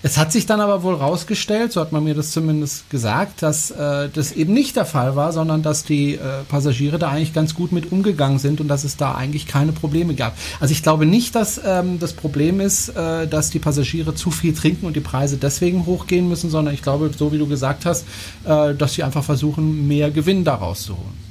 Es 0.04 0.18
hat 0.18 0.32
sich 0.32 0.44
dann 0.44 0.60
aber 0.60 0.82
wohl 0.82 0.96
rausgestellt, 0.96 1.72
so 1.72 1.80
hat 1.80 1.90
man 1.90 2.04
mir 2.04 2.12
das 2.12 2.30
zumindest 2.30 2.90
gesagt, 2.90 3.40
dass 3.40 3.70
äh, 3.70 4.10
das 4.10 4.32
eben 4.32 4.52
nicht 4.52 4.76
der 4.76 4.84
Fall 4.84 5.16
war, 5.16 5.32
sondern 5.32 5.62
dass 5.62 5.82
die 5.82 6.16
äh, 6.16 6.18
Passagiere 6.46 6.98
da 6.98 7.08
eigentlich 7.08 7.32
ganz 7.32 7.54
gut 7.54 7.72
mit 7.72 7.90
umgegangen 7.90 8.38
sind 8.38 8.60
und 8.60 8.68
dass 8.68 8.84
es 8.84 8.98
da 8.98 9.14
eigentlich 9.14 9.46
keine 9.46 9.72
Probleme 9.72 10.14
gab. 10.14 10.36
Also 10.60 10.72
ich 10.72 10.82
glaube 10.82 11.06
nicht, 11.06 11.34
dass 11.34 11.58
ähm, 11.64 11.98
das 12.00 12.12
Problem 12.12 12.60
ist, 12.60 12.90
äh, 12.90 13.26
dass 13.26 13.48
die 13.48 13.60
Passagiere 13.60 14.14
zu 14.14 14.30
viel 14.30 14.52
trinken 14.52 14.84
und 14.84 14.94
die 14.94 15.00
Preise 15.00 15.38
deswegen 15.38 15.86
hochgehen 15.86 16.28
müssen, 16.28 16.50
sondern 16.50 16.74
ich 16.74 16.82
glaube, 16.82 17.10
so 17.16 17.32
wie 17.32 17.38
du 17.38 17.46
gesagt 17.46 17.86
hast, 17.86 18.04
äh, 18.44 18.74
dass 18.74 18.92
sie 18.92 19.04
einfach 19.04 19.24
versuchen, 19.24 19.88
mehr 19.88 20.10
Gewinn 20.10 20.44
daraus 20.44 20.82
zu 20.82 20.98
holen. 20.98 21.23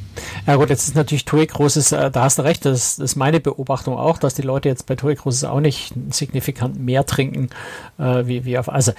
Ja 0.46 0.58
gut, 0.58 0.70
jetzt 0.70 0.88
ist 0.88 0.96
natürlich 0.96 1.26
TUI 1.26 1.48
großes, 1.48 1.94
äh, 1.94 2.12
da 2.12 2.24
hast 2.24 2.38
du 2.38 2.44
recht, 2.44 2.66
das, 2.66 3.00
ist 3.00 3.16
meine 3.16 3.40
Beobachtung 3.40 3.98
auch, 3.98 4.18
dass 4.18 4.34
die 4.34 4.42
Leute 4.42 4.68
jetzt 4.68 4.86
bei 4.86 4.96
TUI 4.96 5.16
großes 5.16 5.46
auch 5.46 5.62
nicht 5.62 5.94
signifikant 6.10 6.80
mehr 6.80 7.06
trinken, 7.06 7.50
äh, 7.98 8.26
wie, 8.26 8.44
wie 8.44 8.58
auf, 8.58 8.68
also 8.68 8.92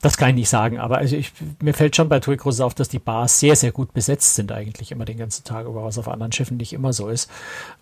das 0.00 0.16
kann 0.16 0.30
ich 0.30 0.34
nicht 0.36 0.48
sagen, 0.48 0.78
aber 0.78 0.98
also 0.98 1.16
ich, 1.16 1.32
mir 1.60 1.74
fällt 1.74 1.96
schon 1.96 2.08
bei 2.08 2.20
TUI 2.20 2.36
großes 2.36 2.62
auf, 2.62 2.74
dass 2.74 2.88
die 2.88 2.98
Bars 2.98 3.40
sehr, 3.40 3.56
sehr 3.56 3.72
gut 3.72 3.92
besetzt 3.92 4.34
sind 4.36 4.52
eigentlich 4.52 4.90
immer 4.90 5.04
den 5.04 5.18
ganzen 5.18 5.44
Tag 5.44 5.66
über, 5.66 5.84
was 5.84 5.98
auf 5.98 6.08
anderen 6.08 6.32
Schiffen 6.32 6.56
nicht 6.56 6.72
immer 6.72 6.94
so 6.94 7.08
ist. 7.08 7.30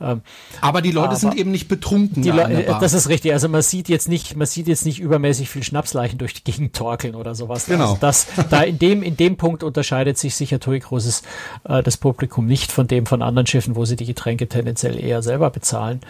Ähm, 0.00 0.22
aber 0.60 0.82
die 0.82 0.90
Leute 0.90 1.14
sind 1.14 1.36
eben 1.36 1.52
nicht 1.52 1.68
betrunken. 1.68 2.22
Die 2.22 2.30
Le 2.30 2.76
das 2.80 2.94
ist 2.94 3.08
richtig, 3.08 3.32
also 3.32 3.48
man 3.48 3.62
sieht 3.62 3.88
jetzt 3.88 4.08
nicht, 4.08 4.36
man 4.36 4.46
sieht 4.46 4.66
jetzt 4.66 4.84
nicht 4.84 4.98
übermäßig 4.98 5.48
viel 5.48 5.62
Schnapsleichen 5.62 6.18
durch 6.18 6.34
die 6.34 6.44
Gegend 6.44 6.74
torkeln 6.74 7.14
oder 7.14 7.34
sowas. 7.36 7.66
Genau. 7.66 7.90
Also 7.90 7.98
das, 8.00 8.26
da 8.50 8.62
in 8.62 8.78
dem, 8.78 9.02
in 9.02 9.16
dem 9.16 9.36
Punkt 9.36 9.62
unterscheidet 9.62 10.18
sich 10.18 10.34
sicher 10.34 10.58
TUI 10.58 10.80
großes 10.80 11.22
äh, 11.64 11.82
das 11.82 11.96
Publikum 11.96 12.46
nicht 12.46 12.72
von 12.72 12.87
dem 12.88 13.06
von 13.06 13.22
anderen 13.22 13.46
Schiffen, 13.46 13.76
wo 13.76 13.84
sie 13.84 13.96
die 13.96 14.06
Getränke 14.06 14.48
tendenziell 14.48 14.98
eher 14.98 15.22
selber 15.22 15.50
bezahlen. 15.50 16.00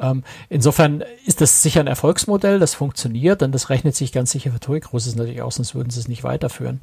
Ähm, 0.00 0.22
insofern 0.48 1.04
ist 1.26 1.40
das 1.40 1.62
sicher 1.62 1.80
ein 1.80 1.86
Erfolgsmodell, 1.86 2.58
das 2.58 2.74
funktioniert, 2.74 3.42
denn 3.42 3.52
das 3.52 3.68
rechnet 3.68 3.94
sich 3.94 4.12
ganz 4.12 4.30
sicher 4.30 4.50
für 4.50 4.60
TUI 4.60 4.80
Cruises 4.80 5.16
natürlich 5.16 5.42
aus, 5.42 5.56
sonst 5.56 5.74
würden 5.74 5.90
sie 5.90 6.00
es 6.00 6.08
nicht 6.08 6.24
weiterführen. 6.24 6.80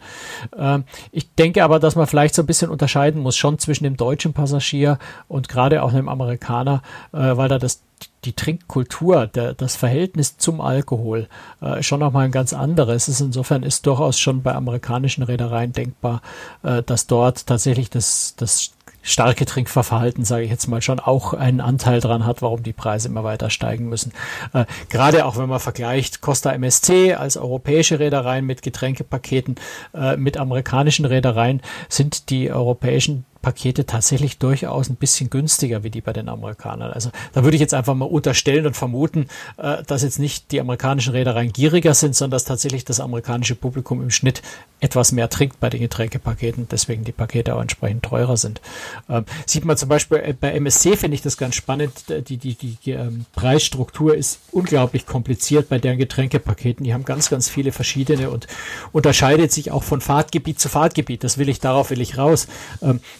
Ähm, 0.57 0.83
ich 1.11 1.33
denke 1.35 1.63
aber, 1.63 1.79
dass 1.79 1.95
man 1.95 2.07
vielleicht 2.07 2.35
so 2.35 2.43
ein 2.43 2.47
bisschen 2.47 2.69
unterscheiden 2.69 3.21
muss, 3.21 3.35
schon 3.35 3.57
zwischen 3.59 3.85
dem 3.85 3.97
deutschen 3.97 4.33
Passagier 4.33 4.99
und 5.27 5.49
gerade 5.49 5.81
auch 5.83 5.91
dem 5.91 6.09
Amerikaner, 6.09 6.83
äh, 7.11 7.37
weil 7.37 7.49
da 7.49 7.57
das 7.57 7.81
die 8.25 8.33
Trinkkultur, 8.33 9.27
der, 9.27 9.53
das 9.53 9.75
Verhältnis 9.75 10.37
zum 10.37 10.59
Alkohol 10.59 11.27
äh, 11.61 11.81
schon 11.81 11.99
nochmal 11.99 12.25
ein 12.25 12.31
ganz 12.31 12.53
anderes 12.53 13.07
ist. 13.07 13.21
Insofern 13.21 13.63
ist 13.63 13.85
durchaus 13.85 14.19
schon 14.19 14.43
bei 14.43 14.53
amerikanischen 14.53 15.23
Reedereien 15.23 15.71
denkbar, 15.71 16.21
äh, 16.63 16.83
dass 16.83 17.07
dort 17.07 17.47
tatsächlich 17.47 17.89
das, 17.89 18.35
das 18.37 18.71
starke 19.07 19.45
Trinkverhalten, 19.45 20.25
sage 20.25 20.43
ich 20.43 20.51
jetzt 20.51 20.67
mal, 20.67 20.81
schon 20.81 20.99
auch 20.99 21.33
einen 21.33 21.61
Anteil 21.61 22.01
dran 22.01 22.25
hat, 22.25 22.41
warum 22.41 22.61
die 22.61 22.73
Preise 22.73 23.07
immer 23.07 23.23
weiter 23.23 23.49
steigen 23.49 23.87
müssen. 23.87 24.11
Äh, 24.53 24.65
gerade 24.89 25.25
auch 25.25 25.37
wenn 25.37 25.47
man 25.47 25.59
vergleicht 25.59 26.21
Costa 26.21 26.51
MSC 26.51 27.13
als 27.13 27.37
europäische 27.37 27.99
Reedereien 27.99 28.45
mit 28.45 28.61
Getränkepaketen 28.61 29.55
äh, 29.93 30.17
mit 30.17 30.37
amerikanischen 30.37 31.05
Reedereien, 31.05 31.61
sind 31.87 32.29
die 32.29 32.51
europäischen 32.51 33.25
Pakete 33.41 33.85
tatsächlich 33.85 34.37
durchaus 34.37 34.89
ein 34.89 34.95
bisschen 34.95 35.29
günstiger 35.29 35.83
wie 35.83 35.89
die 35.89 36.01
bei 36.01 36.13
den 36.13 36.29
Amerikanern. 36.29 36.91
Also 36.91 37.11
da 37.33 37.43
würde 37.43 37.55
ich 37.55 37.61
jetzt 37.61 37.73
einfach 37.73 37.95
mal 37.95 38.05
unterstellen 38.05 38.65
und 38.65 38.75
vermuten, 38.75 39.27
äh, 39.57 39.83
dass 39.83 40.03
jetzt 40.03 40.19
nicht 40.19 40.51
die 40.51 40.59
amerikanischen 40.59 41.13
Reedereien 41.13 41.53
gieriger 41.53 41.93
sind, 41.93 42.15
sondern 42.15 42.35
dass 42.35 42.45
tatsächlich 42.45 42.85
das 42.85 42.99
amerikanische 42.99 43.55
Publikum 43.55 44.01
im 44.01 44.11
Schnitt 44.11 44.41
etwas 44.79 45.11
mehr 45.11 45.29
trinkt 45.29 45.59
bei 45.59 45.69
den 45.69 45.81
Getränkepaketen, 45.81 46.67
deswegen 46.69 47.03
die 47.03 47.11
Pakete 47.11 47.55
auch 47.55 47.61
entsprechend 47.61 48.03
teurer 48.03 48.37
sind. 48.37 48.61
Ähm, 49.09 49.25
sieht 49.45 49.65
man 49.65 49.75
zum 49.75 49.89
Beispiel 49.89 50.17
äh, 50.17 50.33
bei 50.33 50.51
MSC 50.53 50.97
finde 50.97 51.15
ich 51.15 51.21
das 51.21 51.37
ganz 51.37 51.55
spannend. 51.55 51.91
Die, 52.09 52.37
die, 52.37 52.53
die, 52.53 52.77
die 52.83 52.91
ähm, 52.91 53.25
Preisstruktur 53.33 54.15
ist 54.15 54.39
unglaublich 54.51 55.05
kompliziert 55.05 55.69
bei 55.69 55.79
deren 55.79 55.97
Getränkepaketen. 55.97 56.83
Die 56.83 56.93
haben 56.93 57.05
ganz, 57.05 57.29
ganz 57.29 57.49
viele 57.49 57.71
verschiedene 57.71 58.29
und 58.29 58.47
unterscheidet 58.91 59.51
sich 59.51 59.71
auch 59.71 59.83
von 59.83 60.01
Fahrtgebiet 60.01 60.59
zu 60.59 60.69
Fahrtgebiet. 60.69 61.23
Das 61.23 61.37
will 61.37 61.49
ich, 61.49 61.59
darauf 61.59 61.89
will 61.89 62.01
ich 62.01 62.17
raus. 62.17 62.47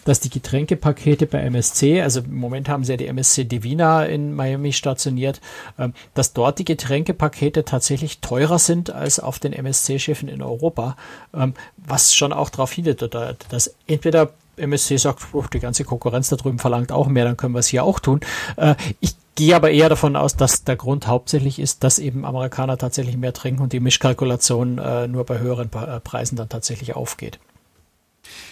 Dass 0.08 0.20
die 0.20 0.30
Getränkepakete 0.30 1.26
bei 1.26 1.40
MSC, 1.40 2.00
also 2.00 2.20
im 2.20 2.36
Moment 2.36 2.70
haben 2.70 2.82
sie 2.82 2.92
ja 2.92 2.96
die 2.96 3.08
MSC 3.08 3.44
Divina 3.44 4.06
in 4.06 4.34
Miami 4.34 4.72
stationiert, 4.72 5.42
ähm, 5.78 5.92
dass 6.14 6.32
dort 6.32 6.58
die 6.58 6.64
Getränkepakete 6.64 7.66
tatsächlich 7.66 8.20
teurer 8.20 8.58
sind 8.58 8.90
als 8.90 9.20
auf 9.20 9.38
den 9.38 9.52
MSC-Schiffen 9.52 10.30
in 10.30 10.40
Europa, 10.40 10.96
ähm, 11.34 11.52
was 11.76 12.14
schon 12.14 12.32
auch 12.32 12.48
darauf 12.48 12.72
hindert, 12.72 13.14
dass 13.50 13.74
entweder 13.86 14.30
MSC 14.56 14.96
sagt, 14.96 15.26
die 15.52 15.60
ganze 15.60 15.84
Konkurrenz 15.84 16.30
da 16.30 16.36
drüben 16.36 16.58
verlangt 16.58 16.90
auch 16.90 17.08
mehr, 17.08 17.26
dann 17.26 17.36
können 17.36 17.52
wir 17.54 17.58
es 17.60 17.68
hier 17.68 17.84
auch 17.84 18.00
tun. 18.00 18.20
Äh, 18.56 18.76
ich 19.00 19.14
gehe 19.34 19.54
aber 19.54 19.70
eher 19.70 19.90
davon 19.90 20.16
aus, 20.16 20.36
dass 20.36 20.64
der 20.64 20.76
Grund 20.76 21.06
hauptsächlich 21.06 21.58
ist, 21.58 21.84
dass 21.84 21.98
eben 21.98 22.24
Amerikaner 22.24 22.78
tatsächlich 22.78 23.18
mehr 23.18 23.34
trinken 23.34 23.60
und 23.60 23.74
die 23.74 23.80
Mischkalkulation 23.80 24.78
äh, 24.78 25.06
nur 25.06 25.26
bei 25.26 25.38
höheren 25.38 25.68
Preisen 25.68 26.36
dann 26.36 26.48
tatsächlich 26.48 26.96
aufgeht. 26.96 27.38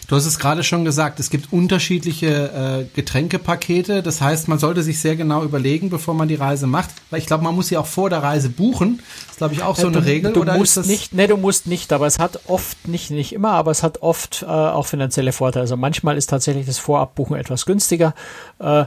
Du 0.09 0.15
hast 0.15 0.25
es 0.25 0.39
gerade 0.39 0.63
schon 0.63 0.85
gesagt, 0.85 1.19
es 1.19 1.31
gibt 1.31 1.53
unterschiedliche 1.53 2.29
äh, 2.29 2.85
Getränkepakete. 2.95 4.05
Das 4.05 4.21
heißt, 4.21 4.47
man 4.47 4.59
sollte 4.61 4.85
sich 4.85 5.01
sehr 5.01 5.17
genau 5.17 5.43
überlegen, 5.43 5.91
bevor 5.91 6.15
man 6.15 6.29
die 6.29 6.37
Reise 6.37 6.69
macht. 6.69 6.91
Weil 7.11 7.19
ich 7.19 7.27
glaube, 7.27 7.43
man 7.43 7.57
muss 7.57 7.69
sie 7.69 7.77
auch 7.77 7.87
vor 7.87 8.09
der 8.09 8.23
Reise 8.23 8.49
buchen. 8.49 8.99
Das 8.99 9.33
ist, 9.33 9.39
glaube 9.39 9.55
ich, 9.55 9.63
auch 9.65 9.75
so 9.75 9.91
du, 9.91 9.99
eine 9.99 10.07
Regel. 10.07 10.33
Du 10.33 10.43
oder 10.43 10.57
musst 10.57 10.87
nicht, 10.87 11.13
nee, 11.13 11.27
du 11.27 11.37
musst 11.37 11.67
nicht, 11.67 11.93
aber 11.93 12.07
es 12.07 12.21
hat 12.21 12.41
oft, 12.47 12.87
nicht, 12.87 13.11
nicht 13.11 13.33
immer, 13.33 13.51
aber 13.51 13.73
es 13.73 13.83
hat 13.83 14.01
oft 14.01 14.43
äh, 14.43 14.47
auch 14.47 14.87
finanzielle 14.87 15.33
Vorteile. 15.33 15.63
Also 15.63 15.77
manchmal 15.77 16.17
ist 16.17 16.31
tatsächlich 16.31 16.67
das 16.67 16.79
Vorabbuchen 16.79 17.35
etwas 17.35 17.67
günstiger. 17.67 18.15
Äh, 18.61 18.85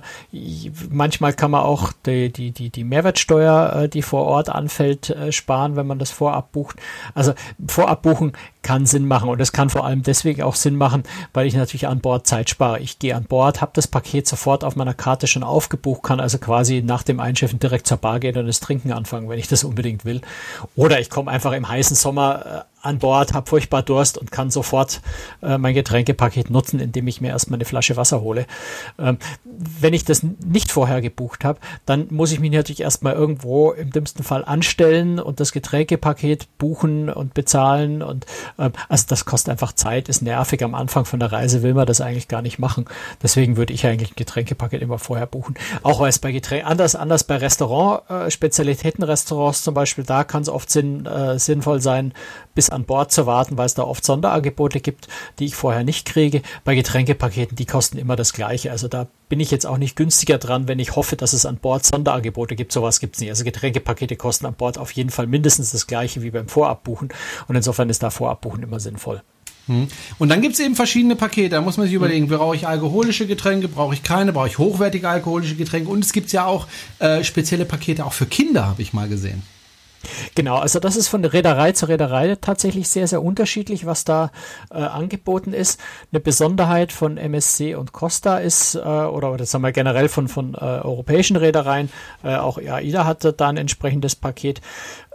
manchmal 0.89 1.33
kann 1.33 1.51
man 1.51 1.63
auch 1.63 1.91
die, 2.05 2.31
die, 2.31 2.51
die, 2.51 2.69
die 2.69 2.83
Mehrwertsteuer, 2.85 3.73
äh, 3.75 3.89
die 3.89 4.03
vor 4.03 4.23
Ort 4.23 4.47
anfällt, 4.47 5.09
äh, 5.09 5.33
sparen, 5.33 5.75
wenn 5.75 5.85
man 5.85 5.99
das 5.99 6.11
vorab 6.11 6.53
bucht. 6.53 6.77
Also 7.13 7.33
Vorabbuchen 7.67 8.33
kann 8.61 8.85
Sinn 8.85 9.07
machen 9.07 9.29
und 9.29 9.39
es 9.41 9.51
kann 9.51 9.69
vor 9.69 9.85
allem 9.85 10.03
deswegen 10.03 10.43
auch 10.43 10.55
Sinn 10.55 10.75
machen, 10.75 11.03
weil 11.33 11.47
ich 11.47 11.53
natürlich 11.53 11.87
an 11.87 11.99
Bord 11.99 12.27
Zeit 12.27 12.49
spare. 12.49 12.79
Ich 12.79 12.99
gehe 12.99 13.15
an 13.15 13.23
Bord, 13.23 13.61
habe 13.61 13.71
das 13.73 13.87
Paket 13.87 14.27
sofort 14.27 14.63
auf 14.63 14.75
meiner 14.75 14.93
Karte 14.93 15.27
schon 15.27 15.43
aufgebucht, 15.43 16.03
kann 16.03 16.19
also 16.19 16.37
quasi 16.37 16.81
nach 16.81 17.03
dem 17.03 17.19
Einschiffen 17.19 17.59
direkt 17.59 17.87
zur 17.87 17.97
Bar 17.97 18.19
gehen 18.19 18.37
und 18.37 18.47
das 18.47 18.59
Trinken 18.59 18.91
anfangen, 18.91 19.29
wenn 19.29 19.39
ich 19.39 19.47
das 19.47 19.63
unbedingt 19.63 20.05
will. 20.05 20.21
Oder 20.75 20.99
ich 20.99 21.09
komme 21.09 21.31
einfach 21.31 21.53
im 21.53 21.67
heißen 21.67 21.95
Sommer 21.95 22.65
äh, 22.65 22.68
an 22.81 22.99
Bord, 22.99 23.33
habe 23.33 23.49
furchtbar 23.49 23.83
Durst 23.83 24.17
und 24.17 24.31
kann 24.31 24.49
sofort 24.49 25.01
äh, 25.41 25.57
mein 25.57 25.73
Getränkepaket 25.73 26.49
nutzen, 26.49 26.79
indem 26.79 27.07
ich 27.07 27.21
mir 27.21 27.29
erstmal 27.29 27.57
eine 27.57 27.65
Flasche 27.65 27.97
Wasser 27.97 28.21
hole. 28.21 28.45
Ähm, 28.97 29.17
wenn 29.43 29.93
ich 29.93 30.05
das 30.05 30.23
nicht 30.23 30.71
vorher 30.71 31.01
gebucht 31.01 31.43
habe, 31.43 31.59
dann 31.85 32.07
muss 32.09 32.31
ich 32.31 32.39
mich 32.39 32.51
natürlich 32.51 32.81
erstmal 32.81 33.13
irgendwo 33.13 33.71
im 33.71 33.91
dümmsten 33.91 34.23
Fall 34.23 34.45
anstellen 34.45 35.19
und 35.19 35.39
das 35.39 35.51
Getränkepaket 35.51 36.47
buchen 36.57 37.09
und 37.09 37.33
bezahlen. 37.33 38.01
Und 38.01 38.25
ähm, 38.57 38.71
also 38.87 39.05
das 39.09 39.25
kostet 39.25 39.51
einfach 39.51 39.73
Zeit, 39.73 40.09
ist 40.09 40.21
nervig. 40.21 40.63
Am 40.63 40.75
Anfang 40.75 41.05
von 41.05 41.19
der 41.19 41.31
Reise 41.31 41.63
will 41.63 41.73
man 41.73 41.85
das 41.85 42.01
eigentlich 42.01 42.27
gar 42.27 42.41
nicht 42.41 42.59
machen. 42.59 42.85
Deswegen 43.21 43.57
würde 43.57 43.73
ich 43.73 43.85
eigentlich 43.85 44.11
ein 44.11 44.15
Getränkepaket 44.15 44.81
immer 44.81 44.99
vorher 44.99 45.25
buchen. 45.25 45.55
Auch 45.83 45.99
weil 45.99 46.09
es 46.09 46.19
bei 46.19 46.31
Getränken 46.31 46.67
anders, 46.67 46.95
anders 46.95 47.23
bei 47.23 47.37
Restaurant, 47.37 48.09
äh, 48.09 48.31
Spezialitätenrestaurants 48.31 49.63
zum 49.63 49.73
Beispiel, 49.73 50.03
da 50.03 50.23
kann 50.23 50.41
es 50.41 50.49
oft 50.49 50.69
sinn, 50.69 51.05
äh, 51.05 51.37
sinnvoll 51.39 51.81
sein, 51.81 52.13
bis 52.55 52.68
an 52.71 52.85
Bord 52.85 53.11
zu 53.11 53.25
warten, 53.25 53.57
weil 53.57 53.65
es 53.65 53.73
da 53.73 53.83
oft 53.83 54.05
Sonderangebote 54.05 54.79
gibt, 54.79 55.07
die 55.39 55.45
ich 55.45 55.55
vorher 55.55 55.83
nicht 55.83 56.05
kriege. 56.07 56.41
Bei 56.63 56.75
Getränkepaketen, 56.75 57.55
die 57.55 57.65
kosten 57.65 57.97
immer 57.97 58.15
das 58.15 58.33
gleiche. 58.33 58.71
Also 58.71 58.87
da 58.87 59.07
bin 59.29 59.39
ich 59.39 59.51
jetzt 59.51 59.65
auch 59.65 59.77
nicht 59.77 59.95
günstiger 59.95 60.37
dran, 60.37 60.67
wenn 60.67 60.79
ich 60.79 60.95
hoffe, 60.95 61.15
dass 61.15 61.33
es 61.33 61.45
an 61.45 61.57
Bord 61.57 61.85
Sonderangebote 61.85 62.55
gibt. 62.55 62.71
Sowas 62.71 62.99
gibt 62.99 63.15
es 63.15 63.21
nicht. 63.21 63.29
Also 63.29 63.43
Getränkepakete 63.43 64.15
kosten 64.15 64.45
an 64.45 64.55
Bord 64.55 64.77
auf 64.77 64.91
jeden 64.91 65.09
Fall 65.09 65.27
mindestens 65.27 65.71
das 65.71 65.87
gleiche 65.87 66.21
wie 66.23 66.31
beim 66.31 66.47
Vorabbuchen. 66.47 67.09
Und 67.47 67.55
insofern 67.55 67.89
ist 67.89 68.03
da 68.03 68.09
Vorabbuchen 68.09 68.63
immer 68.63 68.79
sinnvoll. 68.79 69.21
Hm. 69.67 69.87
Und 70.17 70.29
dann 70.29 70.41
gibt 70.41 70.55
es 70.55 70.59
eben 70.59 70.75
verschiedene 70.75 71.15
Pakete. 71.15 71.49
Da 71.49 71.61
muss 71.61 71.77
man 71.77 71.85
sich 71.85 71.95
überlegen, 71.95 72.27
brauche 72.27 72.55
ich 72.55 72.67
alkoholische 72.67 73.27
Getränke, 73.27 73.67
brauche 73.67 73.93
ich 73.93 74.01
keine, 74.01 74.33
brauche 74.33 74.47
ich 74.47 74.57
hochwertige 74.57 75.07
alkoholische 75.07 75.55
Getränke. 75.55 75.89
Und 75.89 76.03
es 76.03 76.11
gibt 76.11 76.31
ja 76.31 76.45
auch 76.45 76.67
äh, 76.97 77.23
spezielle 77.23 77.65
Pakete 77.65 78.05
auch 78.05 78.13
für 78.13 78.25
Kinder, 78.25 78.65
habe 78.65 78.81
ich 78.81 78.93
mal 78.93 79.07
gesehen. 79.07 79.43
Genau, 80.35 80.57
also 80.57 80.79
das 80.79 80.95
ist 80.95 81.07
von 81.07 81.25
Reederei 81.25 81.71
zu 81.73 81.87
Reederei 81.87 82.35
tatsächlich 82.35 82.87
sehr, 82.87 83.07
sehr 83.07 83.21
unterschiedlich, 83.21 83.85
was 83.85 84.05
da 84.05 84.31
äh, 84.71 84.77
angeboten 84.77 85.53
ist. 85.53 85.79
Eine 86.11 86.19
Besonderheit 86.19 86.91
von 86.91 87.17
MSC 87.17 87.75
und 87.75 87.91
Costa 87.91 88.37
ist, 88.37 88.75
äh, 88.75 88.79
oder 88.79 89.35
das 89.37 89.53
haben 89.53 89.61
wir 89.61 89.71
generell 89.71 90.09
von, 90.09 90.27
von 90.27 90.53
äh, 90.53 90.57
europäischen 90.57 91.35
Reedereien, 91.35 91.89
äh, 92.23 92.35
auch 92.35 92.57
AIDA 92.57 93.05
hatte 93.05 93.33
da 93.33 93.49
ein 93.49 93.57
entsprechendes 93.57 94.15
Paket, 94.15 94.61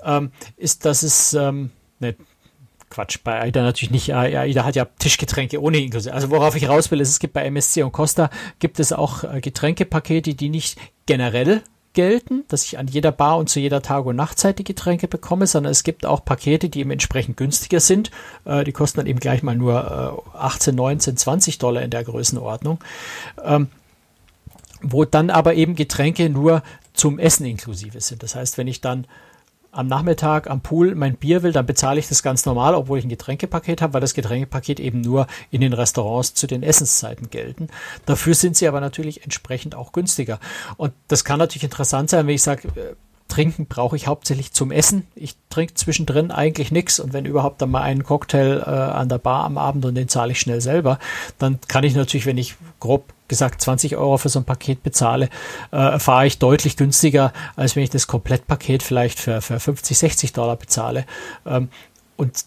ähm, 0.05 0.33
ist, 0.57 0.85
dass 0.85 1.03
es 1.03 1.35
ähm, 1.35 1.70
eine 2.01 2.16
Quatsch, 2.90 3.18
bei 3.25 3.40
AIDA 3.40 3.62
natürlich 3.62 3.90
nicht. 3.90 4.14
AIDA 4.14 4.64
hat 4.64 4.77
ja 4.77 4.85
Tischgetränke 4.85 5.61
ohne 5.61 5.79
inklusive. 5.79 6.14
Also 6.14 6.31
worauf 6.31 6.55
ich 6.55 6.68
raus 6.68 6.90
will, 6.90 7.01
ist, 7.01 7.09
es 7.09 7.18
gibt 7.18 7.35
bei 7.35 7.44
MSC 7.44 7.83
und 7.83 7.92
Costa 7.92 8.31
gibt 8.61 8.79
es 8.79 8.92
auch 8.92 9.25
äh, 9.25 9.40
Getränkepakete, 9.40 10.35
die 10.35 10.49
nicht 10.49 10.79
generell 11.07 11.62
gelten, 11.94 12.44
dass 12.48 12.64
ich 12.64 12.78
an 12.78 12.87
jeder 12.87 13.12
Bar 13.12 13.38
und 13.38 13.48
zu 13.48 13.61
jeder 13.61 13.83
Tag- 13.83 14.07
und 14.07 14.16
Nachtzeit 14.16 14.59
die 14.59 14.64
Getränke 14.64 15.09
bekomme, 15.09 15.46
sondern 15.46 15.70
es 15.70 15.83
gibt 15.83 16.04
auch 16.04 16.24
Pakete, 16.24 16.68
die 16.68 16.80
eben 16.80 16.90
entsprechend 16.90 17.37
günstiger 17.37 17.80
sind. 17.80 18.11
Äh, 18.44 18.64
die 18.64 18.72
kosten 18.72 18.98
dann 18.98 19.07
eben 19.07 19.20
gleich 19.20 19.42
mal 19.42 19.57
nur 19.57 20.24
äh, 20.35 20.37
18, 20.38 20.74
19, 20.74 21.16
20 21.16 21.59
Dollar 21.59 21.83
in 21.83 21.90
der 21.90 22.04
Größenordnung. 22.04 22.78
Ähm, 23.42 23.68
wo 24.83 25.04
dann 25.04 25.30
aber 25.30 25.54
eben 25.54 25.76
Getränke 25.76 26.28
nur 26.28 26.62
zum 26.92 27.18
Essen 27.18 27.46
inklusive 27.46 28.00
sind. 28.00 28.22
Das 28.22 28.35
heißt, 28.35 28.59
wenn 28.59 28.68
ich 28.68 28.80
dann 28.80 29.07
am 29.74 29.87
Nachmittag 29.87 30.48
am 30.48 30.60
Pool 30.60 30.94
mein 30.94 31.16
Bier 31.16 31.42
will, 31.42 31.52
dann 31.52 31.66
bezahle 31.66 31.98
ich 31.98 32.08
das 32.08 32.22
ganz 32.22 32.46
normal, 32.46 32.74
obwohl 32.74 32.98
ich 32.98 33.04
ein 33.04 33.10
Getränkepaket 33.10 33.82
habe, 33.82 33.94
weil 33.94 34.00
das 34.00 34.14
Getränkepaket 34.14 34.80
eben 34.80 35.00
nur 35.00 35.26
in 35.50 35.60
den 35.60 35.72
Restaurants 35.72 36.34
zu 36.34 36.46
den 36.46 36.62
Essenszeiten 36.62 37.30
gelten. 37.30 37.68
Dafür 38.06 38.34
sind 38.34 38.56
sie 38.56 38.68
aber 38.68 38.80
natürlich 38.80 39.24
entsprechend 39.24 39.74
auch 39.74 39.92
günstiger. 39.92 40.38
Und 40.76 40.92
das 41.08 41.24
kann 41.24 41.38
natürlich 41.38 41.64
interessant 41.64 42.10
sein, 42.10 42.26
wenn 42.26 42.34
ich 42.34 42.42
sage, 42.42 42.68
äh, 42.68 42.94
Trinken 43.28 43.66
brauche 43.66 43.96
ich 43.96 44.06
hauptsächlich 44.06 44.52
zum 44.52 44.70
Essen. 44.70 45.06
Ich 45.14 45.34
trinke 45.48 45.74
zwischendrin 45.74 46.30
eigentlich 46.30 46.70
nichts 46.70 47.00
und 47.00 47.12
wenn 47.12 47.24
überhaupt 47.24 47.60
dann 47.62 47.70
mal 47.70 47.82
einen 47.82 48.04
Cocktail 48.04 48.62
äh, 48.64 48.70
an 48.70 49.08
der 49.08 49.18
Bar 49.18 49.44
am 49.44 49.56
Abend 49.56 49.84
und 49.87 49.94
den 49.94 50.08
zahle 50.08 50.32
ich 50.32 50.40
schnell 50.40 50.60
selber, 50.60 50.98
dann 51.38 51.58
kann 51.66 51.84
ich 51.84 51.94
natürlich, 51.94 52.26
wenn 52.26 52.38
ich 52.38 52.54
grob 52.80 53.13
gesagt 53.28 53.60
20 53.60 53.96
Euro 53.96 54.18
für 54.18 54.28
so 54.28 54.38
ein 54.38 54.44
Paket 54.44 54.82
bezahle, 54.82 55.28
äh, 55.70 55.98
fahre 55.98 56.26
ich 56.26 56.38
deutlich 56.38 56.76
günstiger, 56.76 57.32
als 57.56 57.76
wenn 57.76 57.82
ich 57.82 57.90
das 57.90 58.06
Komplettpaket 58.06 58.82
vielleicht 58.82 59.18
für, 59.18 59.40
für 59.40 59.58
50, 59.58 59.96
60 59.98 60.32
Dollar 60.32 60.56
bezahle. 60.56 61.06
Ähm, 61.46 61.68
und 62.16 62.44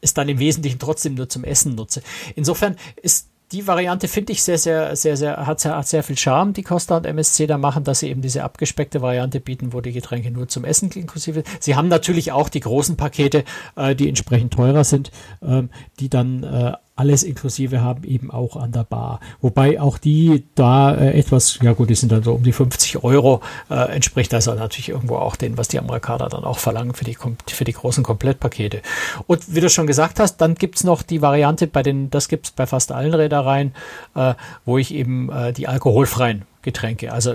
es 0.00 0.14
dann 0.14 0.28
im 0.28 0.38
Wesentlichen 0.38 0.78
trotzdem 0.78 1.14
nur 1.14 1.28
zum 1.28 1.44
Essen 1.44 1.74
nutze. 1.74 2.02
Insofern 2.34 2.76
ist 3.02 3.28
die 3.52 3.66
Variante 3.66 4.08
finde 4.08 4.32
ich 4.32 4.42
sehr, 4.42 4.58
sehr, 4.58 4.96
sehr, 4.96 5.16
sehr, 5.16 5.46
hat 5.46 5.60
sehr, 5.60 5.76
hat 5.76 5.86
sehr 5.86 6.02
viel 6.02 6.18
Charme, 6.18 6.52
die 6.52 6.64
Costa 6.64 6.96
und 6.96 7.06
MSC 7.06 7.46
da 7.46 7.58
machen, 7.58 7.84
dass 7.84 8.00
sie 8.00 8.08
eben 8.08 8.20
diese 8.20 8.42
abgespeckte 8.42 9.02
Variante 9.02 9.38
bieten, 9.38 9.72
wo 9.72 9.80
die 9.80 9.92
Getränke 9.92 10.32
nur 10.32 10.48
zum 10.48 10.64
Essen 10.64 10.90
inklusive. 10.90 11.44
Sie 11.60 11.76
haben 11.76 11.86
natürlich 11.86 12.32
auch 12.32 12.48
die 12.48 12.60
großen 12.60 12.96
Pakete, 12.96 13.44
äh, 13.76 13.94
die 13.94 14.08
entsprechend 14.08 14.52
teurer 14.52 14.82
sind, 14.82 15.12
ähm, 15.42 15.70
die 16.00 16.08
dann 16.08 16.42
äh, 16.42 16.72
alles 16.96 17.22
inklusive 17.22 17.82
haben, 17.82 18.04
eben 18.04 18.30
auch 18.30 18.56
an 18.56 18.72
der 18.72 18.84
Bar. 18.84 19.20
Wobei 19.42 19.80
auch 19.80 19.98
die 19.98 20.44
da 20.54 20.94
äh, 20.94 21.18
etwas, 21.18 21.58
ja 21.62 21.72
gut, 21.72 21.90
die 21.90 21.94
sind 21.94 22.10
dann 22.10 22.22
so 22.22 22.32
um 22.32 22.42
die 22.42 22.52
50 22.52 23.04
Euro, 23.04 23.42
äh, 23.70 23.94
entspricht 23.94 24.32
also 24.32 24.54
natürlich 24.54 24.88
irgendwo 24.88 25.16
auch 25.16 25.36
den, 25.36 25.58
was 25.58 25.68
die 25.68 25.78
Amerikaner 25.78 26.28
dann 26.28 26.44
auch 26.44 26.58
verlangen 26.58 26.94
für 26.94 27.04
die, 27.04 27.16
für 27.46 27.64
die 27.64 27.72
großen 27.72 28.02
Komplettpakete. 28.02 28.80
Und 29.26 29.54
wie 29.54 29.60
du 29.60 29.68
schon 29.68 29.86
gesagt 29.86 30.18
hast, 30.18 30.38
dann 30.38 30.54
gibt's 30.54 30.84
noch 30.84 31.02
die 31.02 31.20
Variante 31.20 31.66
bei 31.66 31.82
den, 31.82 32.08
das 32.10 32.28
gibt's 32.28 32.50
bei 32.50 32.66
fast 32.66 32.90
allen 32.90 33.12
Reedereien, 33.12 33.74
äh, 34.14 34.34
wo 34.64 34.78
ich 34.78 34.94
eben 34.94 35.30
äh, 35.30 35.52
die 35.52 35.68
alkoholfreien 35.68 36.46
Getränke, 36.62 37.12
also 37.12 37.34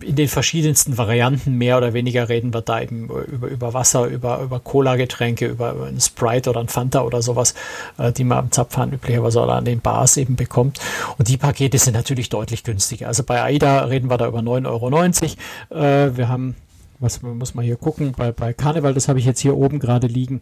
in 0.00 0.16
den 0.16 0.28
verschiedensten 0.28 0.98
Varianten 0.98 1.54
mehr 1.54 1.78
oder 1.78 1.94
weniger 1.94 2.28
reden 2.28 2.52
wir 2.52 2.60
da 2.60 2.80
eben 2.80 3.08
über, 3.08 3.48
über 3.48 3.74
Wasser, 3.74 4.06
über, 4.06 4.40
über 4.40 4.60
Cola-Getränke, 4.60 5.46
über, 5.46 5.72
über 5.72 5.86
ein 5.86 6.00
Sprite 6.00 6.50
oder 6.50 6.60
ein 6.60 6.68
Fanta 6.68 7.02
oder 7.02 7.22
sowas, 7.22 7.54
äh, 7.98 8.12
die 8.12 8.24
man 8.24 8.38
am 8.38 8.50
Zapfhahn 8.50 8.92
üblicherweise 8.92 9.40
oder 9.40 9.54
an 9.54 9.64
den 9.64 9.80
Bars 9.80 10.16
eben 10.16 10.36
bekommt. 10.36 10.80
Und 11.18 11.28
die 11.28 11.36
Pakete 11.36 11.78
sind 11.78 11.94
natürlich 11.94 12.28
deutlich 12.28 12.64
günstiger. 12.64 13.08
Also 13.08 13.22
bei 13.22 13.42
AIDA 13.42 13.84
reden 13.84 14.10
wir 14.10 14.18
da 14.18 14.26
über 14.26 14.40
9,90 14.40 15.36
Euro. 15.70 15.82
Äh, 15.82 16.16
wir 16.16 16.28
haben, 16.28 16.56
was 16.98 17.22
muss 17.22 17.54
man 17.54 17.64
hier 17.64 17.76
gucken, 17.76 18.12
bei, 18.16 18.32
bei 18.32 18.52
Carnival, 18.52 18.92
das 18.92 19.08
habe 19.08 19.18
ich 19.18 19.24
jetzt 19.24 19.40
hier 19.40 19.56
oben 19.56 19.78
gerade 19.78 20.08
liegen, 20.08 20.40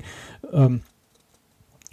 ähm, 0.52 0.82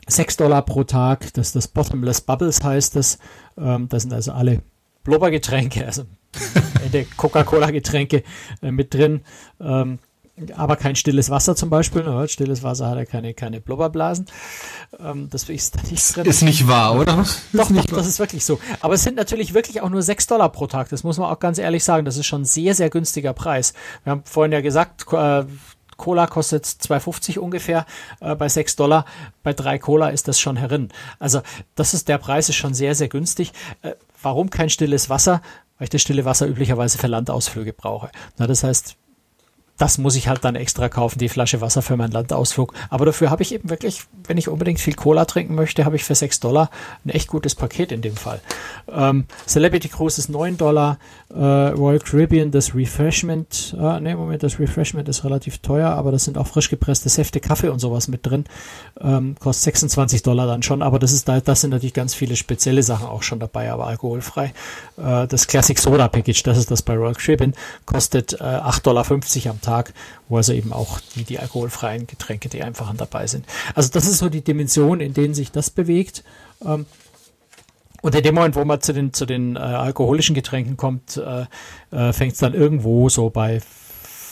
6 0.08 0.38
Dollar 0.38 0.64
pro 0.64 0.84
Tag, 0.84 1.34
das 1.34 1.52
das 1.52 1.68
Bottomless 1.68 2.22
Bubbles 2.22 2.64
heißt 2.64 2.96
das. 2.96 3.20
Ähm, 3.58 3.88
das 3.90 4.04
sind 4.04 4.14
also 4.14 4.32
alle 4.32 4.62
Blubbergetränke, 5.04 5.86
also 5.86 6.04
Coca-Cola-Getränke 7.18 8.24
äh, 8.62 8.72
mit 8.72 8.94
drin. 8.94 9.22
Ähm, 9.60 10.00
aber 10.56 10.76
kein 10.76 10.96
stilles 10.96 11.30
Wasser 11.30 11.56
zum 11.56 11.70
Beispiel. 11.70 12.04
Ne? 12.04 12.28
Stilles 12.28 12.64
Wasser 12.64 12.90
hat 12.90 12.98
ja 12.98 13.06
keine, 13.06 13.34
keine 13.34 13.62
Blubberblasen. 13.62 14.26
Ähm, 15.00 15.30
das 15.30 15.48
ist 15.50 15.76
da 15.76 15.82
nichts 15.90 16.14
drin. 16.14 16.26
Ist 16.26 16.42
nicht 16.42 16.68
wahr, 16.68 16.96
oder? 16.96 17.26
Doch, 17.54 17.72
doch, 17.72 17.86
das 17.86 18.08
ist 18.08 18.20
wirklich 18.20 18.46
so. 18.46 18.60
Aber 18.80 18.94
es 18.96 19.04
sind 19.04 19.16
natürlich 19.16 19.54
wirklich 19.54 19.82
auch 19.82 19.90
nur 19.90 20.02
6 20.02 20.28
Dollar 20.28 20.50
pro 20.50 20.68
Tag. 20.68 20.90
Das 20.90 21.04
muss 21.04 21.18
man 21.18 21.30
auch 21.30 21.40
ganz 21.40 21.58
ehrlich 21.58 21.84
sagen. 21.84 22.06
Das 22.06 22.18
ist 22.18 22.26
schon 22.26 22.42
ein 22.42 22.46
sehr, 22.46 22.76
sehr 22.76 22.90
günstiger 22.90 23.34
Preis. 23.34 23.74
Wir 24.04 24.12
haben 24.12 24.24
vorhin 24.26 24.52
ja 24.52 24.62
gesagt, 24.62 25.06
äh, 25.12 25.44
Cola 25.98 26.26
kostet 26.26 26.66
2,50 26.66 27.38
ungefähr 27.38 27.86
äh, 28.22 28.36
bei 28.36 28.50
6 28.50 28.76
Dollar. 28.76 29.06
Bei 29.44 29.54
3 29.54 29.78
Cola 29.78 30.10
ist 30.10 30.28
das 30.28 30.40
schon 30.40 30.58
herin. 30.58 30.90
Also 31.20 31.42
das 31.76 31.94
ist 31.94 32.08
der 32.08 32.18
Preis 32.18 32.50
ist 32.50 32.56
schon 32.56 32.74
sehr, 32.74 32.96
sehr 32.96 33.08
günstig. 33.08 33.54
Äh, 33.84 33.92
warum 34.22 34.50
kein 34.50 34.70
stilles 34.70 35.10
Wasser? 35.10 35.42
Weil 35.82 35.86
ich 35.86 35.90
das 35.90 36.04
stille 36.04 36.26
Wasser 36.26 36.48
üblicherweise 36.48 37.00
für 37.00 37.08
Landausflüge 37.08 37.74
brauche. 37.74 38.12
Na, 38.38 38.46
das 38.46 38.64
heißt, 38.64 38.98
das 39.82 39.98
muss 39.98 40.16
ich 40.16 40.28
halt 40.28 40.46
dann 40.46 40.56
extra 40.56 40.90
kaufen, 40.90 41.18
die 41.18 41.28
Flasche 41.28 41.60
Wasser 41.60 41.82
für 41.82 41.98
meinen 41.98 42.12
Landausflug. 42.12 42.72
Aber 42.92 43.08
dafür 43.08 43.32
habe 43.32 43.42
ich 43.42 43.52
eben 43.52 43.72
wirklich, 43.72 44.04
wenn 44.28 44.38
ich 44.38 44.48
unbedingt 44.48 44.80
viel 44.80 44.94
Cola 44.94 45.26
trinken 45.26 45.56
möchte, 45.56 45.86
habe 45.86 45.96
ich 45.96 46.04
für 46.04 46.14
6 46.14 46.40
Dollar 46.40 46.70
ein 47.04 47.10
echt 47.10 47.28
gutes 47.28 47.56
Paket 47.56 47.92
in 47.92 48.04
dem 48.04 48.16
Fall. 48.16 48.42
Ähm, 48.94 49.26
Celebrity 49.48 49.90
Cruise 49.90 50.22
ist 50.22 50.30
9 50.30 50.58
Dollar, 50.58 51.00
äh, 51.34 51.40
Royal 51.40 51.98
Caribbean, 51.98 52.52
das 52.52 52.76
Refreshment, 52.76 53.76
äh, 53.76 54.00
ne, 54.00 54.16
Moment, 54.16 54.44
das 54.44 54.60
Refreshment 54.60 55.10
ist 55.10 55.24
relativ 55.24 55.58
teuer, 55.58 55.90
aber 55.90 56.12
das 56.12 56.26
sind 56.26 56.38
auch 56.38 56.46
frisch 56.46 56.70
gepresste 56.70 57.10
Säfte, 57.10 57.40
Kaffee 57.40 57.70
und 57.70 57.80
sowas 57.80 58.08
mit 58.08 58.24
drin. 58.24 58.46
Ähm, 59.00 59.36
kostet 59.40 59.64
26 59.64 60.22
Dollar 60.22 60.46
dann 60.46 60.62
schon, 60.62 60.84
aber 60.84 61.00
das 61.00 61.12
ist 61.12 61.28
da, 61.28 61.40
das 61.40 61.62
sind 61.62 61.72
natürlich 61.72 61.96
ganz 61.96 62.14
viele 62.14 62.36
spezielle 62.36 62.84
Sachen 62.84 63.08
auch 63.08 63.24
schon 63.24 63.40
dabei, 63.40 63.72
aber 63.72 63.88
alkoholfrei. 63.88 64.54
Äh, 64.98 65.26
das 65.26 65.48
Classic 65.48 65.80
Soda 65.80 66.08
Package, 66.08 66.44
das 66.44 66.60
ist 66.60 66.70
das 66.70 66.84
bei 66.84 66.96
Royal 66.96 67.16
Caribbean, 67.16 67.56
kostet 67.88 68.34
äh, 68.34 68.44
8,50 68.44 68.84
Dollar 68.84 69.06
am 69.50 69.62
Tag 69.62 69.71
Tag, 69.72 69.94
wo 70.28 70.38
also 70.38 70.54
eben 70.54 70.74
auch 70.74 71.00
die, 71.16 71.24
die 71.24 71.40
alkoholfreien 71.40 72.08
Getränke, 72.08 72.50
die 72.50 72.62
einfachen 72.62 72.98
dabei 72.98 73.28
sind. 73.28 73.46
Also 73.74 73.90
das 73.92 74.06
ist 74.06 74.18
so 74.18 74.30
die 74.30 74.42
Dimension, 74.42 75.00
in 75.00 75.14
denen 75.14 75.34
sich 75.34 75.52
das 75.52 75.70
bewegt. 75.70 76.24
Ähm, 76.66 76.86
und 78.02 78.16
in 78.16 78.24
dem 78.24 78.36
Moment, 78.36 78.56
wo 78.56 78.66
man 78.66 78.82
zu 78.82 78.94
den, 78.94 79.14
zu 79.14 79.26
den 79.26 79.56
äh, 79.56 79.60
alkoholischen 79.60 80.36
Getränken 80.36 80.76
kommt, 80.76 81.18
äh, 81.18 81.46
äh, 81.96 82.14
fängt 82.14 82.34
es 82.34 82.40
dann 82.40 82.54
irgendwo 82.54 83.10
so 83.10 83.30
bei 83.30 83.62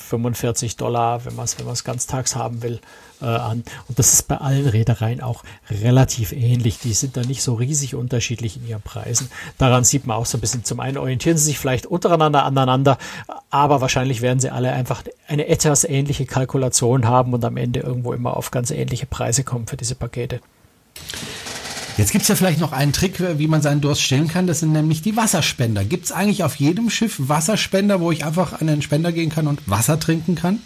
45 0.09 0.75
Dollar, 0.75 1.25
wenn 1.25 1.35
man 1.35 1.45
es 1.45 1.57
wenn 1.59 1.65
man's 1.65 1.83
ganztags 1.83 2.35
haben 2.35 2.61
will, 2.63 2.79
äh, 3.21 3.25
an. 3.25 3.63
Und 3.87 3.99
das 3.99 4.13
ist 4.13 4.27
bei 4.27 4.37
allen 4.37 4.67
Reedereien 4.67 5.21
auch 5.21 5.43
relativ 5.69 6.31
ähnlich. 6.31 6.79
Die 6.79 6.93
sind 6.93 7.17
da 7.17 7.21
nicht 7.21 7.43
so 7.43 7.53
riesig 7.53 7.95
unterschiedlich 7.95 8.57
in 8.57 8.67
ihren 8.67 8.81
Preisen. 8.81 9.29
Daran 9.57 9.83
sieht 9.83 10.07
man 10.07 10.17
auch 10.17 10.25
so 10.25 10.37
ein 10.37 10.41
bisschen, 10.41 10.63
zum 10.63 10.79
einen 10.79 10.97
orientieren 10.97 11.37
sie 11.37 11.45
sich 11.45 11.59
vielleicht 11.59 11.85
untereinander 11.85 12.43
aneinander, 12.43 12.97
aber 13.49 13.81
wahrscheinlich 13.81 14.21
werden 14.21 14.39
sie 14.39 14.49
alle 14.49 14.71
einfach 14.71 15.03
eine 15.27 15.47
etwas 15.47 15.83
ähnliche 15.83 16.25
Kalkulation 16.25 17.07
haben 17.07 17.33
und 17.33 17.45
am 17.45 17.57
Ende 17.57 17.81
irgendwo 17.81 18.13
immer 18.13 18.35
auf 18.35 18.51
ganz 18.51 18.71
ähnliche 18.71 19.05
Preise 19.05 19.43
kommen 19.43 19.67
für 19.67 19.77
diese 19.77 19.95
Pakete. 19.95 20.39
Jetzt 21.99 22.13
gibt 22.13 22.21
es 22.21 22.29
ja 22.29 22.35
vielleicht 22.35 22.61
noch 22.61 22.71
einen 22.71 22.93
Trick, 22.93 23.19
wie 23.19 23.47
man 23.47 23.61
seinen 23.61 23.81
Durst 23.81 24.01
stillen 24.01 24.29
kann. 24.29 24.47
Das 24.47 24.61
sind 24.61 24.71
nämlich 24.71 25.01
die 25.01 25.17
Wasserspender. 25.17 25.83
Gibt 25.83 26.05
es 26.05 26.13
eigentlich 26.13 26.45
auf 26.45 26.55
jedem 26.55 26.89
Schiff 26.89 27.17
Wasserspender, 27.19 27.99
wo 27.99 28.09
ich 28.13 28.23
einfach 28.23 28.61
an 28.61 28.67
den 28.67 28.81
Spender 28.81 29.11
gehen 29.11 29.29
kann 29.29 29.47
und 29.47 29.69
Wasser 29.69 29.99
trinken 29.99 30.35
kann? 30.35 30.61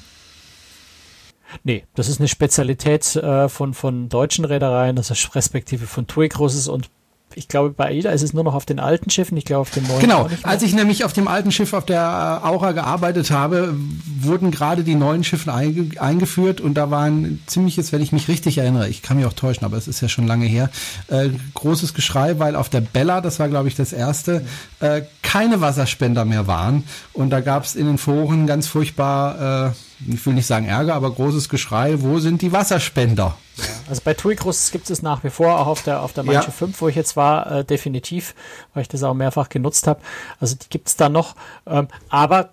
Nee, 1.63 1.85
das 1.95 2.07
ist 2.07 2.19
eine 2.19 2.27
Spezialität 2.27 3.15
äh, 3.15 3.49
von, 3.49 3.73
von 3.73 4.09
deutschen 4.09 4.45
Reedereien, 4.45 4.95
das 4.95 5.09
ist 5.09 5.33
respektive 5.33 5.87
von 5.87 6.05
TUI 6.05 6.29
Cruises 6.29 6.67
und 6.67 6.91
ich 7.35 7.47
glaube, 7.47 7.71
bei 7.71 7.87
AIDA 7.87 8.11
ist 8.11 8.21
es 8.21 8.33
nur 8.33 8.43
noch 8.43 8.53
auf 8.53 8.65
den 8.65 8.79
alten 8.79 9.09
Schiffen, 9.09 9.37
ich 9.37 9.45
glaube 9.45 9.61
auf 9.61 9.71
dem 9.71 9.87
neuen. 9.87 9.99
Genau, 9.99 10.29
als 10.43 10.63
ich 10.63 10.73
nämlich 10.73 11.03
auf 11.03 11.13
dem 11.13 11.27
alten 11.27 11.51
Schiff 11.51 11.73
auf 11.73 11.85
der 11.85 12.41
äh, 12.43 12.47
Aura 12.47 12.71
gearbeitet 12.71 13.31
habe, 13.31 13.75
wurden 14.19 14.51
gerade 14.51 14.83
die 14.83 14.95
neuen 14.95 15.23
Schiffe 15.23 15.53
einge 15.53 15.99
eingeführt 15.99 16.61
und 16.61 16.75
da 16.75 16.91
war 16.91 17.03
ein 17.03 17.41
ziemliches, 17.47 17.91
wenn 17.91 18.01
ich 18.01 18.11
mich 18.11 18.27
richtig 18.27 18.57
erinnere, 18.57 18.89
ich 18.89 19.01
kann 19.01 19.17
mich 19.17 19.25
auch 19.25 19.33
täuschen, 19.33 19.65
aber 19.65 19.77
es 19.77 19.87
ist 19.87 20.01
ja 20.01 20.09
schon 20.09 20.27
lange 20.27 20.45
her, 20.45 20.69
äh, 21.07 21.29
großes 21.53 21.93
Geschrei, 21.93 22.39
weil 22.39 22.55
auf 22.55 22.69
der 22.69 22.81
Bella, 22.81 23.21
das 23.21 23.39
war 23.39 23.49
glaube 23.49 23.67
ich 23.67 23.75
das 23.75 23.93
erste, 23.93 24.45
äh, 24.79 25.01
keine 25.21 25.61
Wasserspender 25.61 26.25
mehr 26.25 26.47
waren 26.47 26.83
und 27.13 27.29
da 27.29 27.41
gab 27.41 27.63
es 27.65 27.75
in 27.75 27.85
den 27.85 27.97
Foren 27.97 28.47
ganz 28.47 28.67
furchtbar 28.67 29.67
äh, 29.67 29.71
ich 30.07 30.25
will 30.25 30.33
nicht 30.33 30.47
sagen 30.47 30.65
Ärger, 30.65 30.95
aber 30.95 31.11
großes 31.11 31.49
Geschrei, 31.49 32.01
wo 32.01 32.19
sind 32.19 32.41
die 32.41 32.51
Wasserspender? 32.51 33.37
Ja, 33.57 33.63
also 33.89 34.01
bei 34.03 34.13
TUI 34.13 34.35
Cruises 34.35 34.71
gibt 34.71 34.89
es 34.89 35.01
nach 35.01 35.23
wie 35.23 35.29
vor, 35.29 35.59
auch 35.59 35.67
auf 35.67 35.83
der, 35.83 36.01
auf 36.01 36.13
der 36.13 36.23
Manche 36.23 36.47
ja. 36.47 36.51
5, 36.51 36.81
wo 36.81 36.87
ich 36.87 36.95
jetzt 36.95 37.15
war, 37.15 37.51
äh, 37.51 37.65
definitiv, 37.65 38.35
weil 38.73 38.81
ich 38.81 38.87
das 38.87 39.03
auch 39.03 39.13
mehrfach 39.13 39.49
genutzt 39.49 39.87
habe. 39.87 40.01
Also 40.39 40.55
die 40.55 40.69
gibt 40.69 40.87
es 40.87 40.95
da 40.95 41.09
noch. 41.09 41.35
Ähm, 41.67 41.87
aber, 42.09 42.49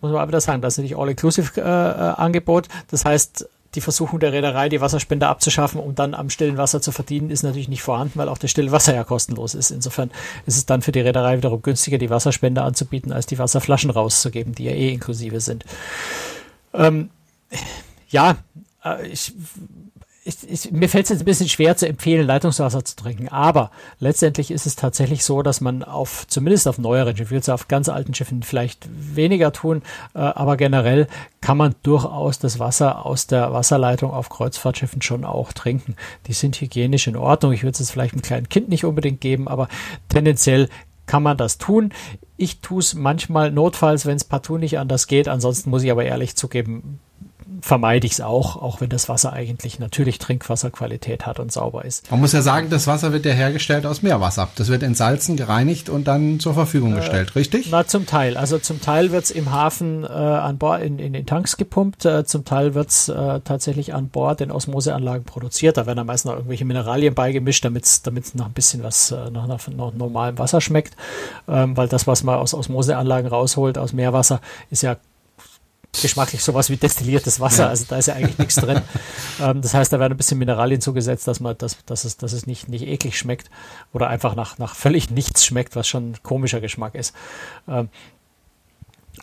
muss 0.00 0.12
man 0.12 0.20
aber 0.20 0.28
wieder 0.28 0.40
sagen, 0.40 0.62
das 0.62 0.74
ist 0.74 0.78
natürlich 0.78 0.96
All-Inclusive-Angebot. 0.96 2.66
Äh, 2.66 2.70
äh 2.70 2.82
das 2.90 3.04
heißt, 3.04 3.48
die 3.74 3.80
Versuchung 3.82 4.18
der 4.18 4.32
Reederei, 4.32 4.68
die 4.68 4.80
Wasserspender 4.80 5.28
abzuschaffen, 5.28 5.80
um 5.80 5.94
dann 5.94 6.14
am 6.14 6.30
stillen 6.30 6.56
Wasser 6.56 6.80
zu 6.80 6.90
verdienen, 6.90 7.30
ist 7.30 7.42
natürlich 7.42 7.68
nicht 7.68 7.82
vorhanden, 7.82 8.18
weil 8.18 8.28
auch 8.28 8.38
das 8.38 8.50
stille 8.50 8.72
Wasser 8.72 8.94
ja 8.94 9.04
kostenlos 9.04 9.54
ist. 9.54 9.70
Insofern 9.70 10.10
ist 10.46 10.56
es 10.56 10.64
dann 10.64 10.80
für 10.80 10.92
die 10.92 11.00
Reederei 11.00 11.36
wiederum 11.36 11.60
günstiger, 11.60 11.98
die 11.98 12.08
Wasserspender 12.08 12.64
anzubieten, 12.64 13.12
als 13.12 13.26
die 13.26 13.38
Wasserflaschen 13.38 13.90
rauszugeben, 13.90 14.54
die 14.54 14.64
ja 14.64 14.72
eh 14.72 14.92
inklusive 14.92 15.40
sind. 15.40 15.64
Ähm, 16.74 17.10
ja, 18.08 18.36
äh, 18.84 19.06
ich, 19.06 19.34
ich, 20.24 20.36
ich, 20.50 20.72
mir 20.72 20.90
fällt 20.90 21.04
es 21.04 21.10
jetzt 21.10 21.22
ein 21.22 21.24
bisschen 21.24 21.48
schwer 21.48 21.76
zu 21.76 21.88
empfehlen, 21.88 22.26
Leitungswasser 22.26 22.84
zu 22.84 22.96
trinken, 22.96 23.28
aber 23.28 23.70
letztendlich 23.98 24.50
ist 24.50 24.66
es 24.66 24.76
tatsächlich 24.76 25.24
so, 25.24 25.42
dass 25.42 25.62
man 25.62 25.82
auf, 25.82 26.26
zumindest 26.26 26.68
auf 26.68 26.76
neueren 26.76 27.16
Schiffen, 27.16 27.24
ich 27.24 27.30
will 27.30 27.38
es 27.38 27.48
auf 27.48 27.68
ganz 27.68 27.88
alten 27.88 28.12
Schiffen 28.12 28.42
vielleicht 28.42 28.86
weniger 28.90 29.52
tun, 29.52 29.82
äh, 30.14 30.18
aber 30.18 30.58
generell 30.58 31.08
kann 31.40 31.56
man 31.56 31.74
durchaus 31.82 32.38
das 32.38 32.58
Wasser 32.58 33.06
aus 33.06 33.26
der 33.26 33.52
Wasserleitung 33.54 34.10
auf 34.10 34.28
Kreuzfahrtschiffen 34.28 35.00
schon 35.00 35.24
auch 35.24 35.52
trinken. 35.52 35.96
Die 36.26 36.34
sind 36.34 36.60
hygienisch 36.60 37.06
in 37.06 37.16
Ordnung. 37.16 37.52
Ich 37.52 37.62
würde 37.62 37.82
es 37.82 37.90
vielleicht 37.90 38.12
einem 38.12 38.22
kleinen 38.22 38.48
Kind 38.50 38.68
nicht 38.68 38.84
unbedingt 38.84 39.22
geben, 39.22 39.48
aber 39.48 39.68
tendenziell 40.10 40.68
kann 41.06 41.22
man 41.22 41.38
das 41.38 41.56
tun. 41.56 41.92
Ich 42.40 42.60
tue 42.60 42.78
es 42.78 42.94
manchmal 42.94 43.50
notfalls, 43.50 44.06
wenn 44.06 44.16
es 44.16 44.22
partout 44.22 44.58
nicht 44.58 44.78
anders 44.78 45.08
geht. 45.08 45.26
Ansonsten 45.26 45.70
muss 45.70 45.82
ich 45.82 45.90
aber 45.90 46.04
ehrlich 46.04 46.36
zugeben, 46.36 47.00
vermeide 47.60 48.06
ich 48.06 48.12
es 48.12 48.20
auch, 48.20 48.56
auch 48.56 48.80
wenn 48.80 48.90
das 48.90 49.08
Wasser 49.08 49.32
eigentlich 49.32 49.78
natürlich 49.78 50.18
Trinkwasserqualität 50.18 51.26
hat 51.26 51.40
und 51.40 51.50
sauber 51.50 51.84
ist. 51.84 52.10
Man 52.10 52.20
muss 52.20 52.32
ja 52.32 52.42
sagen, 52.42 52.68
das 52.70 52.86
Wasser 52.86 53.12
wird 53.12 53.24
ja 53.24 53.32
hergestellt 53.32 53.86
aus 53.86 54.02
Meerwasser. 54.02 54.48
Das 54.56 54.68
wird 54.68 54.82
entsalzen, 54.82 55.36
gereinigt 55.36 55.88
und 55.88 56.06
dann 56.08 56.40
zur 56.40 56.54
Verfügung 56.54 56.92
äh, 56.92 56.96
gestellt, 56.96 57.30
äh, 57.34 57.38
richtig? 57.38 57.68
Na, 57.70 57.86
zum 57.86 58.06
Teil. 58.06 58.36
Also 58.36 58.58
zum 58.58 58.80
Teil 58.80 59.12
wird 59.12 59.24
es 59.24 59.30
im 59.30 59.50
Hafen 59.50 60.04
äh, 60.04 60.08
an 60.08 60.58
Bord 60.58 60.82
in, 60.82 60.98
in 60.98 61.12
den 61.12 61.26
Tanks 61.26 61.56
gepumpt, 61.56 62.04
äh, 62.04 62.24
zum 62.24 62.44
Teil 62.44 62.74
wird 62.74 62.90
es 62.90 63.08
äh, 63.08 63.40
tatsächlich 63.40 63.94
an 63.94 64.08
Bord 64.08 64.40
in 64.40 64.50
Osmoseanlagen 64.50 65.24
produziert. 65.24 65.76
Da 65.76 65.86
werden 65.86 65.98
dann 65.98 66.06
meist 66.06 66.26
noch 66.26 66.34
irgendwelche 66.34 66.64
Mineralien 66.64 67.14
beigemischt, 67.14 67.64
damit 67.64 67.84
es 67.84 68.34
noch 68.34 68.46
ein 68.46 68.52
bisschen 68.52 68.82
was 68.82 69.10
äh, 69.10 69.30
nach, 69.30 69.46
nach, 69.46 69.66
nach 69.68 69.92
normalem 69.94 70.38
Wasser 70.38 70.60
schmeckt. 70.60 70.96
Ähm, 71.48 71.76
weil 71.76 71.88
das, 71.88 72.06
was 72.06 72.22
man 72.22 72.36
aus 72.36 72.54
Osmoseanlagen 72.54 73.28
rausholt, 73.28 73.78
aus 73.78 73.92
Meerwasser, 73.92 74.40
ist 74.70 74.82
ja 74.82 74.96
geschmacklich 75.92 76.42
sowas 76.42 76.70
wie 76.70 76.76
destilliertes 76.76 77.40
Wasser. 77.40 77.64
Ja. 77.64 77.68
Also 77.70 77.86
da 77.88 77.96
ist 77.96 78.06
ja 78.06 78.14
eigentlich 78.14 78.38
nichts 78.38 78.56
drin. 78.56 78.82
Ähm, 79.40 79.62
das 79.62 79.72
heißt, 79.72 79.92
da 79.92 80.00
werden 80.00 80.14
ein 80.14 80.16
bisschen 80.16 80.38
Mineralien 80.38 80.80
zugesetzt, 80.80 81.28
dass 81.28 81.38
man, 81.38 81.56
dass, 81.56 81.76
dass 81.86 82.04
es, 82.04 82.16
dass 82.16 82.32
es 82.32 82.48
nicht, 82.48 82.68
nicht 82.68 82.84
eklig 82.84 83.16
schmeckt 83.16 83.50
oder 83.92 84.08
einfach 84.08 84.34
nach, 84.34 84.58
nach 84.58 84.74
völlig 84.74 85.10
nichts 85.10 85.46
schmeckt, 85.46 85.76
was 85.76 85.86
schon 85.86 86.10
ein 86.10 86.16
komischer 86.24 86.60
Geschmack 86.60 86.96
ist. 86.96 87.14
Ähm, 87.68 87.88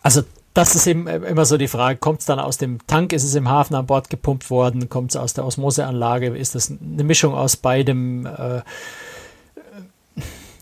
also 0.01 0.23
das 0.53 0.73
ist 0.73 0.87
eben 0.87 1.05
immer 1.07 1.43
so 1.43 1.57
die 1.57 1.67
Frage, 1.67 1.99
kommt 1.99 2.21
es 2.21 2.25
dann 2.25 2.39
aus 2.39 2.57
dem 2.57 2.79
Tank, 2.87 3.11
ist 3.11 3.25
es 3.25 3.35
im 3.35 3.49
Hafen 3.49 3.75
an 3.75 3.87
Bord 3.87 4.09
gepumpt 4.09 4.49
worden, 4.49 4.87
kommt 4.87 5.11
es 5.11 5.17
aus 5.17 5.33
der 5.33 5.45
Osmoseanlage, 5.45 6.27
ist 6.27 6.55
das 6.55 6.71
eine 6.71 7.03
Mischung 7.03 7.33
aus 7.33 7.57
beidem? 7.57 8.25
Äh, 8.25 8.61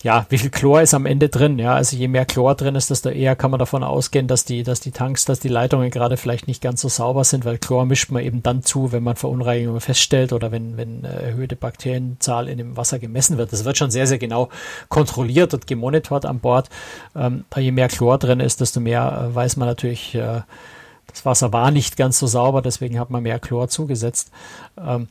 ja, 0.04 0.26
wie 0.28 0.36
viel 0.36 0.50
Chlor 0.50 0.82
ist 0.82 0.92
am 0.92 1.06
Ende 1.06 1.30
drin? 1.30 1.58
Ja, 1.58 1.74
also 1.74 1.96
je 1.96 2.08
mehr 2.08 2.26
Chlor 2.26 2.54
drin 2.54 2.74
ist, 2.74 2.90
desto 2.90 3.08
eher 3.08 3.34
kann 3.36 3.50
man 3.50 3.58
davon 3.58 3.82
ausgehen, 3.82 4.26
dass 4.26 4.44
die, 4.44 4.62
dass 4.62 4.80
die 4.80 4.90
Tanks, 4.90 5.24
dass 5.24 5.40
die 5.40 5.48
Leitungen 5.48 5.90
gerade 5.90 6.18
vielleicht 6.18 6.46
nicht 6.46 6.62
ganz 6.62 6.82
so 6.82 6.90
sauber 6.90 7.24
sind, 7.24 7.46
weil 7.46 7.56
Chlor 7.56 7.86
mischt 7.86 8.10
man 8.10 8.22
eben 8.22 8.42
dann 8.42 8.62
zu, 8.62 8.92
wenn 8.92 9.02
man 9.02 9.16
Verunreinigungen 9.16 9.80
feststellt 9.80 10.34
oder 10.34 10.52
wenn, 10.52 10.76
wenn 10.76 11.04
äh, 11.04 11.08
erhöhte 11.08 11.56
Bakterienzahl 11.56 12.50
in 12.50 12.58
dem 12.58 12.76
Wasser 12.76 12.98
gemessen 12.98 13.38
wird. 13.38 13.54
Das 13.54 13.64
wird 13.64 13.78
schon 13.78 13.90
sehr, 13.90 14.06
sehr 14.06 14.18
genau 14.18 14.50
kontrolliert 14.90 15.54
und 15.54 15.66
gemonitort 15.66 16.26
an 16.26 16.38
Bord. 16.38 16.68
Ähm, 17.16 17.46
je 17.56 17.72
mehr 17.72 17.88
Chlor 17.88 18.18
drin 18.18 18.40
ist, 18.40 18.60
desto 18.60 18.80
mehr 18.80 19.30
äh, 19.30 19.34
weiß 19.34 19.56
man 19.56 19.68
natürlich, 19.68 20.14
äh, 20.14 20.42
das 21.06 21.24
Wasser 21.24 21.52
war 21.52 21.70
nicht 21.70 21.96
ganz 21.96 22.18
so 22.18 22.26
sauber, 22.26 22.62
deswegen 22.62 22.98
hat 22.98 23.10
man 23.10 23.22
mehr 23.22 23.38
Chlor 23.38 23.68
zugesetzt. 23.68 24.30
Ähm, 24.78 25.08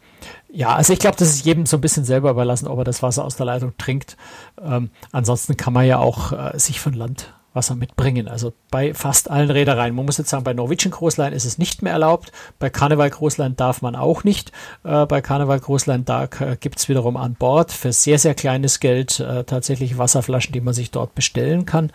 ja, 0.51 0.75
also 0.75 0.93
ich 0.93 0.99
glaube, 0.99 1.17
das 1.17 1.29
ist 1.29 1.45
jedem 1.45 1.65
so 1.65 1.77
ein 1.77 1.81
bisschen 1.81 2.05
selber 2.05 2.31
überlassen, 2.31 2.67
ob 2.67 2.77
er 2.79 2.83
das 2.83 3.01
Wasser 3.01 3.25
aus 3.25 3.35
der 3.35 3.45
Leitung 3.45 3.73
trinkt. 3.77 4.17
Ähm, 4.61 4.89
ansonsten 5.11 5.57
kann 5.57 5.73
man 5.73 5.85
ja 5.85 5.99
auch 5.99 6.31
äh, 6.31 6.57
sich 6.59 6.79
von 6.79 6.93
Land 6.93 7.33
Wasser 7.53 7.75
mitbringen. 7.75 8.27
Also 8.27 8.53
bei 8.71 8.93
fast 8.93 9.29
allen 9.29 9.49
Reedereien. 9.49 9.95
Man 9.95 10.05
muss 10.05 10.17
jetzt 10.17 10.29
sagen, 10.29 10.43
bei 10.43 10.53
Norwegian 10.53 10.91
Großlein 10.91 11.33
ist 11.33 11.45
es 11.45 11.57
nicht 11.57 11.81
mehr 11.81 11.93
erlaubt. 11.93 12.31
Bei 12.59 12.69
Carnival 12.69 13.09
Großlein 13.09 13.55
darf 13.55 13.81
man 13.81 13.95
auch 13.95 14.23
nicht. 14.23 14.51
Äh, 14.83 15.05
bei 15.05 15.21
Carnival 15.21 15.59
Großlein 15.59 16.05
da 16.05 16.25
äh, 16.25 16.57
gibt 16.59 16.79
es 16.79 16.89
wiederum 16.89 17.15
an 17.15 17.35
Bord 17.35 17.71
für 17.71 17.93
sehr, 17.93 18.19
sehr 18.19 18.33
kleines 18.33 18.79
Geld 18.79 19.19
äh, 19.19 19.43
tatsächlich 19.43 19.97
Wasserflaschen, 19.97 20.53
die 20.53 20.61
man 20.61 20.73
sich 20.73 20.91
dort 20.91 21.15
bestellen 21.15 21.65
kann 21.65 21.91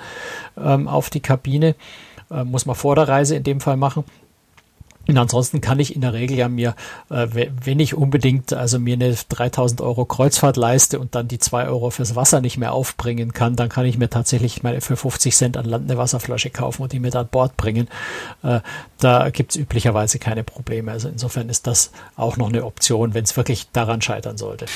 ähm, 0.57 0.88
auf 0.88 1.11
die 1.11 1.20
Kabine. 1.20 1.74
Äh, 2.30 2.44
muss 2.44 2.66
man 2.66 2.76
vor 2.76 2.94
der 2.94 3.08
Reise 3.08 3.36
in 3.36 3.42
dem 3.42 3.60
Fall 3.60 3.76
machen. 3.76 4.04
Und 5.09 5.16
ansonsten 5.16 5.62
kann 5.62 5.80
ich 5.80 5.94
in 5.94 6.02
der 6.02 6.12
Regel 6.12 6.36
ja 6.36 6.48
mir, 6.48 6.76
äh, 7.09 7.26
wenn 7.64 7.80
ich 7.80 7.94
unbedingt 7.94 8.52
also 8.52 8.78
mir 8.78 8.92
eine 8.92 9.14
3000 9.14 9.80
Euro 9.80 10.04
Kreuzfahrt 10.04 10.59
leiste 10.59 11.00
und 11.00 11.14
dann 11.14 11.28
die 11.28 11.38
zwei 11.38 11.66
Euro 11.66 11.88
fürs 11.88 12.14
Wasser 12.14 12.42
nicht 12.42 12.59
mehr 12.59 12.72
aufbringen 12.72 13.32
kann, 13.32 13.56
dann 13.56 13.70
kann 13.70 13.86
ich 13.86 13.96
mir 13.96 14.11
tatsächlich 14.11 14.62
meine 14.62 14.82
für 14.82 14.96
50 14.96 15.34
Cent 15.34 15.56
an 15.56 15.64
Land 15.64 15.90
eine 15.90 15.98
Wasserflasche 15.98 16.50
kaufen 16.50 16.82
und 16.82 16.92
die 16.92 17.00
mit 17.00 17.16
an 17.16 17.26
Bord 17.26 17.56
bringen. 17.56 17.88
Äh, 18.42 18.61
da 19.00 19.30
gibt's 19.30 19.56
üblicherweise 19.56 20.18
keine 20.18 20.44
Probleme. 20.44 20.92
Also 20.92 21.09
insofern 21.09 21.48
ist 21.48 21.66
das 21.66 21.90
auch 22.16 22.36
noch 22.36 22.50
eine 22.50 22.64
Option, 22.64 23.14
wenn 23.14 23.24
es 23.24 23.34
wirklich 23.34 23.70
daran 23.72 24.02
scheitern 24.02 24.36
sollte. 24.36 24.66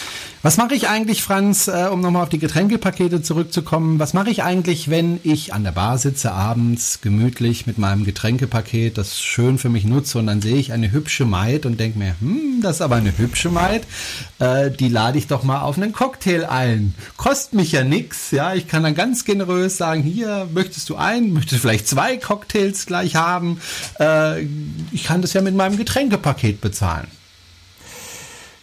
Was 0.40 0.56
mache 0.56 0.74
ich 0.74 0.88
eigentlich, 0.88 1.22
Franz, 1.22 1.68
äh, 1.68 1.88
um 1.92 2.00
nochmal 2.00 2.22
auf 2.22 2.28
die 2.30 2.38
Getränkepakete 2.38 3.20
zurückzukommen? 3.20 3.98
Was 3.98 4.14
mache 4.14 4.30
ich 4.30 4.42
eigentlich, 4.42 4.88
wenn 4.88 5.20
ich 5.24 5.52
an 5.52 5.64
der 5.64 5.72
Bar 5.72 5.98
sitze 5.98 6.32
abends 6.32 7.00
gemütlich 7.02 7.66
mit 7.66 7.76
meinem 7.76 8.04
Getränkepaket, 8.04 8.96
das 8.96 9.20
schön 9.20 9.58
für 9.58 9.68
mich 9.68 9.84
nutze 9.84 10.21
und 10.22 10.28
dann 10.28 10.40
sehe 10.40 10.56
ich 10.56 10.72
eine 10.72 10.92
hübsche 10.92 11.24
Maid 11.24 11.66
und 11.66 11.78
denke 11.80 11.98
mir, 11.98 12.14
hm, 12.20 12.60
das 12.62 12.76
ist 12.76 12.82
aber 12.82 12.96
eine 12.96 13.16
hübsche 13.18 13.50
Maid, 13.50 13.82
äh, 14.38 14.70
die 14.70 14.88
lade 14.88 15.18
ich 15.18 15.26
doch 15.26 15.42
mal 15.42 15.62
auf 15.62 15.76
einen 15.76 15.92
Cocktail 15.92 16.44
ein. 16.44 16.94
Kostet 17.16 17.54
mich 17.54 17.72
ja 17.72 17.82
nix, 17.82 18.30
ja, 18.30 18.54
ich 18.54 18.68
kann 18.68 18.84
dann 18.84 18.94
ganz 18.94 19.24
generös 19.24 19.76
sagen, 19.76 20.02
hier, 20.02 20.48
möchtest 20.54 20.88
du 20.88 20.96
einen, 20.96 21.32
möchtest 21.32 21.58
du 21.58 21.68
vielleicht 21.68 21.88
zwei 21.88 22.16
Cocktails 22.16 22.86
gleich 22.86 23.16
haben? 23.16 23.60
Äh, 23.98 24.42
ich 24.92 25.04
kann 25.04 25.22
das 25.22 25.32
ja 25.32 25.42
mit 25.42 25.56
meinem 25.56 25.76
Getränkepaket 25.76 26.60
bezahlen. 26.60 27.08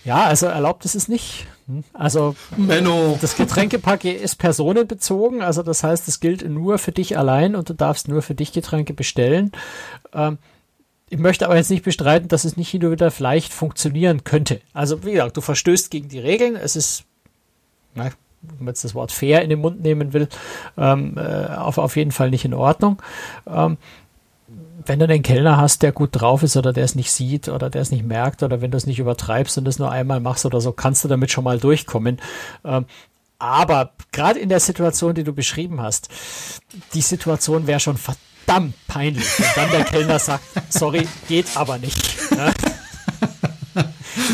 Ja, 0.05 0.23
also 0.23 0.45
erlaubt 0.45 0.85
ist 0.85 0.95
es 0.95 1.09
nicht. 1.09 1.45
Hm? 1.67 1.83
Also 1.93 2.35
Menno. 2.55 3.17
das 3.21 3.35
Getränkepaket 3.35 4.21
ist 4.21 4.37
personenbezogen, 4.37 5.41
also 5.41 5.61
das 5.61 5.83
heißt, 5.83 6.07
es 6.07 6.19
gilt 6.19 6.47
nur 6.49 6.77
für 6.77 6.93
dich 6.93 7.17
allein 7.17 7.55
und 7.55 7.69
du 7.69 7.73
darfst 7.73 8.07
nur 8.07 8.21
für 8.21 8.33
dich 8.33 8.53
Getränke 8.53 8.93
bestellen. 8.93 9.51
Ähm, 10.13 10.37
ich 11.09 11.19
möchte 11.19 11.45
aber 11.45 11.55
jetzt 11.55 11.71
nicht 11.71 11.83
bestreiten, 11.83 12.27
dass 12.27 12.45
es 12.45 12.57
nicht 12.57 12.69
hin 12.69 12.85
und 12.85 12.91
wieder 12.91 13.11
vielleicht 13.11 13.51
funktionieren 13.51 14.23
könnte. 14.23 14.61
Also, 14.73 15.03
wie 15.03 15.13
gesagt, 15.13 15.37
du 15.37 15.41
verstößt 15.41 15.89
gegen 15.89 16.07
die 16.07 16.19
Regeln. 16.19 16.55
Es 16.55 16.75
ist, 16.75 17.03
na, 17.95 18.11
wenn 18.41 18.65
man 18.65 18.67
jetzt 18.67 18.83
das 18.83 18.95
Wort 18.95 19.11
fair 19.11 19.41
in 19.41 19.49
den 19.49 19.59
Mund 19.59 19.81
nehmen 19.81 20.13
will, 20.13 20.29
ähm, 20.77 21.17
äh, 21.17 21.55
auf, 21.55 21.77
auf 21.77 21.95
jeden 21.95 22.11
Fall 22.11 22.29
nicht 22.29 22.45
in 22.45 22.53
Ordnung. 22.53 23.01
Ähm, 23.47 23.77
wenn 24.85 24.99
du 24.99 25.07
den 25.07 25.23
Kellner 25.23 25.57
hast, 25.57 25.81
der 25.81 25.91
gut 25.91 26.09
drauf 26.13 26.41
ist 26.41 26.55
oder 26.55 26.71
der 26.71 26.85
es 26.85 26.95
nicht 26.95 27.11
sieht 27.11 27.49
oder 27.49 27.69
der 27.69 27.81
es 27.81 27.91
nicht 27.91 28.05
merkt 28.05 28.43
oder 28.43 28.61
wenn 28.61 28.71
du 28.71 28.77
es 28.77 28.85
nicht 28.85 28.99
übertreibst 28.99 29.57
und 29.57 29.67
es 29.67 29.77
nur 29.77 29.91
einmal 29.91 30.19
machst 30.19 30.45
oder 30.45 30.61
so, 30.61 30.71
kannst 30.71 31.03
du 31.03 31.07
damit 31.07 31.31
schon 31.31 31.43
mal 31.43 31.59
durchkommen. 31.59 32.21
Ähm, 32.63 32.85
aber 33.39 33.91
gerade 34.11 34.39
in 34.39 34.49
der 34.49 34.59
Situation, 34.59 35.15
die 35.15 35.23
du 35.23 35.33
beschrieben 35.33 35.81
hast, 35.81 36.09
die 36.93 37.01
Situation 37.01 37.67
wäre 37.67 37.79
schon 37.79 37.97
verdammt 37.97 38.28
verdammt 38.45 38.75
peinlich. 38.87 39.27
Und 39.37 39.45
dann 39.55 39.71
der 39.71 39.83
Kellner 39.85 40.19
sagt, 40.19 40.43
sorry, 40.69 41.07
geht 41.27 41.55
aber 41.55 41.77
nicht. 41.77 41.97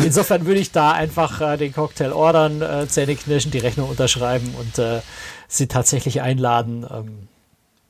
Insofern 0.03 0.45
würde 0.45 0.59
ich 0.59 0.71
da 0.71 0.91
einfach 0.91 1.41
äh, 1.41 1.57
den 1.57 1.73
Cocktail 1.73 2.11
ordern, 2.11 2.61
äh, 2.61 2.87
Zähne 2.87 3.15
knirschen, 3.15 3.51
die 3.51 3.59
Rechnung 3.59 3.89
unterschreiben 3.89 4.53
und 4.59 4.79
äh, 4.79 5.01
sie 5.47 5.67
tatsächlich 5.67 6.21
einladen 6.21 6.85
ähm, 6.89 7.27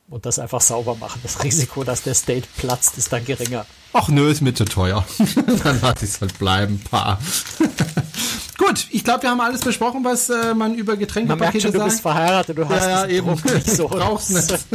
und 0.09 0.25
das 0.25 0.39
einfach 0.39 0.61
sauber 0.61 0.95
machen. 0.95 1.19
Das 1.23 1.43
Risiko, 1.43 1.83
dass 1.83 2.03
der 2.03 2.13
State 2.13 2.47
platzt, 2.57 2.97
ist 2.97 3.11
dann 3.11 3.25
geringer. 3.25 3.65
Ach 3.93 4.07
nö, 4.09 4.29
ist 4.29 4.41
mir 4.41 4.53
zu 4.53 4.65
teuer. 4.65 5.05
dann 5.63 5.81
lasse 5.81 6.05
ich 6.05 6.11
es 6.11 6.21
halt 6.21 6.37
bleiben, 6.37 6.79
paar. 6.79 7.19
Gut, 8.57 8.87
ich 8.91 9.03
glaube, 9.03 9.23
wir 9.23 9.29
haben 9.31 9.41
alles 9.41 9.61
besprochen, 9.61 10.03
was 10.03 10.29
äh, 10.29 10.53
man 10.53 10.75
über 10.75 10.95
Getränkepakete 10.95 11.71
sagt. 11.71 11.75
Du 11.75 11.83
bist 11.83 12.01
verheiratet, 12.01 12.57
du 12.57 12.67
hast 12.67 12.85
ja, 12.85 13.05
ja, 13.05 13.07
eben. 13.07 13.31
nicht 13.31 13.69
so. 13.69 13.87
Brauchst 13.89 14.31
nicht. 14.31 14.65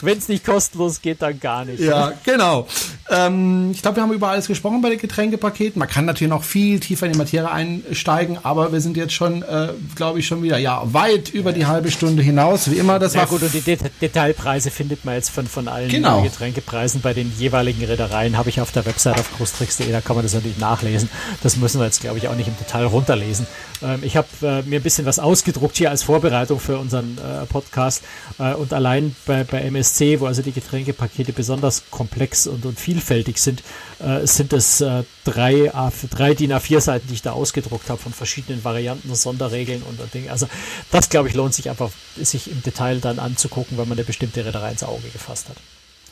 Wenn 0.00 0.18
es 0.18 0.28
nicht 0.28 0.44
kostenlos 0.44 1.00
geht, 1.00 1.22
dann 1.22 1.38
gar 1.40 1.64
nicht. 1.64 1.80
Ja, 1.80 2.12
genau. 2.24 2.66
Ähm, 3.10 3.70
ich 3.72 3.82
glaube, 3.82 3.96
wir 3.96 4.02
haben 4.02 4.12
über 4.12 4.28
alles 4.28 4.46
gesprochen 4.46 4.82
bei 4.82 4.90
den 4.90 4.98
Getränkepaketen. 4.98 5.78
Man 5.78 5.88
kann 5.88 6.04
natürlich 6.04 6.30
noch 6.30 6.44
viel 6.44 6.80
tiefer 6.80 7.06
in 7.06 7.12
die 7.12 7.18
Materie 7.18 7.50
einsteigen, 7.50 8.38
aber 8.42 8.72
wir 8.72 8.80
sind 8.80 8.96
jetzt 8.96 9.14
schon, 9.14 9.42
äh, 9.42 9.68
glaube 9.94 10.18
ich, 10.18 10.26
schon 10.26 10.42
wieder 10.42 10.58
ja 10.58 10.82
weit 10.84 11.30
über 11.30 11.52
die 11.52 11.66
halbe 11.66 11.90
Stunde 11.90 12.22
hinaus. 12.22 12.70
Wie 12.70 12.76
immer, 12.76 12.98
das 12.98 13.14
ja, 13.14 13.20
war 13.20 13.26
gut. 13.28 13.42
Und 13.42 13.54
die 13.54 13.60
Det 13.60 13.80
Detailpreise 14.00 14.70
findet 14.70 15.04
man 15.04 15.14
jetzt 15.14 15.30
von 15.30 15.46
von 15.46 15.68
allen 15.68 15.88
genau. 15.88 16.22
Getränkepreisen 16.22 17.00
bei 17.00 17.14
den 17.14 17.32
jeweiligen 17.38 17.84
Reedereien. 17.84 18.36
Habe 18.36 18.50
ich 18.50 18.60
auf 18.60 18.72
der 18.72 18.84
Website 18.84 19.18
auf 19.18 19.36
großtricks.de. 19.36 19.90
Da 19.90 20.00
kann 20.00 20.16
man 20.16 20.24
das 20.24 20.34
natürlich 20.34 20.58
nachlesen. 20.58 21.08
Das 21.42 21.56
müssen 21.56 21.80
wir 21.80 21.86
jetzt, 21.86 22.00
glaube 22.00 22.18
ich, 22.18 22.28
auch 22.28 22.34
nicht 22.34 22.48
im 22.48 22.56
Detail 22.56 22.84
runterlesen. 22.84 23.46
Ähm, 23.82 24.00
ich 24.02 24.16
habe 24.16 24.28
äh, 24.42 24.62
mir 24.62 24.80
ein 24.80 24.82
bisschen 24.82 25.06
was 25.06 25.18
ausgedruckt 25.18 25.76
hier 25.76 25.90
als 25.90 26.02
Vorbereitung 26.02 26.60
für 26.60 26.78
unseren 26.78 27.18
äh, 27.18 27.46
Podcast 27.46 28.02
äh, 28.38 28.54
und 28.54 28.72
allein 28.72 29.14
bei, 29.26 29.44
bei 29.44 29.60
MSC, 29.62 29.77
wo 30.20 30.26
also 30.26 30.42
die 30.42 30.52
Getränkepakete 30.52 31.32
besonders 31.32 31.84
komplex 31.90 32.46
und, 32.46 32.66
und 32.66 32.78
viel 32.78 32.98
vielfältig 32.98 33.38
sind, 33.38 33.62
äh, 34.00 34.26
sind 34.26 34.52
es 34.52 34.80
äh, 34.80 35.04
drei, 35.24 35.70
drei 36.10 36.34
DIN 36.34 36.52
A4 36.52 36.80
Seiten, 36.80 37.08
die 37.08 37.14
ich 37.14 37.22
da 37.22 37.32
ausgedruckt 37.32 37.88
habe 37.88 38.00
von 38.00 38.12
verschiedenen 38.12 38.64
Varianten, 38.64 39.14
Sonderregeln 39.14 39.82
und, 39.82 40.00
und 40.00 40.12
Dingen. 40.12 40.30
Also 40.30 40.48
das, 40.90 41.08
glaube 41.08 41.28
ich, 41.28 41.34
lohnt 41.34 41.54
sich 41.54 41.70
einfach, 41.70 41.90
sich 42.16 42.50
im 42.50 42.62
Detail 42.62 43.00
dann 43.00 43.18
anzugucken, 43.18 43.78
wenn 43.78 43.88
man 43.88 43.98
eine 43.98 44.04
bestimmte 44.04 44.44
Reederei 44.44 44.72
ins 44.72 44.82
Auge 44.82 45.08
gefasst 45.12 45.48
hat. 45.48 45.56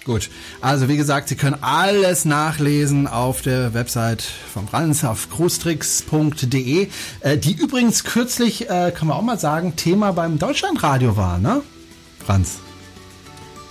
Gut, 0.04 0.30
also 0.60 0.88
wie 0.88 0.96
gesagt, 0.96 1.28
Sie 1.28 1.34
können 1.34 1.56
alles 1.62 2.24
nachlesen 2.24 3.08
auf 3.08 3.42
der 3.42 3.74
Website 3.74 4.22
von 4.22 4.68
Franz 4.68 5.02
auf 5.02 5.30
cruestricks.de, 5.30 6.88
äh, 7.20 7.38
die 7.38 7.52
übrigens 7.52 8.04
kürzlich, 8.04 8.70
äh, 8.70 8.92
kann 8.92 9.08
man 9.08 9.16
auch 9.16 9.22
mal 9.22 9.38
sagen, 9.40 9.74
Thema 9.74 10.12
beim 10.12 10.38
Deutschlandradio 10.38 11.16
war, 11.16 11.38
ne? 11.38 11.62
Franz. 12.24 12.58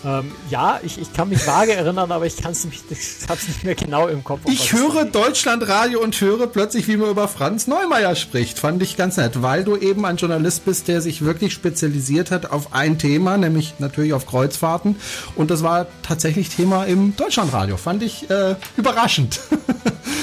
Ähm, 0.05 0.31
ja, 0.51 0.79
ich, 0.83 1.01
ich 1.01 1.11
kann 1.13 1.29
mich 1.29 1.47
vage 1.47 1.73
erinnern, 1.73 2.11
aber 2.11 2.27
ich 2.27 2.37
kann 2.37 2.51
es 2.51 2.63
nicht, 2.63 2.83
hab's 3.27 3.47
nicht 3.47 3.63
mehr 3.63 3.73
genau 3.73 4.07
im 4.07 4.23
Kopf. 4.23 4.41
Ich 4.45 4.71
höre 4.71 5.05
Deutschlandradio 5.05 5.99
und 5.99 6.19
höre 6.21 6.45
plötzlich, 6.45 6.87
wie 6.87 6.95
man 6.95 7.09
über 7.09 7.27
Franz 7.27 7.65
Neumeier 7.65 8.15
spricht. 8.15 8.59
Fand 8.59 8.83
ich 8.83 8.97
ganz 8.97 9.17
nett, 9.17 9.41
weil 9.41 9.63
du 9.63 9.75
eben 9.75 10.05
ein 10.05 10.17
Journalist 10.17 10.63
bist, 10.63 10.87
der 10.87 11.01
sich 11.01 11.23
wirklich 11.23 11.53
spezialisiert 11.53 12.29
hat 12.29 12.51
auf 12.51 12.73
ein 12.73 12.99
Thema, 12.99 13.37
nämlich 13.37 13.73
natürlich 13.79 14.13
auf 14.13 14.27
Kreuzfahrten. 14.27 14.95
Und 15.35 15.49
das 15.49 15.63
war 15.63 15.87
tatsächlich 16.03 16.49
Thema 16.49 16.83
im 16.83 17.15
Deutschlandradio. 17.15 17.77
Fand 17.77 18.03
ich 18.03 18.29
äh, 18.29 18.55
überraschend. 18.77 19.39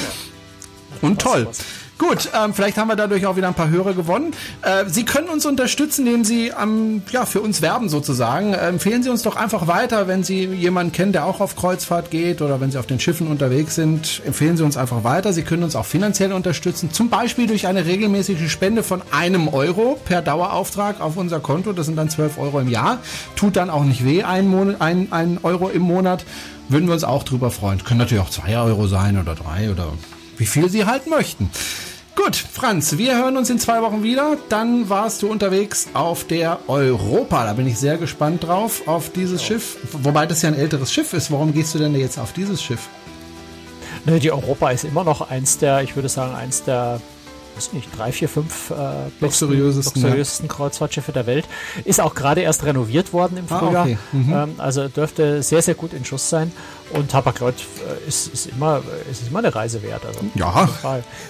und 1.01 1.21
toll. 1.21 1.47
Was. 1.49 1.59
Gut, 1.99 2.31
ähm, 2.35 2.53
vielleicht 2.53 2.79
haben 2.79 2.89
wir 2.89 2.97
dadurch 2.97 3.27
auch 3.27 3.37
wieder 3.37 3.47
ein 3.47 3.55
paar 3.55 3.71
Hörer 3.71 3.95
gewonnen. 3.95 4.33
Äh, 4.63 4.87
Sie 4.89 5.05
können 5.05 5.29
uns 5.29 5.47
unterstützen, 5.47 6.07
indem 6.07 6.25
Sie 6.25 6.51
ähm, 6.61 7.03
ja, 7.13 7.27
für 7.27 7.41
uns 7.41 7.63
werben 7.63 7.89
sozusagen. 7.89 8.55
Äh, 8.55 8.69
empfehlen 8.69 9.03
Sie 9.03 9.11
uns 9.11 9.23
doch 9.23 9.37
einfach 9.37 9.69
weiter, 9.69 10.09
wenn 10.09 10.25
Sie 10.25 10.47
jemanden 10.47 10.93
kennen, 10.93 11.13
der 11.13 11.27
auch 11.27 11.41
auf 11.41 11.55
Kreuzfahrt 11.55 12.11
geht 12.11 12.43
oder 12.43 12.61
wenn 12.61 12.71
Sie 12.73 12.79
auf 12.79 12.87
den 12.87 12.99
Schiffen 12.99 13.29
unterwegs 13.29 13.77
sind. 13.77 14.21
Empfehlen 14.27 14.57
Sie 14.57 14.65
uns 14.65 14.77
einfach 14.77 15.05
weiter. 15.05 15.33
Sie 15.33 15.43
können 15.43 15.63
uns 15.63 15.77
auch 15.77 15.87
finanziell 15.87 16.33
unterstützen, 16.33 16.93
zum 16.93 17.09
Beispiel 17.09 17.47
durch 17.47 17.67
eine 17.67 17.87
regelmäßige 17.87 18.51
Spende 18.51 18.83
von 18.83 19.03
einem 19.13 19.49
Euro 19.49 19.99
per 20.05 20.23
Dauerauftrag 20.23 21.01
auf 21.01 21.17
unser 21.17 21.41
Konto. 21.41 21.73
Das 21.73 21.87
sind 21.87 21.97
dann 21.97 22.11
12 22.11 22.37
Euro 22.39 22.59
im 22.59 22.69
Jahr. 22.69 22.99
Tut 23.37 23.57
dann 23.57 23.71
auch 23.71 23.85
nicht 23.85 24.05
weh, 24.05 24.25
ein, 24.25 24.49
Monat, 24.49 24.81
ein, 24.81 25.09
ein 25.13 25.39
Euro 25.43 25.69
im 25.69 25.83
Monat. 25.83 26.25
Würden 26.69 26.89
wir 26.89 26.95
uns 26.95 27.05
auch 27.05 27.23
drüber 27.23 27.51
freuen. 27.51 27.85
Können 27.85 27.99
natürlich 27.99 28.25
auch 28.25 28.31
zwei 28.31 28.57
Euro 28.57 28.87
sein 28.89 29.19
oder 29.19 29.35
drei 29.35 29.71
oder 29.71 29.93
wie 30.43 30.47
viel 30.47 30.69
Sie 30.69 30.87
halt 30.87 31.07
möchten. 31.07 31.51
Gut, 32.17 32.35
Franz, 32.35 32.99
wir 32.99 33.17
hören 33.17 33.37
uns 33.37 33.49
in 33.49 33.61
zwei 33.61 33.81
Wochen 33.81 34.03
wieder. 34.03 34.37
Dann 34.49 34.89
warst 34.89 35.23
du 35.23 35.29
unterwegs 35.29 35.87
auf 35.95 36.27
der 36.27 36.59
Europa. 36.67 37.47
Da 37.47 37.53
bin 37.53 37.69
ich 37.69 37.79
sehr 37.79 37.97
gespannt 37.97 38.43
drauf, 38.43 38.83
auf 38.87 39.11
dieses 39.11 39.41
oh. 39.41 39.45
Schiff. 39.45 39.79
Wobei 39.93 40.27
das 40.27 40.43
ja 40.43 40.49
ein 40.49 40.57
älteres 40.57 40.93
Schiff 40.93 41.13
ist. 41.13 41.31
Warum 41.31 41.55
gehst 41.55 41.77
du 41.77 41.79
denn 41.79 41.95
jetzt 41.95 42.19
auf 42.19 42.33
dieses 42.33 42.61
Schiff? 42.61 42.89
Die 44.05 44.33
Europa 44.33 44.71
ist 44.71 44.83
immer 44.83 45.05
noch 45.05 45.31
eins 45.31 45.59
der, 45.59 45.83
ich 45.83 45.95
würde 45.95 46.09
sagen, 46.09 46.35
eins 46.35 46.65
der 46.65 47.01
weiß 47.55 47.73
nicht, 47.73 47.89
drei, 47.97 48.13
vier, 48.13 48.29
fünf 48.29 48.71
äh, 48.71 48.75
luxuriösesten, 49.21 50.03
luxuriösesten 50.03 50.49
ja. 50.49 50.55
Kreuzfahrtschiffe 50.55 51.13
der 51.13 51.27
Welt. 51.27 51.47
Ist 51.85 52.01
auch 52.01 52.15
gerade 52.15 52.41
erst 52.41 52.65
renoviert 52.65 53.13
worden 53.13 53.37
im 53.37 53.45
ah, 53.49 53.59
Frühjahr. 53.59 53.87
Ah, 53.87 53.89
okay. 53.89 53.99
mhm. 54.13 54.33
ähm, 54.33 54.55
also 54.59 54.89
dürfte 54.89 55.43
sehr, 55.43 55.63
sehr 55.63 55.75
gut 55.75 55.93
in 55.93 56.05
Schuss 56.05 56.29
sein. 56.29 56.53
Und 56.93 57.13
Hapag-Lloyd 57.15 57.55
äh, 57.55 58.09
ist, 58.09 58.29
ist, 58.29 58.47
immer, 58.47 58.83
ist 59.11 59.27
immer 59.27 59.39
eine 59.39 59.55
Reise 59.55 59.83
wert. 59.83 60.05
Also, 60.05 60.21
ja. 60.35 60.69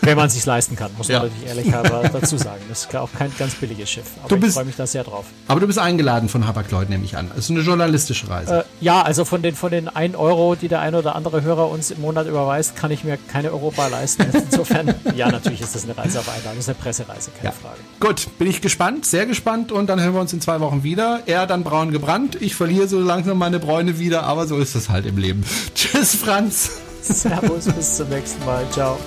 Wenn 0.01 0.17
man 0.17 0.27
es 0.27 0.35
sich 0.35 0.45
leisten 0.45 0.77
kann, 0.77 0.91
muss 0.97 1.09
ja. 1.09 1.21
man 1.21 1.29
natürlich 1.29 1.49
ehrlich 1.49 1.73
dazu 2.13 2.37
sagen. 2.37 2.61
Das 2.69 2.85
ist 2.85 2.97
auch 2.97 3.11
kein 3.13 3.33
ganz 3.39 3.55
billiges 3.55 3.91
Schiff. 3.91 4.07
Aber 4.21 4.29
du 4.29 4.37
bist, 4.37 4.51
ich 4.51 4.55
freue 4.55 4.65
mich 4.65 4.77
da 4.77 4.87
sehr 4.87 5.05
drauf. 5.05 5.27
Aber 5.49 5.61
du 5.61 5.67
bist 5.67 5.79
eingeladen 5.79 6.29
von 6.29 6.47
Hapag-Lloyd, 6.47 6.89
nehme 6.89 7.05
ich 7.05 7.17
an. 7.17 7.29
Das 7.29 7.45
ist 7.45 7.51
eine 7.51 7.61
journalistische 7.61 8.29
Reise. 8.29 8.61
Äh, 8.61 8.65
ja, 8.81 9.03
also 9.03 9.25
von 9.25 9.43
den, 9.43 9.55
von 9.55 9.71
den 9.71 9.89
1 9.89 10.17
Euro, 10.17 10.55
die 10.55 10.69
der 10.69 10.81
ein 10.81 10.95
oder 10.95 11.15
andere 11.15 11.43
Hörer 11.43 11.69
uns 11.69 11.91
im 11.91 12.01
Monat 12.01 12.27
überweist, 12.27 12.77
kann 12.77 12.91
ich 12.91 13.05
mir 13.05 13.19
keine 13.29 13.53
Europa 13.53 13.87
leisten. 13.87 14.27
Insofern, 14.33 14.95
ja, 15.15 15.31
natürlich 15.31 15.61
ist 15.61 15.75
das 15.75 15.85
eine 15.85 15.97
Reise 15.97 16.19
auf 16.21 16.29
Einladung. 16.29 16.57
Das 16.57 16.65
ist 16.65 16.69
eine 16.69 16.79
Pressereise, 16.79 17.31
keine 17.31 17.47
ja. 17.47 17.53
Frage. 17.53 17.79
Gut, 18.01 18.39
bin 18.39 18.49
ich 18.49 18.61
gespannt, 18.61 19.07
sehr 19.07 19.27
gespannt. 19.27 19.73
Und 19.73 19.89
dann 19.89 20.01
hören 20.01 20.15
wir 20.15 20.21
uns 20.21 20.33
in 20.33 20.41
zwei 20.41 20.61
Wochen 20.61 20.83
wieder. 20.83 21.21
Er 21.27 21.47
dann 21.47 21.63
braun 21.65 21.93
gebrannt. 21.93 22.37
Ich 22.41 22.55
verliere 22.55 22.89
so 22.89 22.99
langsam 23.01 23.39
meine 23.39 23.59
Bräune 23.59 23.99
wieder, 23.99 24.25
aber 24.25 24.47
so 24.47 24.59
ist 24.59 24.75
es 24.75 24.89
halt 24.89 25.07
im 25.07 25.19
Leben. 25.19 25.45
Tschüss, 25.74 26.14
Franz. 26.14 26.70
Servus, 27.03 27.64
bis 27.66 27.96
zum 27.96 28.09
nächsten 28.09 28.44
Mal. 28.44 28.64
Ciao. 28.70 28.98